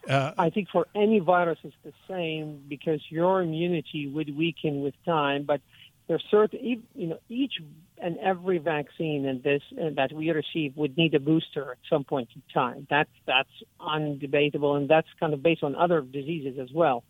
Uh, 0.09 0.33
I 0.37 0.49
think 0.49 0.67
for 0.69 0.85
any 0.95 1.19
virus 1.19 1.59
it's 1.63 1.75
the 1.85 1.93
same 2.09 2.61
because 2.67 2.99
your 3.07 3.41
immunity 3.41 4.09
would 4.09 4.35
weaken 4.35 4.81
with 4.81 4.95
time, 5.05 5.43
but 5.43 5.61
there's 6.07 6.23
certain, 6.29 6.83
you 6.95 7.07
know, 7.07 7.19
each 7.29 7.53
and 8.01 8.17
every 8.19 8.57
vaccine 8.57 9.25
in 9.25 9.41
this 9.41 9.61
uh, 9.81 9.89
that 9.95 10.11
we 10.11 10.29
receive 10.31 10.75
would 10.75 10.97
need 10.97 11.13
a 11.13 11.19
booster 11.19 11.71
at 11.71 11.77
some 11.89 12.03
point 12.03 12.29
in 12.35 12.41
time. 12.53 12.85
That's 12.89 13.09
that's 13.25 13.49
undebatable, 13.79 14.75
and 14.75 14.89
that's 14.89 15.07
kind 15.19 15.33
of 15.33 15.41
based 15.41 15.63
on 15.63 15.75
other 15.75 16.01
diseases 16.01 16.59
as 16.59 16.69
well. 16.73 17.03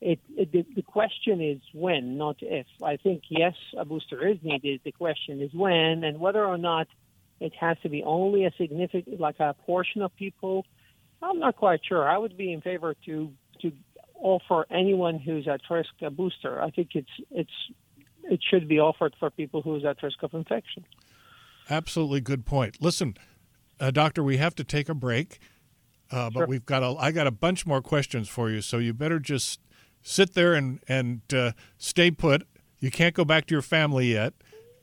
It, 0.00 0.18
it, 0.36 0.52
the, 0.52 0.66
the 0.76 0.82
question 0.82 1.40
is 1.40 1.60
when, 1.72 2.18
not 2.18 2.36
if. 2.40 2.66
I 2.82 2.96
think 2.96 3.22
yes, 3.30 3.54
a 3.78 3.86
booster 3.86 4.26
is 4.26 4.36
needed. 4.42 4.82
The 4.84 4.92
question 4.92 5.40
is 5.40 5.50
when, 5.54 6.04
and 6.04 6.20
whether 6.20 6.44
or 6.44 6.58
not 6.58 6.88
it 7.40 7.52
has 7.58 7.78
to 7.82 7.88
be 7.88 8.02
only 8.02 8.44
a 8.44 8.50
significant, 8.58 9.18
like 9.18 9.40
a 9.40 9.54
portion 9.64 10.02
of 10.02 10.14
people. 10.16 10.66
I'm 11.22 11.38
not 11.38 11.56
quite 11.56 11.80
sure. 11.88 12.06
I 12.06 12.18
would 12.18 12.36
be 12.36 12.52
in 12.52 12.60
favor 12.60 12.94
to 13.06 13.32
to 13.62 13.72
offer 14.20 14.66
anyone 14.70 15.18
who's 15.18 15.48
at 15.48 15.60
risk 15.70 15.90
a 16.02 16.10
booster. 16.10 16.60
I 16.60 16.70
think 16.70 16.90
it's 16.94 17.08
it's 17.30 17.50
it 18.30 18.40
should 18.50 18.68
be 18.68 18.78
offered 18.80 19.14
for 19.18 19.30
people 19.30 19.62
who's 19.62 19.84
at 19.84 20.02
risk 20.02 20.22
of 20.22 20.34
infection. 20.34 20.84
Absolutely 21.70 22.20
good 22.20 22.44
point. 22.44 22.76
Listen, 22.80 23.16
uh, 23.80 23.90
doctor, 23.90 24.22
we 24.22 24.36
have 24.36 24.54
to 24.56 24.64
take 24.64 24.88
a 24.88 24.94
break, 24.94 25.38
uh, 26.10 26.30
but 26.30 26.40
Sure. 26.40 26.46
we've 26.46 26.66
got 26.66 26.82
a 26.82 26.94
I 26.98 27.10
got 27.10 27.26
a 27.26 27.30
bunch 27.30 27.66
more 27.66 27.80
questions 27.80 28.28
for 28.28 28.50
you, 28.50 28.60
so 28.60 28.78
you 28.78 28.92
better 28.92 29.18
just 29.18 29.60
sit 30.02 30.34
there 30.34 30.54
and 30.54 30.80
and 30.88 31.22
uh, 31.34 31.52
stay 31.78 32.10
put. 32.10 32.46
You 32.80 32.90
can't 32.90 33.14
go 33.14 33.24
back 33.24 33.46
to 33.46 33.54
your 33.54 33.62
family 33.62 34.12
yet, 34.12 34.34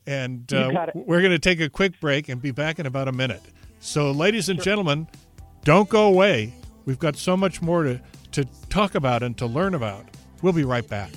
and 0.08 0.52
uh, 0.54 0.88
we're 0.96 1.22
going 1.22 1.32
to 1.32 1.40
take 1.40 1.60
a 1.62 1.70
quick 1.70 2.00
break 2.00 2.30
and 2.30 2.42
be 2.42 2.52
back 2.52 2.80
in 2.80 2.86
about 2.88 3.08
a 3.08 3.12
minute. 3.12 3.44
So, 3.80 4.12
ladies 4.12 4.50
and 4.50 4.62
gentlemen, 4.62 5.08
don't 5.64 5.88
go 5.90 6.08
away. 6.08 6.54
We've 6.86 7.00
got 7.00 7.16
so 7.16 7.38
much 7.38 7.62
more 7.62 7.84
to 7.84 8.02
to 8.32 8.46
talk 8.70 8.96
about 8.96 9.22
and 9.24 9.38
to 9.38 9.46
learn 9.46 9.76
about. 9.76 10.06
We'll 10.42 10.54
be 10.54 10.64
right 10.64 10.88
back. 10.88 11.12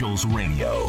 Angels 0.00 0.24
Radio. 0.24 0.86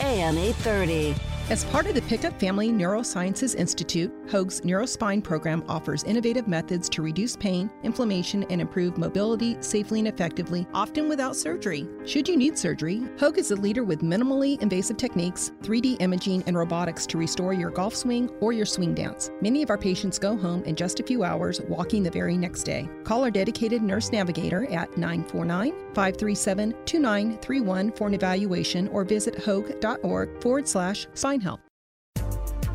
AM 0.00 0.36
830. 0.36 1.14
As 1.50 1.64
part 1.64 1.86
of 1.86 1.94
the 1.94 2.02
Pickup 2.02 2.38
Family 2.38 2.68
Neurosciences 2.68 3.54
Institute, 3.54 4.12
Hoag's 4.28 4.60
Neurospine 4.60 5.24
program 5.24 5.64
offers 5.66 6.04
innovative 6.04 6.46
methods 6.46 6.90
to 6.90 7.00
reduce 7.00 7.36
pain, 7.36 7.70
inflammation, 7.82 8.44
and 8.50 8.60
improve 8.60 8.98
mobility 8.98 9.56
safely 9.62 10.00
and 10.00 10.08
effectively, 10.08 10.66
often 10.74 11.08
without 11.08 11.34
surgery. 11.34 11.88
Should 12.04 12.28
you 12.28 12.36
need 12.36 12.58
surgery, 12.58 13.02
Hoag 13.18 13.38
is 13.38 13.50
a 13.50 13.56
leader 13.56 13.82
with 13.82 14.02
minimally 14.02 14.60
invasive 14.60 14.98
techniques, 14.98 15.52
3D 15.62 16.02
imaging, 16.02 16.42
and 16.46 16.54
robotics 16.54 17.06
to 17.06 17.16
restore 17.16 17.54
your 17.54 17.70
golf 17.70 17.96
swing 17.96 18.28
or 18.40 18.52
your 18.52 18.66
swing 18.66 18.92
dance. 18.92 19.30
Many 19.40 19.62
of 19.62 19.70
our 19.70 19.78
patients 19.78 20.18
go 20.18 20.36
home 20.36 20.62
in 20.64 20.76
just 20.76 21.00
a 21.00 21.02
few 21.02 21.24
hours, 21.24 21.62
walking 21.62 22.02
the 22.02 22.10
very 22.10 22.36
next 22.36 22.64
day. 22.64 22.90
Call 23.04 23.24
our 23.24 23.30
dedicated 23.30 23.80
nurse 23.80 24.12
navigator 24.12 24.66
at 24.66 24.98
949 24.98 25.72
537 25.94 26.74
2931 26.84 27.92
for 27.92 28.06
an 28.06 28.12
evaluation 28.12 28.86
or 28.88 29.02
visit 29.02 29.38
hoag.org 29.38 30.42
forward 30.42 30.68
slash 30.68 31.06
spine 31.14 31.37
health. 31.40 31.60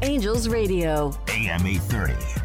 Angels 0.02 0.48
Radio. 0.48 1.12
AM 1.30 1.66
830. 1.66 2.43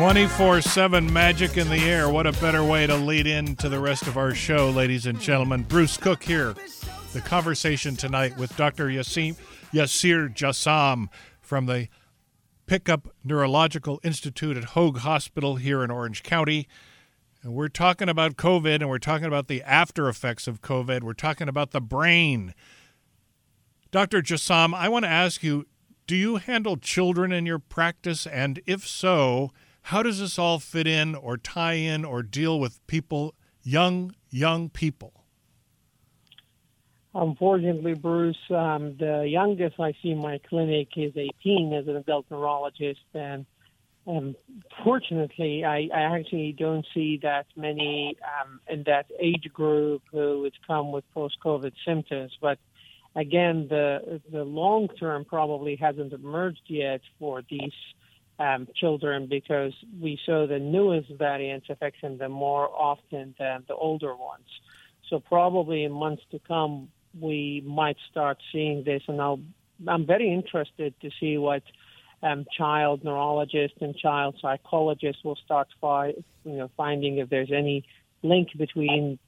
24 0.00 0.62
7 0.62 1.12
magic 1.12 1.58
in 1.58 1.68
the 1.68 1.76
air. 1.76 2.08
What 2.08 2.26
a 2.26 2.32
better 2.32 2.64
way 2.64 2.86
to 2.86 2.96
lead 2.96 3.26
into 3.26 3.68
the 3.68 3.78
rest 3.78 4.06
of 4.06 4.16
our 4.16 4.34
show, 4.34 4.70
ladies 4.70 5.04
and 5.04 5.20
gentlemen. 5.20 5.62
Bruce 5.62 5.98
Cook 5.98 6.22
here. 6.22 6.54
The 7.12 7.20
conversation 7.20 7.96
tonight 7.96 8.38
with 8.38 8.56
Dr. 8.56 8.86
Yassim, 8.86 9.36
Yassir 9.74 10.34
Jassam 10.34 11.08
from 11.42 11.66
the 11.66 11.88
Pickup 12.64 13.08
Neurological 13.22 14.00
Institute 14.02 14.56
at 14.56 14.70
Hoag 14.70 15.00
Hospital 15.00 15.56
here 15.56 15.84
in 15.84 15.90
Orange 15.90 16.22
County. 16.22 16.66
And 17.42 17.52
we're 17.52 17.68
talking 17.68 18.08
about 18.08 18.36
COVID 18.36 18.76
and 18.76 18.88
we're 18.88 18.98
talking 18.98 19.26
about 19.26 19.48
the 19.48 19.62
after 19.64 20.08
effects 20.08 20.48
of 20.48 20.62
COVID. 20.62 21.02
We're 21.02 21.12
talking 21.12 21.46
about 21.46 21.72
the 21.72 21.80
brain. 21.82 22.54
Dr. 23.90 24.22
Jassam, 24.22 24.72
I 24.72 24.88
want 24.88 25.04
to 25.04 25.10
ask 25.10 25.42
you 25.42 25.66
do 26.06 26.16
you 26.16 26.36
handle 26.36 26.78
children 26.78 27.32
in 27.32 27.44
your 27.44 27.58
practice? 27.58 28.26
And 28.26 28.62
if 28.66 28.88
so, 28.88 29.50
how 29.82 30.02
does 30.02 30.20
this 30.20 30.38
all 30.38 30.58
fit 30.58 30.86
in 30.86 31.14
or 31.14 31.36
tie 31.36 31.74
in 31.74 32.04
or 32.04 32.22
deal 32.22 32.60
with 32.60 32.84
people, 32.86 33.34
young, 33.62 34.14
young 34.30 34.68
people? 34.68 35.12
Unfortunately, 37.14 37.94
Bruce, 37.94 38.36
um, 38.50 38.96
the 38.98 39.26
youngest 39.28 39.80
I 39.80 39.92
see 40.00 40.10
in 40.10 40.18
my 40.18 40.38
clinic 40.48 40.88
is 40.96 41.12
18 41.16 41.72
as 41.72 41.88
an 41.88 41.96
adult 41.96 42.26
neurologist, 42.30 43.00
and 43.14 43.46
um, 44.06 44.36
fortunately, 44.84 45.64
I, 45.64 45.88
I 45.92 46.18
actually 46.18 46.54
don't 46.56 46.86
see 46.94 47.18
that 47.22 47.46
many 47.56 48.16
um, 48.40 48.60
in 48.68 48.84
that 48.84 49.06
age 49.20 49.48
group 49.52 50.02
who 50.12 50.42
would 50.42 50.54
come 50.66 50.92
with 50.92 51.04
post-COVID 51.12 51.72
symptoms. 51.84 52.32
But 52.40 52.58
again, 53.14 53.66
the 53.68 54.20
the 54.30 54.44
long 54.44 54.88
term 54.88 55.24
probably 55.24 55.76
hasn't 55.76 56.12
emerged 56.12 56.62
yet 56.66 57.00
for 57.18 57.42
these 57.48 57.72
um, 58.40 58.66
children 58.74 59.26
because 59.26 59.74
we 60.00 60.18
saw 60.24 60.46
the 60.46 60.58
newest 60.58 61.10
variants 61.10 61.66
affecting 61.68 62.16
them 62.16 62.32
more 62.32 62.68
often 62.68 63.34
than 63.38 63.64
the 63.68 63.74
older 63.74 64.16
ones. 64.16 64.48
So 65.10 65.20
probably 65.20 65.84
in 65.84 65.92
months 65.92 66.22
to 66.30 66.40
come, 66.48 66.88
we 67.20 67.62
might 67.66 67.98
start 68.10 68.38
seeing 68.50 68.82
this, 68.82 69.02
and 69.08 69.20
I'll, 69.20 69.40
I'm 69.86 70.06
very 70.06 70.32
interested 70.32 70.94
to 71.02 71.10
see 71.20 71.36
what 71.36 71.62
um, 72.22 72.46
child 72.56 73.04
neurologists 73.04 73.78
and 73.80 73.94
child 73.96 74.36
psychologists 74.40 75.22
will 75.22 75.38
start 75.44 75.68
fi- 75.80 76.14
you 76.44 76.52
know, 76.52 76.70
finding 76.76 77.18
if 77.18 77.28
there's 77.28 77.52
any 77.52 77.84
link 78.22 78.48
between 78.56 79.18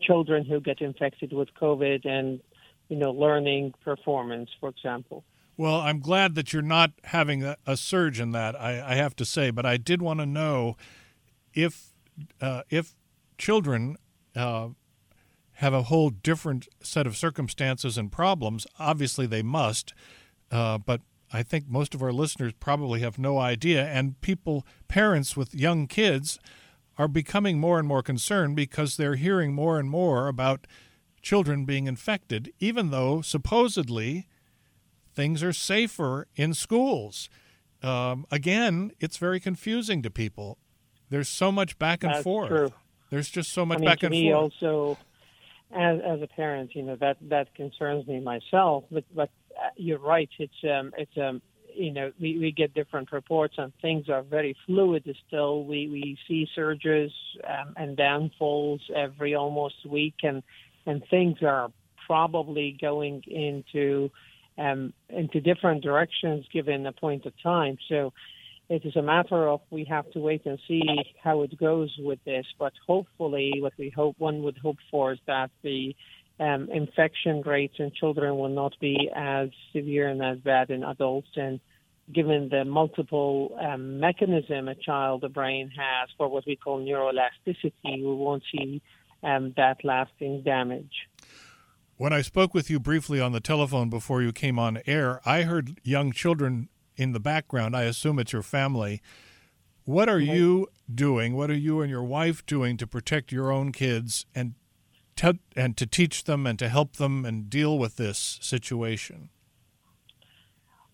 children 0.00 0.44
who 0.44 0.60
get 0.60 0.80
infected 0.80 1.32
with 1.32 1.48
COVID 1.60 2.06
and 2.06 2.40
you 2.88 2.96
know 2.96 3.10
learning 3.12 3.74
performance, 3.82 4.50
for 4.60 4.68
example. 4.68 5.24
Well, 5.56 5.76
I'm 5.76 6.00
glad 6.00 6.34
that 6.34 6.52
you're 6.52 6.62
not 6.62 6.92
having 7.04 7.44
a, 7.44 7.56
a 7.66 7.76
surge 7.76 8.20
in 8.20 8.32
that. 8.32 8.60
I, 8.60 8.92
I, 8.92 8.94
have 8.96 9.14
to 9.16 9.24
say, 9.24 9.50
but 9.50 9.64
I 9.64 9.76
did 9.76 10.02
want 10.02 10.18
to 10.20 10.26
know 10.26 10.76
if 11.52 11.90
uh, 12.40 12.62
if 12.70 12.94
children 13.38 13.96
uh, 14.34 14.68
have 15.54 15.72
a 15.72 15.82
whole 15.82 16.10
different 16.10 16.68
set 16.82 17.06
of 17.06 17.16
circumstances 17.16 17.96
and 17.96 18.10
problems. 18.10 18.66
Obviously, 18.78 19.26
they 19.26 19.42
must, 19.42 19.94
uh, 20.50 20.78
but 20.78 21.00
I 21.32 21.42
think 21.42 21.68
most 21.68 21.94
of 21.94 22.02
our 22.02 22.12
listeners 22.12 22.52
probably 22.58 23.00
have 23.00 23.18
no 23.18 23.38
idea. 23.38 23.84
And 23.86 24.20
people, 24.20 24.66
parents 24.88 25.36
with 25.36 25.54
young 25.54 25.86
kids, 25.86 26.38
are 26.96 27.08
becoming 27.08 27.58
more 27.58 27.78
and 27.78 27.88
more 27.88 28.02
concerned 28.02 28.56
because 28.56 28.96
they're 28.96 29.16
hearing 29.16 29.52
more 29.52 29.78
and 29.78 29.90
more 29.90 30.28
about 30.28 30.66
children 31.22 31.64
being 31.64 31.86
infected, 31.86 32.52
even 32.60 32.90
though 32.90 33.20
supposedly 33.20 34.26
things 35.14 35.42
are 35.42 35.52
safer 35.52 36.26
in 36.36 36.54
schools. 36.54 37.28
Um, 37.82 38.26
again, 38.30 38.92
it's 39.00 39.16
very 39.18 39.40
confusing 39.40 40.02
to 40.02 40.10
people. 40.10 40.58
There's 41.10 41.28
so 41.28 41.52
much 41.52 41.78
back 41.78 42.02
and 42.02 42.14
That's 42.14 42.24
forth. 42.24 42.48
true. 42.48 42.72
There's 43.10 43.28
just 43.28 43.52
so 43.52 43.64
much 43.64 43.76
I 43.76 43.80
mean, 43.80 43.88
back 43.88 43.98
to 44.00 44.06
and 44.06 44.10
me 44.12 44.32
forth. 44.32 44.52
also, 44.62 44.98
as 45.72 46.00
as 46.04 46.22
a 46.22 46.26
parent, 46.26 46.74
you 46.74 46.82
know 46.82 46.96
that 46.96 47.18
that 47.28 47.54
concerns 47.54 48.06
me 48.06 48.20
myself. 48.20 48.84
But 48.90 49.04
but 49.14 49.30
uh, 49.56 49.68
you're 49.76 49.98
right. 49.98 50.30
It's 50.38 50.54
um 50.64 50.92
it's 50.96 51.16
um 51.16 51.42
you 51.74 51.92
know 51.92 52.12
we, 52.18 52.38
we 52.38 52.52
get 52.52 52.72
different 52.74 53.12
reports 53.12 53.54
and 53.58 53.72
things 53.82 54.08
are 54.08 54.22
very 54.22 54.56
fluid 54.66 55.04
still. 55.26 55.64
We 55.64 55.88
we 55.88 56.18
see 56.26 56.48
surges 56.54 57.12
um, 57.46 57.74
and 57.76 57.96
downfalls 57.96 58.80
every 58.94 59.34
almost 59.34 59.84
week, 59.86 60.14
and 60.22 60.42
and 60.86 61.04
things 61.10 61.38
are 61.42 61.70
probably 62.06 62.76
going 62.80 63.22
into 63.26 64.10
um, 64.58 64.92
into 65.08 65.40
different 65.40 65.82
directions 65.82 66.46
given 66.52 66.86
a 66.86 66.92
point 66.92 67.26
of 67.26 67.32
time. 67.42 67.76
So 67.88 68.12
it 68.68 68.84
is 68.84 68.96
a 68.96 69.02
matter 69.02 69.48
of 69.48 69.60
we 69.70 69.84
have 69.84 70.10
to 70.12 70.20
wait 70.20 70.46
and 70.46 70.58
see 70.66 70.82
how 71.22 71.42
it 71.42 71.58
goes 71.58 71.94
with 71.98 72.18
this. 72.24 72.46
But 72.58 72.72
hopefully, 72.86 73.54
what 73.60 73.74
we 73.78 73.90
hope 73.90 74.16
one 74.18 74.42
would 74.42 74.58
hope 74.58 74.78
for 74.90 75.12
is 75.12 75.18
that 75.26 75.50
the 75.62 75.94
um, 76.40 76.68
infection 76.72 77.42
rates 77.42 77.74
in 77.78 77.92
children 77.92 78.36
will 78.36 78.48
not 78.48 78.74
be 78.80 79.10
as 79.14 79.50
severe 79.72 80.08
and 80.08 80.22
as 80.22 80.38
bad 80.38 80.70
in 80.70 80.82
adults. 80.82 81.28
And 81.36 81.60
given 82.12 82.48
the 82.48 82.64
multiple 82.64 83.56
um, 83.60 84.00
mechanism 84.00 84.68
a 84.68 84.74
child 84.74 85.22
the 85.22 85.28
brain 85.28 85.70
has 85.70 86.08
for 86.16 86.28
what 86.28 86.46
we 86.46 86.56
call 86.56 86.80
neuroplasticity, 86.80 87.72
we 87.84 88.02
won't 88.02 88.42
see 88.50 88.82
um, 89.22 89.54
that 89.56 89.84
lasting 89.84 90.42
damage. 90.42 90.92
When 91.96 92.12
I 92.12 92.22
spoke 92.22 92.54
with 92.54 92.70
you 92.70 92.80
briefly 92.80 93.20
on 93.20 93.30
the 93.30 93.40
telephone 93.40 93.88
before 93.88 94.20
you 94.20 94.32
came 94.32 94.58
on 94.58 94.82
air, 94.84 95.20
I 95.24 95.42
heard 95.42 95.80
young 95.84 96.10
children 96.10 96.68
in 96.96 97.12
the 97.12 97.20
background. 97.20 97.76
I 97.76 97.82
assume 97.82 98.18
it's 98.18 98.32
your 98.32 98.42
family. 98.42 99.00
What 99.84 100.08
are 100.08 100.18
you 100.18 100.68
doing? 100.92 101.34
What 101.34 101.50
are 101.50 101.56
you 101.56 101.82
and 101.82 101.90
your 101.90 102.02
wife 102.02 102.44
doing 102.46 102.76
to 102.78 102.86
protect 102.86 103.30
your 103.30 103.52
own 103.52 103.70
kids 103.70 104.26
and 104.34 104.54
and 105.54 105.76
to 105.76 105.86
teach 105.86 106.24
them 106.24 106.44
and 106.44 106.58
to 106.58 106.68
help 106.68 106.96
them 106.96 107.24
and 107.24 107.48
deal 107.48 107.78
with 107.78 107.96
this 107.96 108.38
situation? 108.42 109.30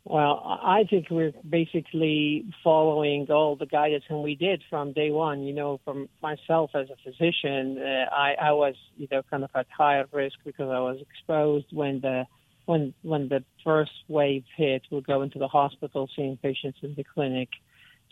Well, 0.04 0.42
I 0.44 0.84
think 0.88 1.08
we're 1.10 1.32
basically 1.48 2.46
following 2.64 3.26
all 3.30 3.56
the 3.56 3.66
guidance, 3.66 4.04
and 4.08 4.22
we 4.22 4.34
did 4.34 4.62
from 4.70 4.92
day 4.92 5.10
one. 5.10 5.42
You 5.42 5.52
know, 5.52 5.80
from 5.84 6.08
myself 6.22 6.70
as 6.74 6.88
a 6.90 6.96
physician, 7.04 7.78
uh, 7.78 8.06
I, 8.12 8.34
I 8.40 8.52
was, 8.52 8.74
you 8.96 9.06
know, 9.10 9.22
kind 9.30 9.44
of 9.44 9.50
at 9.54 9.66
higher 9.76 10.06
risk 10.10 10.36
because 10.44 10.70
I 10.70 10.80
was 10.80 10.98
exposed 11.00 11.66
when 11.72 12.00
the 12.00 12.24
when 12.64 12.94
when 13.02 13.28
the 13.28 13.44
first 13.62 13.92
wave 14.08 14.44
hit. 14.56 14.82
We 14.90 15.02
go 15.02 15.20
into 15.20 15.38
the 15.38 15.48
hospital, 15.48 16.08
seeing 16.16 16.38
patients 16.38 16.78
in 16.82 16.94
the 16.94 17.04
clinic. 17.04 17.50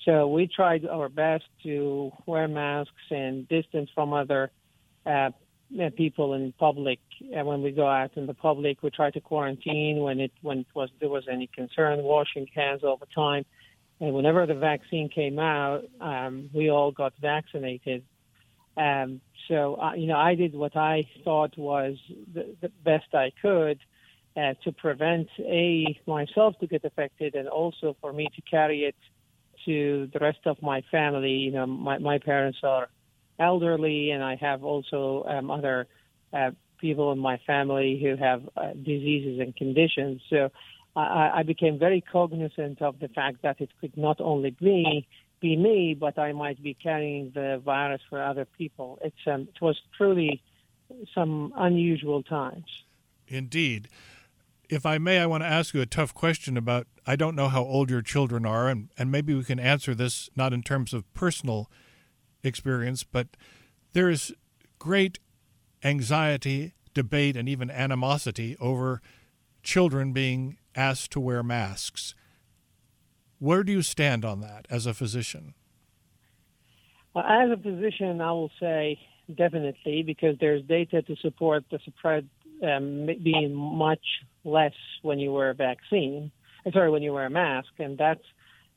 So 0.05 0.29
we 0.29 0.47
tried 0.47 0.87
our 0.87 1.09
best 1.09 1.45
to 1.65 2.13
wear 2.27 2.49
masks 2.49 2.93
and 3.11 3.49
distance 3.49 3.91
from 3.95 4.13
other 4.13 4.51
uh, 5.07 5.31
people 5.97 6.35
in 6.35 6.53
public. 6.53 6.99
And 7.35 7.47
when 7.47 7.63
we 7.63 7.71
go 7.71 7.87
out 7.87 8.13
in 8.17 8.27
the 8.27 8.35
public, 8.35 8.83
we 8.83 8.91
try 8.91 9.11
to 9.11 9.21
quarantine 9.21 10.01
when 10.01 10.21
it 10.21 10.33
when 10.43 10.61
it 10.61 10.67
was 10.75 10.91
there 11.01 11.09
was 11.09 11.27
any 11.31 11.49
concern, 11.49 12.03
washing 12.03 12.47
hands 12.55 12.83
all 12.85 12.97
the 12.97 13.07
time. 13.15 13.45
And 14.01 14.15
whenever 14.15 14.47
the 14.47 14.55
vaccine 14.55 15.09
came 15.09 15.39
out, 15.39 15.83
um, 16.01 16.51
we 16.53 16.71
all 16.71 16.93
got 16.93 17.13
vaccinated. 17.21 18.05
Um, 18.77 19.21
so 19.49 19.77
uh, 19.81 19.95
you 19.95 20.07
know, 20.07 20.17
I 20.17 20.35
did 20.35 20.55
what 20.55 20.77
I 20.77 21.07
thought 21.25 21.59
was 21.59 21.97
the, 22.33 22.55
the 22.61 22.71
best 22.85 23.15
I 23.15 23.33
could 23.43 23.79
uh, 24.37 24.55
to 24.65 24.73
prevent 24.73 25.29
a 25.41 25.99
myself 26.07 26.59
to 26.61 26.67
get 26.67 26.85
affected, 26.85 27.35
and 27.35 27.49
also 27.49 27.97
for 28.01 28.13
me 28.13 28.29
to 28.37 28.43
carry 28.43 28.85
it 28.85 28.97
to 29.65 30.09
the 30.13 30.19
rest 30.21 30.39
of 30.47 30.63
my 30.63 30.83
family. 30.91 31.33
You 31.33 31.51
know, 31.51 31.67
my 31.67 31.99
my 31.99 32.19
parents 32.19 32.59
are 32.63 32.89
elderly, 33.39 34.11
and 34.11 34.23
I 34.23 34.37
have 34.37 34.65
also 34.65 35.25
um, 35.29 35.51
other 35.51 35.87
uh, 36.33 36.51
people 36.79 37.13
in 37.13 37.19
my 37.19 37.39
family 37.47 37.99
who 38.03 38.17
have 38.17 38.49
uh, 38.57 38.73
diseases 38.73 39.41
and 39.41 39.55
conditions. 39.55 40.23
So 40.31 40.51
I, 40.97 41.31
I 41.37 41.43
became 41.43 41.79
very 41.79 42.01
cognizant 42.01 42.83
of 42.83 42.99
the 42.99 43.09
fact 43.09 43.43
that 43.43 43.61
it 43.61 43.71
could 43.81 43.97
not 43.97 44.21
only 44.21 44.51
be 44.51 45.07
be 45.41 45.57
me, 45.57 45.95
but 45.95 46.19
I 46.19 46.33
might 46.33 46.61
be 46.61 46.75
carrying 46.75 47.31
the 47.33 47.63
virus 47.65 48.01
for 48.11 48.21
other 48.21 48.45
people. 48.45 48.99
It's 49.03 49.27
um, 49.27 49.43
it 49.55 49.61
was 49.61 49.81
truly 49.97 50.43
some 51.15 51.53
unusual 51.57 52.23
times. 52.23 52.85
Indeed. 53.27 53.89
If 54.69 54.85
I 54.85 54.99
may, 54.99 55.19
I 55.19 55.27
want 55.27 55.43
to 55.45 55.49
ask 55.49 55.73
you 55.73 55.81
a 55.81 55.87
tough 55.87 56.13
question 56.13 56.57
about 56.57 56.87
I 57.07 57.17
don't 57.17 57.35
know 57.35 57.49
how 57.49 57.63
old 57.63 57.89
your 57.89 58.03
children 58.03 58.45
are, 58.45 58.69
and, 58.69 58.91
and 58.99 59.11
maybe 59.11 59.33
we 59.33 59.45
can 59.45 59.59
answer 59.59 59.95
this 59.95 60.29
not 60.37 60.53
in 60.53 60.63
terms 60.63 60.93
of 60.93 61.11
personal 61.15 61.71
experience, 62.43 63.05
but 63.05 63.29
there 63.93 64.09
is 64.09 64.35
great 64.79 65.19
anxiety, 65.83 66.75
debate, 66.95 67.37
and 67.37 67.49
even 67.49 67.71
animosity 67.71 68.57
over 68.61 69.01
children 69.63 70.13
being 70.13 70.57
asked 70.75 71.11
to 71.13 71.21
wear 71.21 71.43
masks. 71.43 72.15
Where 73.39 73.63
do 73.63 73.73
you 73.73 73.83
stand 73.83 74.25
on 74.25 74.41
that 74.41 74.67
as 74.71 74.87
a 74.87 74.95
physician? 74.95 75.55
Well, 77.15 77.25
as 77.25 77.51
a 77.51 77.57
physician, 77.57 78.21
I 78.21 78.33
will 78.33 78.51
say 78.61 78.99
definitely 79.35 80.03
because 80.03 80.37
there's 80.41 80.63
data 80.65 81.03
to 81.03 81.17
support 81.17 81.65
the 81.71 81.79
spread 81.87 82.29
um, 82.63 83.07
being 83.23 83.55
much 83.55 84.05
less 84.45 84.73
when 85.03 85.19
you 85.19 85.33
wear 85.33 85.51
a 85.51 85.55
vaccine. 85.55 86.31
uh, 86.67 86.71
Sorry, 86.73 86.91
when 86.91 87.03
you 87.03 87.13
wear 87.13 87.27
a 87.27 87.31
mask, 87.31 87.69
and 87.79 87.97
that's 87.97 88.25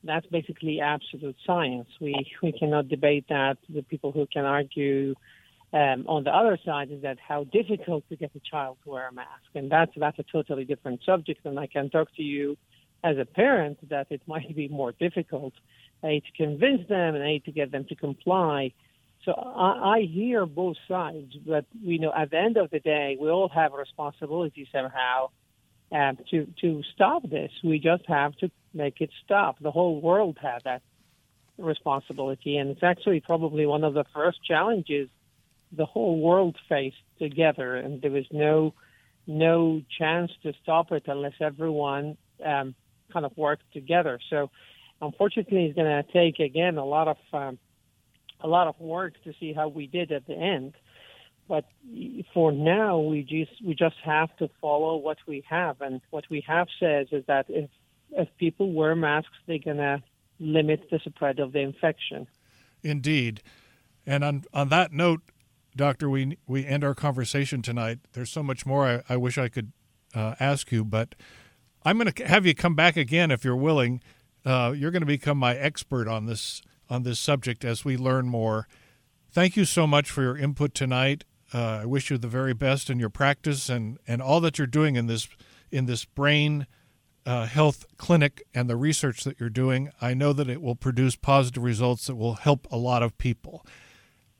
that's 0.03 0.25
basically 0.27 0.81
absolute 0.81 1.35
science. 1.45 1.89
We 1.99 2.15
we 2.41 2.51
cannot 2.51 2.87
debate 2.87 3.25
that. 3.29 3.57
The 3.69 3.83
people 3.83 4.11
who 4.11 4.25
can 4.25 4.45
argue 4.45 5.15
um, 5.73 6.05
on 6.07 6.23
the 6.23 6.31
other 6.31 6.57
side 6.65 6.91
is 6.91 7.01
that 7.03 7.17
how 7.25 7.45
difficult 7.45 8.07
to 8.09 8.15
get 8.15 8.31
a 8.35 8.39
child 8.39 8.77
to 8.83 8.89
wear 8.89 9.07
a 9.07 9.13
mask, 9.13 9.51
and 9.55 9.71
that's 9.71 9.91
that's 9.95 10.19
a 10.19 10.25
totally 10.31 10.65
different 10.65 11.01
subject. 11.05 11.45
And 11.45 11.59
I 11.59 11.67
can 11.67 11.89
talk 11.89 12.13
to 12.15 12.23
you 12.23 12.57
as 13.03 13.17
a 13.17 13.25
parent 13.25 13.77
that 13.89 14.07
it 14.09 14.21
might 14.27 14.55
be 14.55 14.67
more 14.67 14.91
difficult 14.91 15.53
a 16.03 16.19
to 16.19 16.31
convince 16.35 16.87
them 16.87 17.15
and 17.15 17.23
a 17.23 17.39
to 17.39 17.51
get 17.51 17.71
them 17.71 17.85
to 17.85 17.95
comply. 17.95 18.73
So 19.23 19.33
I, 19.33 19.97
I 19.97 20.01
hear 20.01 20.45
both 20.45 20.77
sides, 20.87 21.33
but 21.45 21.65
you 21.79 21.99
know, 21.99 22.11
at 22.15 22.31
the 22.31 22.37
end 22.37 22.57
of 22.57 22.71
the 22.71 22.79
day, 22.79 23.17
we 23.19 23.29
all 23.29 23.49
have 23.49 23.73
a 23.73 23.77
responsibility 23.77 24.67
somehow 24.71 25.29
um, 25.91 26.17
to 26.31 26.47
to 26.61 26.81
stop 26.93 27.29
this. 27.29 27.51
We 27.63 27.79
just 27.79 28.03
have 28.07 28.35
to 28.37 28.49
make 28.73 29.01
it 29.01 29.09
stop. 29.23 29.59
The 29.59 29.71
whole 29.71 29.99
world 29.99 30.37
had 30.41 30.63
that 30.63 30.81
responsibility, 31.57 32.57
and 32.57 32.69
it's 32.71 32.83
actually 32.83 33.19
probably 33.19 33.65
one 33.65 33.83
of 33.83 33.93
the 33.93 34.05
first 34.13 34.43
challenges 34.43 35.09
the 35.71 35.85
whole 35.85 36.19
world 36.19 36.57
faced 36.67 36.97
together, 37.19 37.75
and 37.75 38.01
there 38.01 38.11
was 38.11 38.25
no 38.31 38.73
no 39.27 39.81
chance 39.97 40.31
to 40.43 40.51
stop 40.63 40.91
it 40.91 41.03
unless 41.07 41.33
everyone 41.39 42.17
um, 42.43 42.75
kind 43.13 43.25
of 43.25 43.37
worked 43.37 43.71
together. 43.71 44.19
So, 44.29 44.49
unfortunately, 45.01 45.65
it's 45.65 45.75
going 45.75 46.03
to 46.03 46.11
take 46.11 46.39
again 46.39 46.77
a 46.77 46.85
lot 46.85 47.07
of 47.07 47.17
um, 47.33 47.59
a 48.41 48.47
lot 48.47 48.67
of 48.67 48.79
work 48.79 49.13
to 49.23 49.33
see 49.39 49.53
how 49.53 49.67
we 49.67 49.87
did 49.87 50.11
at 50.11 50.25
the 50.27 50.33
end. 50.33 50.73
But 51.47 51.65
for 52.33 52.51
now, 52.51 52.99
we 52.99 53.23
just 53.23 53.63
we 53.63 53.73
just 53.73 53.97
have 54.03 54.35
to 54.37 54.49
follow 54.59 54.97
what 54.97 55.17
we 55.27 55.43
have, 55.49 55.81
and 55.81 56.01
what 56.09 56.25
we 56.29 56.43
have 56.47 56.67
says 56.79 57.07
is 57.11 57.25
that 57.27 57.45
if 57.49 57.69
if 58.11 58.27
people 58.37 58.71
wear 58.71 58.95
masks, 58.95 59.35
they're 59.47 59.59
gonna 59.59 60.03
limit 60.39 60.89
the 60.89 60.99
spread 60.99 61.39
of 61.39 61.53
the 61.53 61.59
infection. 61.59 62.27
Indeed. 62.83 63.41
And 64.05 64.23
on, 64.23 64.43
on 64.53 64.69
that 64.69 64.91
note, 64.91 65.21
Doctor, 65.75 66.09
we, 66.09 66.37
we 66.47 66.65
end 66.65 66.83
our 66.83 66.95
conversation 66.95 67.61
tonight. 67.61 67.99
There's 68.13 68.31
so 68.31 68.43
much 68.43 68.65
more 68.65 68.85
I, 68.87 69.13
I 69.13 69.17
wish 69.17 69.37
I 69.37 69.47
could 69.47 69.71
uh, 70.13 70.35
ask 70.39 70.71
you, 70.71 70.83
but 70.83 71.15
I'm 71.85 71.97
going 71.97 72.11
to 72.11 72.27
have 72.27 72.45
you 72.45 72.53
come 72.53 72.75
back 72.75 72.97
again 72.97 73.31
if 73.31 73.45
you're 73.45 73.55
willing. 73.55 74.01
Uh, 74.43 74.73
you're 74.75 74.91
going 74.91 75.01
to 75.01 75.07
become 75.07 75.37
my 75.37 75.55
expert 75.55 76.07
on 76.07 76.25
this 76.25 76.61
on 76.89 77.03
this 77.03 77.19
subject 77.19 77.63
as 77.63 77.85
we 77.85 77.95
learn 77.95 78.27
more. 78.27 78.67
Thank 79.31 79.55
you 79.55 79.63
so 79.63 79.87
much 79.87 80.09
for 80.09 80.21
your 80.23 80.37
input 80.37 80.73
tonight. 80.73 81.23
Uh, 81.53 81.79
I 81.81 81.85
wish 81.85 82.11
you 82.11 82.17
the 82.17 82.27
very 82.27 82.53
best 82.53 82.89
in 82.89 82.99
your 82.99 83.09
practice 83.09 83.69
and, 83.69 83.97
and 84.05 84.21
all 84.21 84.41
that 84.41 84.57
you're 84.57 84.67
doing 84.67 84.97
in 84.97 85.07
this 85.07 85.29
in 85.69 85.85
this 85.85 86.03
brain 86.03 86.67
uh, 87.25 87.45
health 87.45 87.85
clinic 87.97 88.43
and 88.53 88.69
the 88.69 88.75
research 88.75 89.23
that 89.23 89.39
you're 89.39 89.49
doing. 89.49 89.91
I 90.01 90.13
know 90.13 90.33
that 90.33 90.49
it 90.49 90.61
will 90.61 90.75
produce 90.75 91.15
positive 91.15 91.63
results 91.63 92.07
that 92.07 92.15
will 92.15 92.35
help 92.35 92.67
a 92.71 92.77
lot 92.77 93.03
of 93.03 93.17
people. 93.17 93.65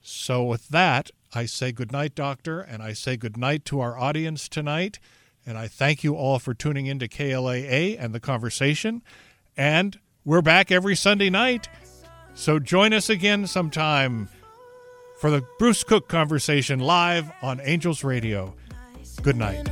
So, 0.01 0.43
with 0.43 0.69
that, 0.69 1.11
I 1.34 1.45
say 1.45 1.71
goodnight, 1.71 2.15
Doctor, 2.15 2.59
and 2.59 2.82
I 2.82 2.93
say 2.93 3.17
goodnight 3.17 3.65
to 3.65 3.79
our 3.79 3.97
audience 3.97 4.49
tonight. 4.49 4.99
And 5.45 5.57
I 5.57 5.67
thank 5.67 6.03
you 6.03 6.15
all 6.15 6.39
for 6.39 6.53
tuning 6.53 6.88
in 6.88 6.99
to 6.99 7.07
KLAA 7.07 7.97
and 7.99 8.13
the 8.13 8.19
conversation. 8.19 9.01
And 9.55 9.99
we're 10.25 10.41
back 10.41 10.71
every 10.71 10.95
Sunday 10.95 11.29
night. 11.29 11.69
So, 12.34 12.57
join 12.57 12.93
us 12.93 13.09
again 13.09 13.45
sometime 13.45 14.29
for 15.19 15.29
the 15.29 15.45
Bruce 15.59 15.84
Cook 15.84 16.09
conversation 16.09 16.79
live 16.79 17.32
on 17.43 17.61
Angels 17.63 18.03
Radio. 18.03 18.55
Good 19.21 19.36
night. 19.36 19.69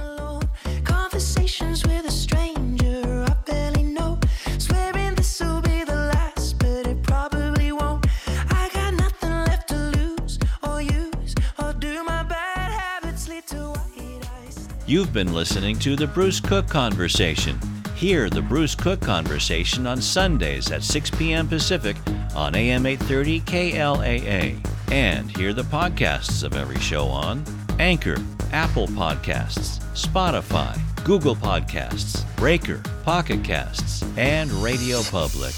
You've 14.89 15.13
been 15.13 15.33
listening 15.33 15.77
to 15.79 15.95
the 15.95 16.07
Bruce 16.07 16.39
Cook 16.39 16.67
Conversation. 16.67 17.59
Hear 17.93 18.27
the 18.27 18.41
Bruce 18.41 18.73
Cook 18.73 18.99
Conversation 18.99 19.85
on 19.85 20.01
Sundays 20.01 20.71
at 20.71 20.81
6 20.81 21.11
p.m. 21.11 21.47
Pacific 21.47 21.95
on 22.35 22.55
AM 22.55 22.87
830 22.87 23.41
KLAA. 23.41 24.67
And 24.91 25.29
hear 25.37 25.53
the 25.53 25.61
podcasts 25.61 26.43
of 26.43 26.55
every 26.55 26.79
show 26.79 27.05
on 27.05 27.43
Anchor, 27.77 28.17
Apple 28.51 28.87
Podcasts, 28.87 29.77
Spotify, 29.93 30.75
Google 31.03 31.35
Podcasts, 31.35 32.25
Breaker, 32.35 32.81
Pocket 33.03 33.43
Casts, 33.43 34.03
and 34.17 34.49
Radio 34.53 35.03
Public. 35.03 35.53